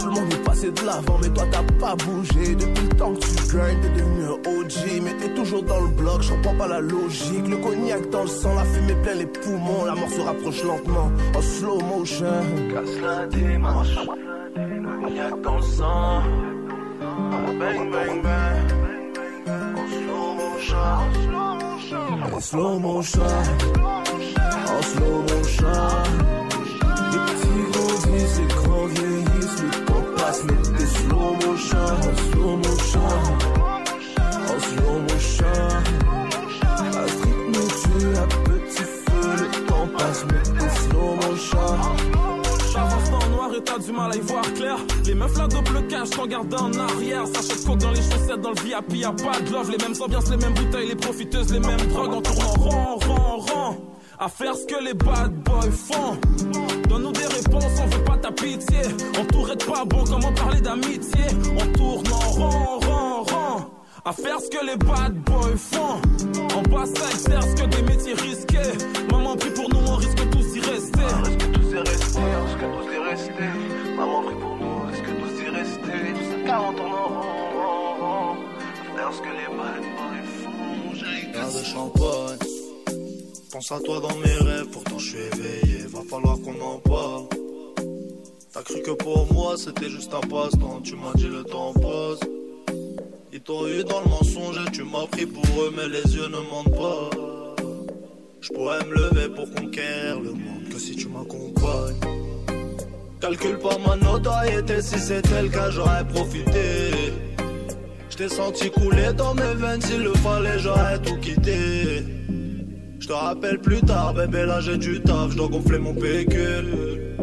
Tout 0.00 0.06
le 0.06 0.12
monde 0.12 0.32
est 0.32 0.44
passé 0.44 0.70
de 0.72 0.84
l'avant, 0.84 1.18
mais 1.22 1.28
toi 1.28 1.44
t'as 1.50 1.62
pas 1.78 1.94
bougé. 1.94 2.56
Depuis 2.56 2.88
le 2.88 2.96
temps 2.96 3.14
que 3.14 3.20
tu 3.20 3.56
gagnes, 3.56 3.80
t'es 3.80 3.90
devenu 3.90 4.24
un 4.24 4.60
OG. 4.60 5.02
Mais 5.02 5.16
t'es 5.16 5.34
toujours 5.34 5.62
dans 5.62 5.80
le 5.80 5.88
bloc, 5.88 6.22
je 6.22 6.32
comprends 6.32 6.56
pas 6.56 6.68
la 6.68 6.80
logique. 6.80 7.46
Le 7.48 7.56
cognac 7.58 8.10
dans 8.10 8.22
le 8.22 8.28
sang, 8.28 8.54
la 8.54 8.64
fumée 8.64 8.96
plein 9.02 9.14
les 9.14 9.26
poumons. 9.26 9.84
La 9.84 9.94
mort 9.94 10.10
se 10.10 10.20
rapproche 10.20 10.64
lentement, 10.64 11.12
en 11.34 11.40
slow 11.40 11.80
motion. 11.80 12.42
Casse 12.72 13.00
la 13.00 13.26
démarche, 13.26 13.96
cognac 15.04 15.40
dans 15.42 15.56
le 15.56 15.62
sang. 15.62 16.22
Bang, 17.58 17.90
bang, 17.90 18.22
bang. 18.22 18.66
En 19.76 19.86
slow 20.00 20.34
motion, 20.40 20.88
en 22.32 22.40
slow 22.40 22.78
motion. 22.78 23.22
En 24.74 24.82
slow 24.82 25.22
motion. 25.30 25.82
Les 27.12 27.20
petits 27.28 27.64
grandissent, 27.72 28.38
les 28.40 28.46
grands 28.46 28.86
vieillissent, 28.86 29.62
le 29.62 29.84
temps 29.84 30.06
passe, 30.16 30.42
mais 30.44 30.78
t'es 30.78 30.86
slow 30.86 31.30
motion, 31.44 31.78
en 31.78 32.14
slow 32.32 32.56
motion, 32.56 33.08
en 34.50 34.60
slow 34.60 34.98
motion. 35.00 36.03
T'as 43.62 43.78
du 43.78 43.92
mal 43.92 44.12
à 44.12 44.16
y 44.16 44.20
voir 44.20 44.42
clair. 44.54 44.76
Les 45.06 45.14
meufs 45.14 45.36
là 45.36 45.46
double 45.46 45.86
cash 45.88 46.10
t'en 46.10 46.26
gardent 46.26 46.54
en 46.54 46.72
arrière. 46.72 47.26
Sachet 47.26 47.60
de 47.60 47.66
coke 47.66 47.78
dans 47.78 47.90
les 47.90 48.02
chaussettes, 48.02 48.40
dans 48.40 48.50
le 48.50 48.60
VIP, 48.60 48.96
y'a 48.96 49.12
pas 49.12 49.40
de 49.40 49.52
love. 49.52 49.70
Les 49.70 49.78
mêmes 49.78 49.94
ambiances, 50.00 50.30
les 50.30 50.36
mêmes 50.36 50.54
bouteilles, 50.54 50.88
les 50.88 50.96
profiteuses, 50.96 51.52
les 51.52 51.60
mêmes 51.60 51.86
drogues 51.88 52.14
en 52.14 52.22
tournant 52.22 52.52
rond, 52.54 52.96
rond, 52.96 53.38
rond. 53.38 53.76
À 54.18 54.28
faire 54.28 54.54
ce 54.54 54.64
que 54.66 54.82
les 54.82 54.94
bad 54.94 55.32
boys 55.42 55.70
font. 55.72 56.16
Donne-nous 56.88 57.12
des 57.12 57.26
réponses, 57.26 57.80
on 57.82 57.86
veut 57.86 58.04
pas 58.04 58.16
ta 58.16 58.30
pitié. 58.30 58.82
Entouré 59.20 59.56
de 59.56 59.64
pas 59.64 59.84
bon, 59.84 60.04
comment 60.04 60.32
parler 60.32 60.60
d'amitié? 60.60 61.24
On 61.56 61.72
tourne 61.72 62.12
en 62.12 62.30
rond, 62.30 62.80
rond. 62.80 63.64
À 64.04 64.12
faire 64.12 64.38
ce 64.38 64.48
que 64.48 64.64
les 64.64 64.76
bad 64.76 65.14
boys 65.24 65.56
font. 65.56 66.00
En 66.56 66.62
bas, 66.62 66.86
ça 66.86 67.10
exerce 67.10 67.54
que 67.54 67.66
des 67.66 67.82
métiers 67.82 68.14
risqués. 68.14 68.86
Maman 69.10 69.36
prie 69.36 69.50
pour 69.50 69.68
nous, 69.70 69.80
on 69.86 69.96
risque 69.96 70.30
tous 70.30 70.56
y 70.56 70.60
rester. 70.60 71.53
Y 71.74 71.76
rester, 71.76 72.20
risque 72.20 72.66
tous 72.72 72.92
y 72.94 72.98
rester. 73.10 73.50
Maman 73.96 74.22
prie 74.22 74.36
pour 74.36 74.56
nous, 74.56 74.86
risque 74.86 75.10
tous 75.18 75.42
y 75.42 75.48
rester? 75.48 75.98
Tous 76.14 76.30
à 76.32 76.46
40 76.46 76.80
ans 76.80 76.84
en 76.84 77.08
rond, 77.08 77.50
rond, 77.58 77.94
rond. 78.00 78.36
Faire 78.94 79.12
ce 79.12 79.20
que 79.20 79.32
les 79.40 79.50
bad 79.56 79.82
boys 79.96 80.28
font. 80.40 80.94
J'ai 80.94 81.58
de 81.58 81.64
champagne. 81.64 82.48
Pense 83.50 83.72
à 83.72 83.80
toi 83.80 83.98
dans 83.98 84.14
mes 84.18 84.50
rêves, 84.50 84.68
pourtant 84.70 84.98
je 85.00 85.08
suis 85.08 85.18
éveillé. 85.18 85.78
Va 85.88 86.02
falloir 86.08 86.36
qu'on 86.42 86.60
en 86.60 86.78
parle. 86.78 87.24
T'as 88.52 88.62
cru 88.62 88.80
que 88.80 88.92
pour 88.92 89.32
moi 89.32 89.56
c'était 89.56 89.90
juste 89.90 90.14
un 90.14 90.20
passe-temps. 90.28 90.80
Tu 90.84 90.94
m'as 90.94 91.14
dit 91.16 91.26
le 91.26 91.42
temps 91.42 91.72
passe. 91.72 92.20
Ils 93.32 93.40
t'ont 93.40 93.66
eu 93.66 93.82
dans 93.82 94.00
le 94.00 94.10
mensonge 94.10 94.60
et 94.64 94.70
tu 94.70 94.84
m'as 94.84 95.06
pris 95.06 95.26
pour 95.26 95.44
eux, 95.60 95.74
mais 95.76 95.88
les 95.88 96.14
yeux 96.14 96.28
ne 96.28 96.38
mentent 96.38 96.76
pas. 96.76 97.33
Je 98.44 98.52
pourrais 98.52 98.84
me 98.84 98.94
lever 98.94 99.28
pour 99.34 99.50
conquérir 99.54 100.20
le 100.20 100.32
monde 100.32 100.68
que 100.70 100.78
si 100.78 100.94
tu 100.94 101.08
m'accompagnes. 101.08 101.98
Calcule 103.18 103.58
pas 103.58 103.78
ma 103.78 103.96
notoriété, 103.96 104.82
si 104.82 104.98
c'était 104.98 105.40
le 105.44 105.48
cas, 105.48 105.70
j'aurais 105.70 106.06
profité. 106.06 106.90
Je 108.10 108.16
t'ai 108.18 108.28
senti 108.28 108.70
couler 108.70 109.14
dans 109.14 109.32
mes 109.32 109.54
veines, 109.54 109.80
s'il 109.80 110.02
le 110.02 110.12
fallait, 110.12 110.58
j'aurais 110.58 111.00
tout 111.00 111.16
quitté. 111.20 112.04
Je 112.98 113.08
te 113.08 113.12
rappelle 113.14 113.60
plus 113.60 113.80
tard, 113.80 114.12
bébé, 114.12 114.44
là 114.44 114.60
j'ai 114.60 114.76
du 114.76 115.00
taf, 115.00 115.30
je 115.30 115.38
dois 115.38 115.48
gonfler 115.48 115.78
mon 115.78 115.94
pécule. 115.94 117.16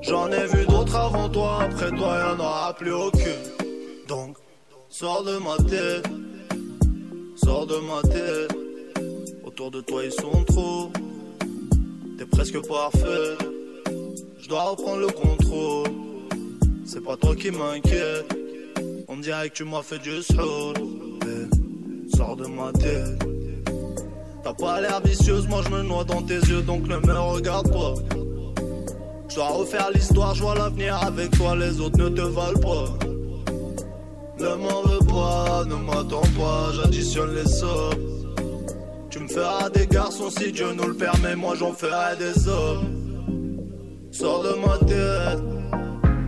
J'en 0.00 0.32
ai 0.32 0.46
vu 0.46 0.64
d'autres 0.66 0.96
avant 0.96 1.28
toi, 1.28 1.64
après 1.64 1.90
toi, 1.90 2.18
y'en 2.18 2.42
aura 2.42 2.74
plus 2.78 2.94
aucune. 2.94 3.44
Donc, 4.08 4.38
sors 4.88 5.22
de 5.22 5.36
ma 5.36 5.58
tête, 5.68 6.08
sors 7.36 7.66
de 7.66 7.76
ma 7.76 8.00
tête. 8.08 8.59
Autour 9.50 9.72
de 9.72 9.80
toi, 9.80 10.04
ils 10.04 10.12
sont 10.12 10.44
trop. 10.44 10.92
T'es 12.16 12.24
presque 12.24 12.64
parfait. 12.68 13.36
Je 14.38 14.48
dois 14.48 14.62
reprendre 14.62 15.00
le 15.00 15.08
contrôle. 15.08 15.88
C'est 16.86 17.02
pas 17.02 17.16
toi 17.16 17.34
qui 17.34 17.50
m'inquiète. 17.50 18.32
On 19.08 19.16
dirait 19.16 19.48
que 19.48 19.54
tu 19.54 19.64
m'as 19.64 19.82
fait 19.82 19.98
du 19.98 20.22
soul. 20.22 20.74
Eh, 21.26 22.16
Sors 22.16 22.36
de 22.36 22.46
ma 22.46 22.70
tête. 22.72 23.26
T'as 24.44 24.54
pas 24.54 24.80
l'air 24.80 25.00
vicieuse, 25.00 25.48
moi 25.48 25.62
je 25.64 25.70
me 25.70 25.82
noie 25.82 26.04
dans 26.04 26.22
tes 26.22 26.38
yeux, 26.38 26.62
donc 26.62 26.86
ne 26.86 26.98
me 26.98 27.18
regarde 27.18 27.72
pas. 27.72 27.94
Je 29.28 29.34
dois 29.34 29.48
refaire 29.48 29.90
l'histoire, 29.92 30.32
je 30.36 30.42
vois 30.42 30.54
l'avenir 30.54 30.94
avec 31.02 31.32
toi, 31.32 31.56
les 31.56 31.80
autres 31.80 31.98
ne 31.98 32.08
te 32.08 32.20
valent 32.20 32.60
pas. 32.60 32.98
Ne 34.38 34.54
m'en 34.54 34.82
veux 34.82 35.06
pas, 35.06 35.64
ne 35.64 35.74
m'attends 35.74 36.30
pas, 36.38 36.70
j'additionne 36.72 37.34
les 37.34 37.48
sommes. 37.48 38.29
Tu 39.10 39.18
me 39.18 39.26
feras 39.26 39.68
des 39.70 39.88
garçons 39.88 40.30
si 40.30 40.52
Dieu 40.52 40.72
nous 40.72 40.86
le 40.86 40.94
permet, 40.94 41.34
moi 41.34 41.56
j'en 41.56 41.72
ferai 41.72 42.16
des 42.16 42.46
hommes. 42.46 42.86
Sors 44.12 44.40
de 44.44 44.54
ma 44.64 44.78
tête, 44.78 45.42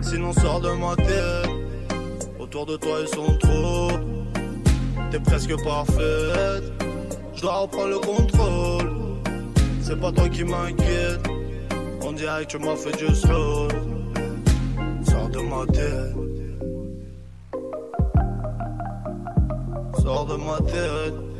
sinon 0.01 0.33
sors 0.33 0.61
de 0.61 0.71
ma 0.71 0.97
tête. 0.97 1.49
Autour 2.41 2.67
de 2.67 2.77
toi 2.77 2.99
ils 3.03 3.07
sont 3.07 3.39
trop, 3.39 3.89
t'es 5.13 5.21
presque 5.21 5.55
parfaite. 5.63 6.73
Je 7.37 7.43
dois 7.43 7.59
reprendre 7.59 7.89
le 7.89 7.99
contrôle, 8.01 8.91
c'est 9.81 10.01
pas 10.01 10.11
toi 10.11 10.29
qui 10.29 10.43
m'inquiète. 10.43 11.21
On 12.03 12.11
dirait 12.11 12.45
que 12.47 12.51
tu 12.51 12.59
m'as 12.59 12.75
fait 12.75 12.97
du 12.97 13.15
slow. 13.15 13.69
Sors 15.09 15.29
de 15.29 15.39
ma 15.39 15.67
tête. 15.73 16.17
Sors 20.03 20.27
de 20.27 20.35
ma 20.35 20.59
tête. 20.69 21.32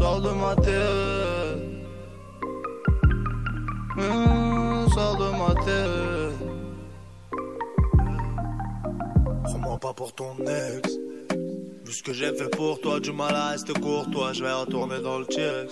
Sors 0.00 0.22
de 0.22 0.30
ma 0.30 0.56
tête. 0.56 1.60
Sors 4.94 5.16
de 5.18 5.30
ma 5.40 5.54
tête. 5.62 6.38
Prends-moi 9.44 9.78
pas 9.78 9.92
pour 9.92 10.14
ton 10.14 10.36
ex. 10.38 10.88
Vu 11.84 11.92
ce 11.92 12.02
que 12.02 12.14
j'ai 12.14 12.32
fait 12.34 12.48
pour 12.56 12.80
toi, 12.80 12.98
du 12.98 13.12
mal 13.12 13.34
à 13.34 13.50
rester 13.50 13.74
courtois, 13.74 14.32
je 14.32 14.42
vais 14.42 14.52
retourner 14.52 15.00
dans 15.00 15.18
le 15.18 15.26
checks. 15.26 15.70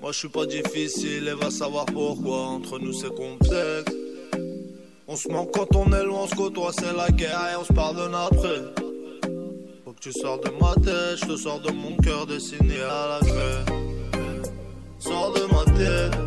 Moi 0.00 0.10
je 0.10 0.18
suis 0.18 0.28
pas 0.28 0.46
difficile 0.46 1.28
et 1.28 1.34
va 1.34 1.52
savoir 1.52 1.86
pourquoi. 1.86 2.38
Entre 2.38 2.80
nous 2.80 2.92
c'est 2.92 3.14
complexe. 3.14 3.94
On 5.06 5.14
se 5.14 5.28
manque 5.28 5.52
quand 5.52 5.76
on 5.76 5.92
est 5.92 6.04
loin, 6.04 6.22
on 6.24 6.26
se 6.26 6.34
côtoie, 6.34 6.72
c'est 6.72 6.92
la 6.96 7.08
guerre 7.10 7.50
et 7.52 7.56
on 7.56 7.64
se 7.64 7.72
pardonne 7.72 8.16
après. 8.16 8.81
Tu 10.02 10.10
sors 10.10 10.40
de 10.40 10.50
ma 10.60 10.74
tête, 10.74 11.20
je 11.20 11.26
te 11.26 11.36
sors 11.36 11.60
de 11.60 11.70
mon 11.70 11.96
cœur 11.98 12.26
dessiné 12.26 12.80
à 12.80 13.06
la 13.06 13.20
craie. 13.20 13.64
Sors 14.98 15.32
de 15.32 15.42
ma 15.42 15.64
tête, 15.78 16.18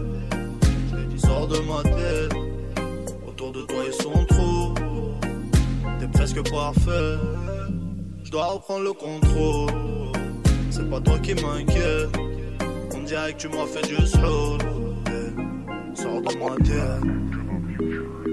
je 0.93 1.03
dit 1.03 1.19
sors 1.19 1.45
de 1.45 1.57
ma 1.59 1.83
tête. 1.83 2.33
Autour 3.27 3.51
de 3.51 3.63
toi 3.63 3.83
ils 3.85 4.01
sont 4.01 4.25
trop, 4.27 4.73
t'es 5.99 6.07
presque 6.07 6.41
parfait. 6.49 7.17
Je 8.23 8.31
dois 8.31 8.45
reprendre 8.45 8.85
le 8.85 8.93
contrôle, 8.93 9.69
c'est 10.69 10.89
pas 10.89 11.01
toi 11.01 11.19
qui 11.19 11.33
m'inquiète. 11.33 12.17
On 12.95 13.03
dirait 13.03 13.33
que 13.33 13.39
tu 13.39 13.49
m'as 13.49 13.65
fait 13.65 13.85
du 13.89 14.07
slow. 14.07 14.57
Sors 15.95 16.21
de 16.21 16.33
ma 16.39 16.55
tête. 16.63 18.24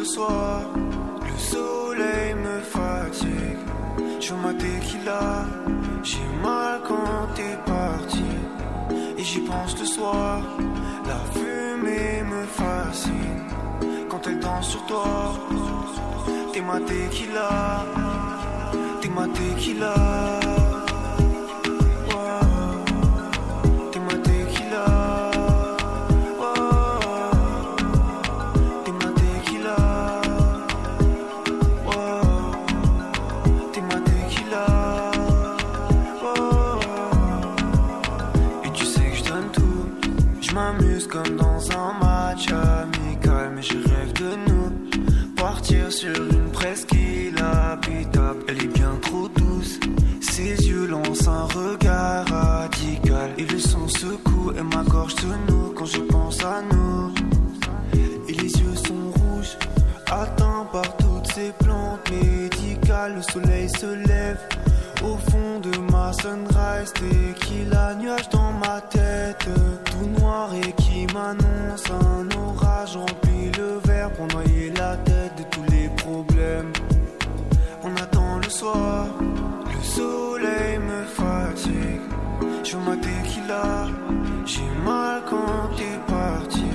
Le 0.00 0.06
soir, 0.06 0.62
le 1.28 1.38
soleil 1.38 2.34
me 2.34 2.60
fatigue. 2.60 3.62
Je 4.18 4.32
ma 4.32 4.52
tequila, 4.54 5.46
j'ai 6.02 6.28
mal 6.42 6.80
quand 6.88 7.26
t'es 7.34 7.56
parti. 7.66 8.30
Et 9.18 9.22
j'y 9.22 9.40
pense 9.40 9.78
le 9.78 9.84
soir, 9.84 10.40
la 11.06 11.18
fumée 11.34 12.22
me 12.32 12.42
fascine. 12.46 13.44
Quand 14.08 14.26
elle 14.26 14.38
danse 14.38 14.70
sur 14.70 14.84
toi, 14.86 15.34
t'es 16.52 16.62
ma 16.62 16.80
tequila, 16.80 17.84
t'es 19.02 19.10
ma 19.10 19.26
tequila. 19.28 20.39
Sur 46.00 46.16
une 46.16 46.50
presqu'île 46.50 47.36
habitable. 47.38 48.42
Elle 48.48 48.62
est 48.64 48.74
bien 48.78 48.94
trop 49.02 49.28
douce. 49.28 49.78
Ses 50.22 50.56
yeux 50.68 50.86
lancent 50.86 51.28
un 51.28 51.44
regard 51.44 52.26
radical. 52.26 53.30
Et 53.36 53.44
le 53.44 53.58
son 53.58 53.86
secoue 53.86 54.52
et 54.58 54.62
ma 54.62 54.82
gorge 54.84 55.14
se 55.16 55.26
noue 55.26 55.74
quand 55.76 55.84
je 55.84 56.00
pense 56.00 56.42
à 56.42 56.62
nous. 56.72 57.12
Et 58.28 58.32
les 58.32 58.50
yeux 58.60 58.76
sont 58.76 59.10
rouges, 59.18 59.56
atteints 60.10 60.66
par 60.72 60.96
toutes 60.96 61.30
ces 61.34 61.52
plantes 61.62 62.10
médicales. 62.10 63.16
Le 63.16 63.22
soleil 63.22 63.68
se 63.68 63.92
lève 64.08 64.40
au 65.02 65.16
fond 65.30 65.60
de 65.60 65.76
ma 65.92 66.12
sunrise. 66.14 66.92
Tequila, 66.94 67.94
nuage 67.96 68.28
dans 68.30 68.52
ma 68.52 68.80
tête, 68.80 69.46
tout 69.84 70.06
noir 70.18 70.48
et 70.54 70.72
qui 70.82 71.06
m'annonce 71.12 71.90
un 71.90 72.24
orage. 72.38 72.96
Remplit 72.96 73.52
le 73.58 73.80
verre 73.84 74.10
pour 74.12 74.26
noyer 74.28 74.70
la 74.70 74.96
tête 74.96 75.36
de 75.36 75.42
tous 75.50 75.62
les 75.64 75.69
On 77.82 77.96
attend 77.96 78.38
le 78.42 78.50
soir, 78.50 79.06
le 79.72 79.82
soleil 79.82 80.78
me 80.78 81.02
fatigue. 81.04 82.00
Je 82.62 82.76
ma 82.76 82.94
tequila, 82.96 83.86
j'ai 84.44 84.70
mal 84.84 85.22
quand 85.30 85.70
t'es 85.76 85.98
parti. 86.06 86.70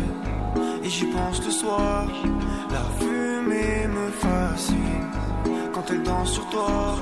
Et 0.83 0.89
j'y 0.89 1.05
pense 1.05 1.45
le 1.45 1.51
soir, 1.51 2.07
la 2.71 2.83
fumée 2.97 3.87
me 3.87 4.09
fascine. 4.09 5.11
Quand 5.73 5.91
elle 5.91 6.01
danse 6.01 6.31
sur 6.31 6.49
toi, 6.49 6.95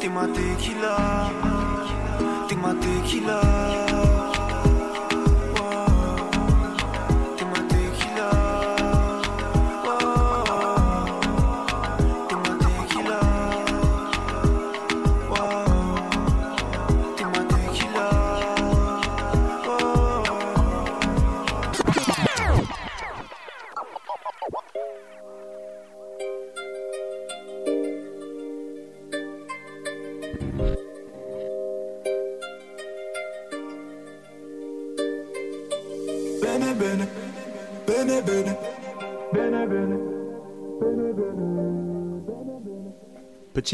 t'es 0.00 0.08
ma 0.08 0.26
tequila, 0.26 1.30
t'es 2.48 2.56
ma 2.56 2.74
tequila. 2.74 3.89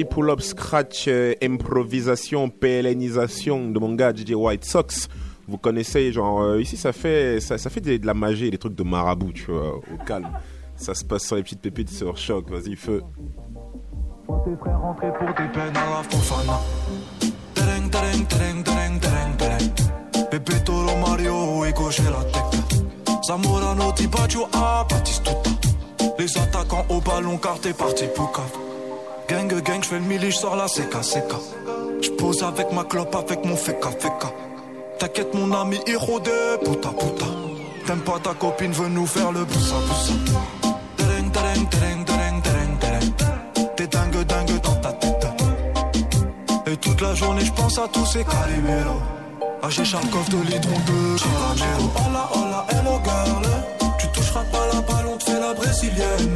Pull-up 0.04 0.40
scratch, 0.40 1.06
euh, 1.08 1.34
improvisation, 1.42 2.50
PLNisation 2.50 3.70
de 3.70 3.78
mon 3.78 3.94
gars 3.94 4.14
DJ 4.14 4.32
White 4.32 4.64
Sox. 4.64 5.08
Vous 5.48 5.58
connaissez, 5.58 6.12
genre, 6.12 6.42
euh, 6.42 6.60
ici 6.60 6.76
ça 6.76 6.92
fait, 6.92 7.40
ça, 7.40 7.56
fait 7.70 7.80
de 7.80 8.06
la 8.06 8.14
magie, 8.14 8.50
des 8.50 8.58
trucs 8.58 8.74
de 8.74 8.82
marabout, 8.82 9.32
tu 9.32 9.50
vois, 9.50 9.76
au 9.76 10.04
calme. 10.04 10.28
Ça 10.76 10.94
se 10.94 11.04
passe 11.04 11.24
sur 11.24 11.36
les 11.36 11.42
petites 11.42 11.62
pépites 11.62 11.90
sur 11.90 12.16
choc, 12.16 12.50
vas-y, 12.50 12.76
feu. 12.76 13.02
Pour 14.26 14.44
ah. 24.52 24.86
Les 26.18 26.38
attaquants 26.38 26.86
au 26.88 27.00
ballon 27.00 27.38
car 27.38 27.60
t'es 27.60 27.72
parti 27.72 28.04
pour 28.14 28.32
cave. 28.32 28.75
Gang, 29.28 29.48
gang, 29.48 29.82
j'fais 29.82 29.98
le 29.98 30.04
mili, 30.04 30.30
j'sors 30.30 30.54
la 30.54 30.66
CK, 30.66 31.00
CK. 31.00 31.34
J'pose 32.00 32.44
avec 32.44 32.70
ma 32.72 32.84
clope, 32.84 33.14
avec 33.14 33.44
mon 33.44 33.56
feka, 33.56 33.90
feka. 33.90 34.32
T'inquiète, 35.00 35.34
mon 35.34 35.52
ami, 35.52 35.80
héros 35.86 36.20
de 36.20 36.64
puta, 36.64 36.90
puta. 36.90 37.26
T'aimes 37.86 38.00
pas 38.00 38.18
ta 38.22 38.34
copine, 38.34 38.70
veut 38.70 38.88
nous 38.88 39.06
faire 39.06 39.32
le 39.32 39.44
boussa, 39.44 39.74
boussa. 39.88 40.12
T'es 43.76 43.86
dingue, 43.88 44.24
dingue 44.24 44.60
dans 44.62 44.76
ta 44.76 44.92
tête. 44.92 45.26
Et 46.66 46.76
toute 46.76 47.00
la 47.00 47.14
journée, 47.14 47.44
je 47.44 47.52
pense 47.52 47.78
à 47.78 47.88
tous 47.88 48.06
ces 48.06 48.24
caliméros. 48.24 49.00
Ah, 49.62 49.68
j'ai 49.70 49.84
Charkov 49.84 50.28
de 50.28 50.38
l'hydron 50.48 50.78
de 50.86 51.18
caramelo. 51.18 51.90
Hola, 51.96 52.28
hola, 52.32 52.66
hello 52.70 53.00
girl. 53.04 53.42
Tu 53.98 54.06
toucheras 54.08 54.44
pas 54.52 54.66
la 54.72 54.80
balle, 54.82 55.06
on 55.12 55.16
te 55.16 55.24
fait 55.24 55.40
la 55.40 55.52
brésilienne. 55.52 56.34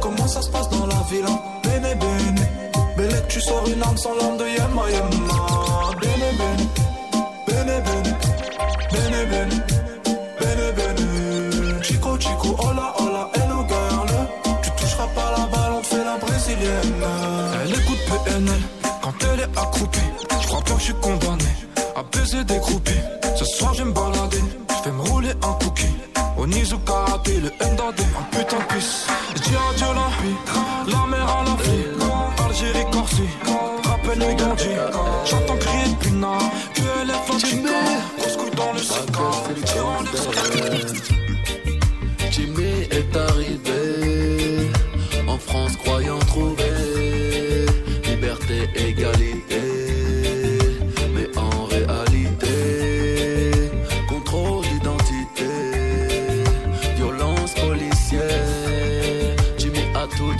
Comment 0.00 0.26
ça 0.26 0.42
se 0.42 0.50
passe 0.50 0.68
dans 0.70 0.86
la 0.86 1.02
ville? 1.10 1.26
Tu 3.34 3.40
sors 3.40 3.66
une 3.66 3.82
arme 3.82 3.96
sans 3.96 4.14
l'arme 4.14 4.36
de 4.36 4.44
Yemma, 4.44 4.84
Yemma. 4.94 5.38
Bene, 6.00 6.28
bene. 6.38 6.64
Bene, 7.48 7.76
bene. 7.86 8.10
Bene, 8.92 9.20
bene. 9.30 9.56
Bene, 10.40 10.66
bene. 10.76 11.82
Chico, 11.82 12.16
chico, 12.16 12.54
hola, 12.64 12.94
hola, 13.00 13.28
hello 13.34 13.66
girl. 13.66 14.10
Tu 14.62 14.70
toucheras 14.78 15.08
pas 15.16 15.30
la 15.36 15.46
balle, 15.46 15.72
on 15.80 15.82
fait 15.82 16.04
la 16.04 16.16
brésilienne. 16.16 16.94
Elle 17.64 17.72
écoute 17.72 18.02
PNL 18.24 18.62
quand 19.02 19.14
elle 19.32 19.40
est 19.40 19.58
accroupie. 19.58 20.10
Je 20.40 20.46
crois 20.46 20.60
pas 20.60 20.74
que 20.74 20.78
je 20.78 20.84
suis 20.84 20.94
condamné 20.94 21.52
à 21.96 22.02
baiser 22.04 22.44
des 22.44 22.58
groupies. 22.58 23.04
Ce 23.34 23.44
soir, 23.44 23.74
je 23.74 23.82
me 23.82 23.92
balader. 23.92 24.44
Je 24.78 24.90
vais 24.90 24.96
me 24.96 25.02
rouler 25.02 25.30
un 25.42 25.52
cookie. 25.64 25.96
Au 26.36 26.46
Nizu 26.46 26.76
Karaté, 26.86 27.40
le 27.40 27.50
un 27.66 27.74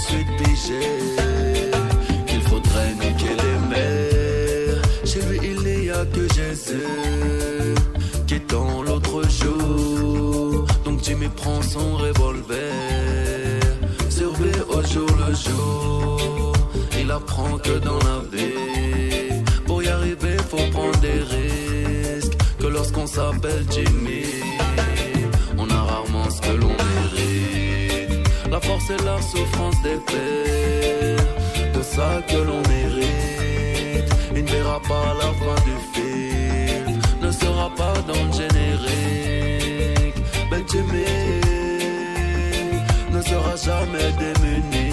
suite 0.08 0.32
pigé 0.38 0.80
qu'il 2.26 2.42
faudrait 2.42 2.94
niquer 3.02 3.34
les 3.44 3.58
mers. 3.70 4.82
Chez 5.04 5.22
lui, 5.28 5.38
il 5.52 5.60
n'y 5.62 5.90
a 5.90 6.04
que 6.14 6.24
Jésus 6.34 7.74
qui 8.26 8.34
est 8.34 8.50
dans 8.50 8.82
l'autre 8.82 9.22
jour. 9.40 10.66
Donc 10.84 11.02
Jimmy 11.02 11.28
prend 11.28 11.60
son 11.62 11.96
revolver, 11.96 13.60
surveille 14.08 14.62
au 14.68 14.82
jour 14.82 15.10
le 15.26 15.34
jour. 15.34 16.52
Il 17.00 17.10
apprend 17.10 17.58
que 17.58 17.78
dans 17.78 18.00
la 18.10 18.18
vie, 18.32 19.42
pour 19.66 19.82
y 19.82 19.88
arriver, 19.88 20.36
faut 20.50 20.66
prendre 20.72 20.98
des 21.00 21.20
risques. 21.34 22.36
Que 22.58 22.66
lorsqu'on 22.66 23.06
s'appelle 23.06 23.64
Jimmy. 23.70 24.63
Force 28.66 28.90
et 28.90 29.02
la 29.04 29.20
souffrance 29.20 29.80
des 29.82 29.98
pères, 30.10 31.26
de 31.76 31.82
ça 31.82 32.10
que 32.28 32.36
l'on 32.48 32.62
mérite. 32.74 34.10
Il 34.36 34.44
ne 34.44 34.50
verra 34.50 34.80
pas 34.80 35.08
la 35.22 35.30
fin 35.40 35.58
du 35.68 35.76
film, 35.94 36.98
ne 37.20 37.30
sera 37.30 37.68
pas 37.80 37.96
dans 38.08 38.22
le 38.28 38.32
générique. 38.42 40.18
Ben 40.50 40.62
Jimmy 40.70 41.04
ne 43.14 43.20
sera 43.30 43.54
jamais 43.68 44.10
démuni. 44.24 44.90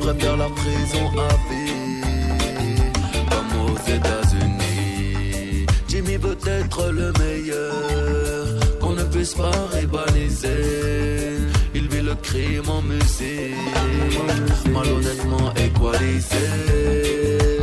Préfère 0.00 0.36
la 0.36 0.48
prison 0.60 1.04
à 1.30 1.32
vie, 1.48 2.82
comme 3.30 3.52
aux 3.66 3.78
États-Unis. 3.96 5.66
Jimmy 5.88 6.16
veut 6.16 6.38
être 6.60 6.90
le 6.90 7.12
meilleur, 7.22 8.78
qu'on 8.80 8.92
ne 8.92 9.04
puisse 9.04 9.34
pas 9.34 9.58
rivaliser. 9.72 11.35
Le 12.06 12.14
crime 12.22 12.68
en 12.68 12.82
musique, 12.82 13.56
malhonnêtement 14.70 15.52
équalisé. 15.56 16.46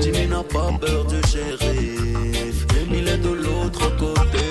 Jimmy 0.02 0.28
n'a 0.28 0.44
pas 0.44 0.70
peur 0.82 1.06
du 1.06 1.15
shérif, 1.32 2.65
il 2.91 3.07
est 3.07 3.20
de 3.20 3.30
l'autre 3.30 3.95
côté, 3.95 4.44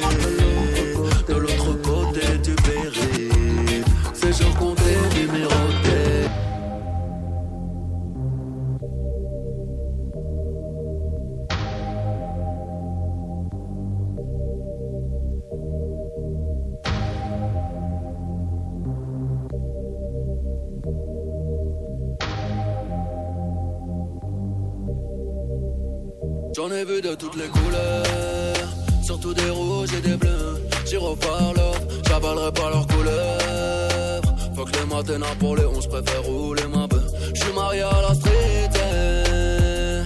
Pour 35.41 35.57
les 35.57 35.65
11 35.65 35.89
préfère 35.89 36.23
rouler 36.23 36.63
ma 36.73 36.87
bœuf. 36.87 37.03
J'suis 37.35 37.53
marié 37.53 37.83
à 37.83 38.03
la 38.09 38.15
street, 38.15 38.71
eh. 38.77 40.03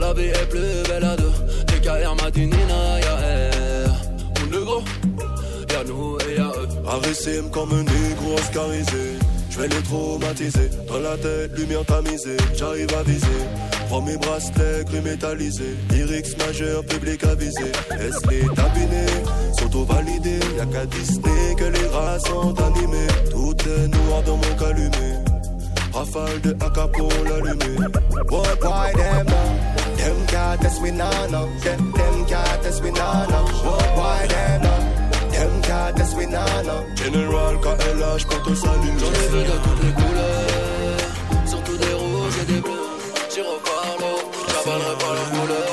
la 0.00 0.12
vie 0.12 0.30
est 0.30 0.48
plus 0.48 0.82
belle 0.88 1.04
à 1.04 1.14
deux. 1.16 1.30
DKR 1.68 2.16
m'a 2.20 2.28
dit 2.32 2.46
Nina, 2.46 3.00
y'a 3.00 3.14
R. 3.86 3.94
Mon 4.40 4.46
négro, 4.58 4.82
y'a 5.70 5.84
nous 5.84 6.18
et 6.28 6.36
y'a 6.36 6.48
eux. 6.48 6.68
Arrêtez 6.88 7.40
comme 7.52 7.72
un 7.72 7.84
négro 7.84 8.34
oscarisé. 8.34 9.16
Je 9.48 9.60
vais 9.60 9.68
les 9.68 9.82
traumatiser. 9.82 10.70
Dans 10.88 10.98
la 10.98 11.16
tête, 11.16 11.56
lumière 11.56 11.84
tamisée. 11.84 12.36
J'arrive 12.56 12.92
à 12.98 13.02
viser. 13.04 13.44
Prends 13.88 14.02
mes 14.02 14.16
bracelets, 14.16 14.84
gris 14.86 15.00
métallisés. 15.00 15.76
Lyrics 15.90 16.38
majeur, 16.38 16.84
public 16.84 17.22
avisé. 17.24 17.72
Est-ce 18.00 18.28
les 18.30 18.46
tapinés 18.54 19.24
sont 19.58 19.84
validés 19.84 20.40
Y'a 20.56 20.66
qu'à 20.66 20.86
Disney 20.86 21.54
que 21.56 21.64
les 21.64 21.86
rats 21.88 22.18
sont 22.20 22.54
animés. 22.60 23.06
Tout 23.30 23.56
est 23.68 23.88
noir 23.88 24.22
dans 24.24 24.36
mon 24.36 24.54
calumet. 24.58 25.18
Rafale 25.92 26.40
de 26.42 26.50
AK 26.50 26.92
pour 26.92 27.12
l'allumer. 27.28 27.76
What 28.30 28.58
why 28.62 28.92
them? 28.94 29.26
Them 29.96 30.26
can't 30.26 30.60
test 30.60 30.82
me. 30.82 30.90
Them, 30.90 31.90
them 31.92 32.26
can't 32.26 32.62
test 32.62 32.82
me 32.82 32.90
why 32.90 34.26
them? 34.26 34.62
Them 35.30 35.62
can't 35.62 35.96
test 35.96 36.16
me. 36.16 36.24
General 36.96 37.54
KLH 37.60 38.24
pour 38.26 38.42
te 38.42 38.54
saluer. 38.54 38.98
J'en 38.98 39.12
ai 39.12 39.28
vu 39.28 39.42
de 39.44 39.56
toutes 39.64 39.82
les 39.84 39.92
couleurs, 39.92 40.53
j'avalerai 44.64 44.96
pas 44.98 45.14
leurs 45.14 45.30
couleurs. 45.30 45.68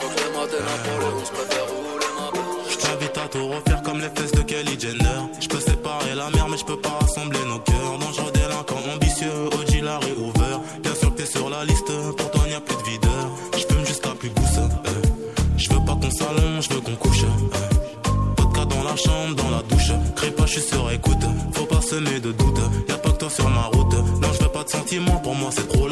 Faut 0.00 0.08
que 0.08 0.20
les 0.20 0.30
matins 0.38 0.78
pour 0.84 1.00
les 1.00 1.14
11 1.22 1.30
préfère 1.30 1.66
rouler 1.66 2.10
ma 2.18 2.30
bœuf. 2.30 2.70
Je 2.70 2.76
t'invite 2.76 3.18
à 3.18 3.28
tout 3.28 3.48
refaire 3.48 3.82
comme 3.82 4.00
les 4.00 4.10
fesses 4.14 4.32
de 4.32 4.42
Kelly 4.42 4.78
Jenner. 4.80 5.20
Je 5.40 5.48
peux 5.48 5.60
séparer 5.60 6.14
la 6.14 6.30
mer, 6.30 6.46
mais 6.50 6.56
je 6.58 6.64
peux 6.64 6.78
pas 6.80 6.96
rassembler 7.00 7.38
nos 7.48 7.58
cœurs. 7.58 7.98
Dangereux 8.00 8.32
délinquant 8.32 8.82
ambitieux, 8.94 9.32
OG 9.52 9.80
la 9.82 9.98
réouvert. 9.98 10.60
Bien 10.82 10.94
sûr 10.94 11.14
que 11.14 11.22
t'es 11.22 11.26
sur 11.26 11.48
la 11.50 11.64
liste, 11.64 11.90
pour 12.16 12.30
toi 12.30 12.42
n'y 12.48 12.54
a 12.54 12.60
plus 12.60 12.76
de 12.76 12.82
videur. 12.82 13.30
Je 13.56 13.74
fume 13.74 13.86
jusqu'à 13.86 14.10
plus 14.10 14.30
gousse. 14.30 14.58
eh. 14.86 15.08
Je 15.56 15.70
veux 15.72 15.84
pas 15.84 15.94
qu'on 16.00 16.10
s'allonge, 16.10 16.64
je 16.68 16.74
veux 16.74 16.80
qu'on 16.80 16.96
couche. 16.96 17.22
eh. 17.22 18.40
Vodka 18.42 18.64
dans 18.66 18.82
la 18.82 18.96
chambre, 18.96 19.34
dans 19.36 19.50
la 19.50 19.62
douche. 19.62 19.92
Crée 20.16 20.30
pas, 20.30 20.46
je 20.46 20.52
suis 20.52 20.62
sur 20.62 20.90
écoute. 20.90 21.24
Faut 21.52 21.66
pas 21.66 21.80
semer 21.80 22.20
de 22.20 22.32
doute. 22.32 22.58
Y'a 22.88 22.98
pas 22.98 23.10
que 23.10 23.16
toi 23.18 23.30
sur 23.30 23.48
ma 23.48 23.62
route. 23.72 23.94
Non, 24.20 24.28
je 24.32 24.42
veux 24.42 24.50
pas 24.50 24.64
de 24.64 24.68
sentiments, 24.70 25.18
pour 25.18 25.34
moi 25.34 25.50
c'est 25.52 25.68
trop 25.68 25.83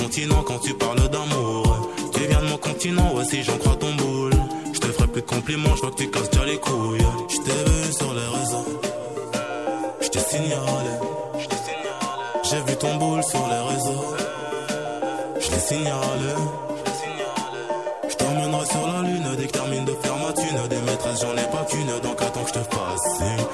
continent 0.00 0.42
quand 0.46 0.58
tu 0.58 0.74
parles 0.74 1.08
d'amour. 1.08 1.88
Tu 2.14 2.20
viens 2.20 2.40
de 2.40 2.46
mon 2.46 2.56
continent, 2.56 3.14
ouais, 3.14 3.24
si 3.24 3.42
j'en 3.42 3.58
crois 3.58 3.76
ton 3.76 3.92
boule. 3.94 4.32
Je 4.72 4.78
te 4.78 4.86
ferai 4.86 5.06
plus 5.08 5.22
de 5.22 5.26
compliments, 5.26 5.74
je 5.76 5.80
vois 5.82 5.90
que 5.90 5.96
tu 5.96 6.10
casses 6.10 6.30
déjà 6.30 6.44
les 6.46 6.58
couilles. 6.58 7.06
Je 7.28 7.36
t'ai 7.36 7.70
vu 7.70 7.92
sur 7.92 8.12
les 8.14 8.28
réseaux. 8.38 8.80
Je 10.00 10.08
t'ai 10.08 10.18
signalé. 10.20 10.94
J'ai 12.48 12.60
vu 12.66 12.76
ton 12.76 12.96
boule 12.96 13.22
sur 13.22 13.46
les 13.52 13.74
réseaux. 13.74 14.04
Je 15.40 15.48
t'ai 15.48 15.60
signalé. 15.60 16.32
Je 18.08 18.14
t'emmènerai 18.16 18.66
sur 18.66 18.86
la 18.86 19.02
lune 19.02 19.28
dès 19.36 19.46
que 19.46 19.52
termine 19.52 19.84
de 19.84 19.92
faire 20.02 20.16
ma 20.16 20.32
thune. 20.32 20.68
Des 20.68 20.80
maîtresses, 20.80 21.20
j'en 21.20 21.36
ai 21.36 21.48
pas 21.50 21.64
qu'une, 21.68 22.00
donc 22.02 22.22
attends 22.22 22.42
que 22.42 22.48
je 22.48 22.54
te 22.54 22.74
fasse 22.74 23.49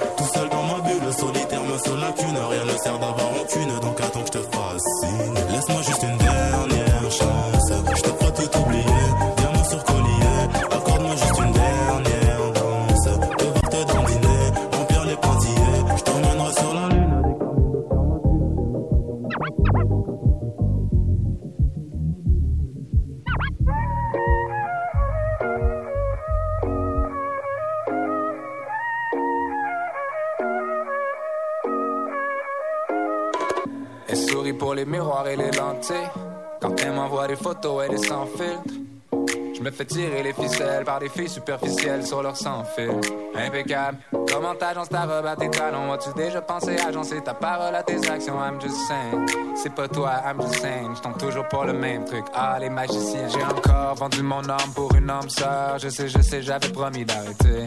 des 41.07 41.13
filles 41.13 41.29
superficielles 41.29 42.05
sur 42.05 42.23
leur 42.23 42.37
sans 42.37 42.65
fil. 42.65 42.91
Impeccable. 43.35 43.99
Comment 44.33 44.55
t'agences 44.55 44.89
ta 44.89 45.03
robe 45.03 45.27
à 45.27 45.37
tes 45.37 45.49
talons? 45.51 45.93
As-tu 45.93 46.13
déjà 46.17 46.41
pensé 46.43 46.77
agencer 46.81 47.23
ta 47.23 47.35
parole 47.35 47.75
à 47.75 47.83
tes 47.83 47.99
actions? 48.11 48.35
I'm 48.41 48.61
just 48.61 48.77
saying. 48.89 49.27
C'est 49.55 49.75
pas 49.75 49.87
toi, 49.89 50.15
I'm 50.25 50.41
just 50.41 50.61
saying. 50.61 50.97
Je 50.97 51.01
tombe 51.03 51.19
toujours 51.19 51.47
pour 51.49 51.65
le 51.65 51.75
même 51.75 52.05
truc. 52.05 52.25
Ah, 52.35 52.59
les 52.59 52.71
magiciens. 52.71 53.29
J'ai 53.29 53.45
encore 53.45 53.95
vendu 53.95 54.23
mon 54.23 54.49
âme 54.49 54.73
pour 54.75 54.93
une 54.95 55.09
âme 55.09 55.29
sœur. 55.29 55.79
Je 55.79 55.89
sais, 55.89 56.09
je 56.09 56.21
sais, 56.21 56.43
j'avais 56.43 56.71
promis 56.71 57.05
d'arrêter. 57.05 57.67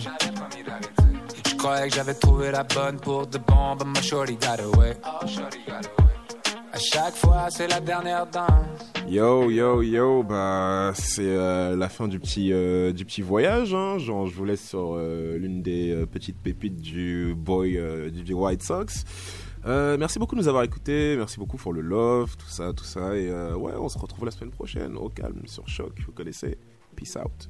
Je 1.49 1.56
croyais 1.56 1.88
que 1.88 1.95
j'avais 1.95 2.16
trouvé 2.16 2.52
la 2.52 2.64
bonne 2.64 2.99
pour 2.99 3.26
de 3.26 3.38
bon, 3.38 3.76
but 3.78 3.88
my 3.88 4.02
shorty 4.02 4.36
got 4.36 4.61
away. 4.61 4.98
À 6.74 6.78
chaque 6.78 7.16
fois, 7.16 7.48
c'est 7.49 7.68
la 7.68 7.80
dernière 7.80 8.26
danse. 8.26 8.98
Yo 9.10 9.49
yo 9.49 9.81
yo 9.81 10.22
bah 10.22 10.91
c'est 10.94 11.23
euh, 11.23 11.76
la 11.76 11.90
fin 11.90 12.07
du 12.07 12.19
petit 12.19 12.53
euh, 12.53 12.94
du 12.94 13.06
petit 13.06 13.23
voyage 13.23 13.73
hein. 13.73 13.98
genre 13.98 14.27
je 14.27 14.36
vous 14.36 14.45
laisse 14.45 14.64
sur 14.69 14.94
euh, 14.94 15.36
l'une 15.40 15.64
des 15.64 16.06
petites 16.11 16.40
pépites 16.40 16.80
du 16.80 17.34
boy 17.36 17.80
du 18.11 18.34
White 18.34 18.61
Sox. 18.61 19.06
Merci 19.65 20.19
beaucoup 20.19 20.36
de 20.36 20.41
nous 20.41 20.48
avoir 20.48 20.61
écoutés. 20.61 21.15
Merci 21.18 21.40
beaucoup 21.40 21.57
pour 21.57 21.73
le 21.73 21.81
love 21.81 22.38
tout 22.38 22.49
ça 22.49 22.72
tout 22.72 22.84
ça. 22.84 23.15
Et 23.18 23.31
ouais 23.31 23.73
on 23.80 23.90
se 23.90 23.98
retrouve 23.98 24.26
la 24.26 24.31
semaine 24.31 24.52
prochaine. 24.52 24.95
Au 24.95 25.10
calme 25.10 25.41
sur 25.48 25.68
choc 25.68 25.99
vous 26.06 26.11
connaissez. 26.11 26.60
Peace 26.95 27.18
out 27.18 27.49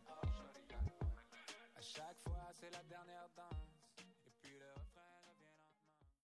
La 2.71 2.83
dernière. 2.83 3.10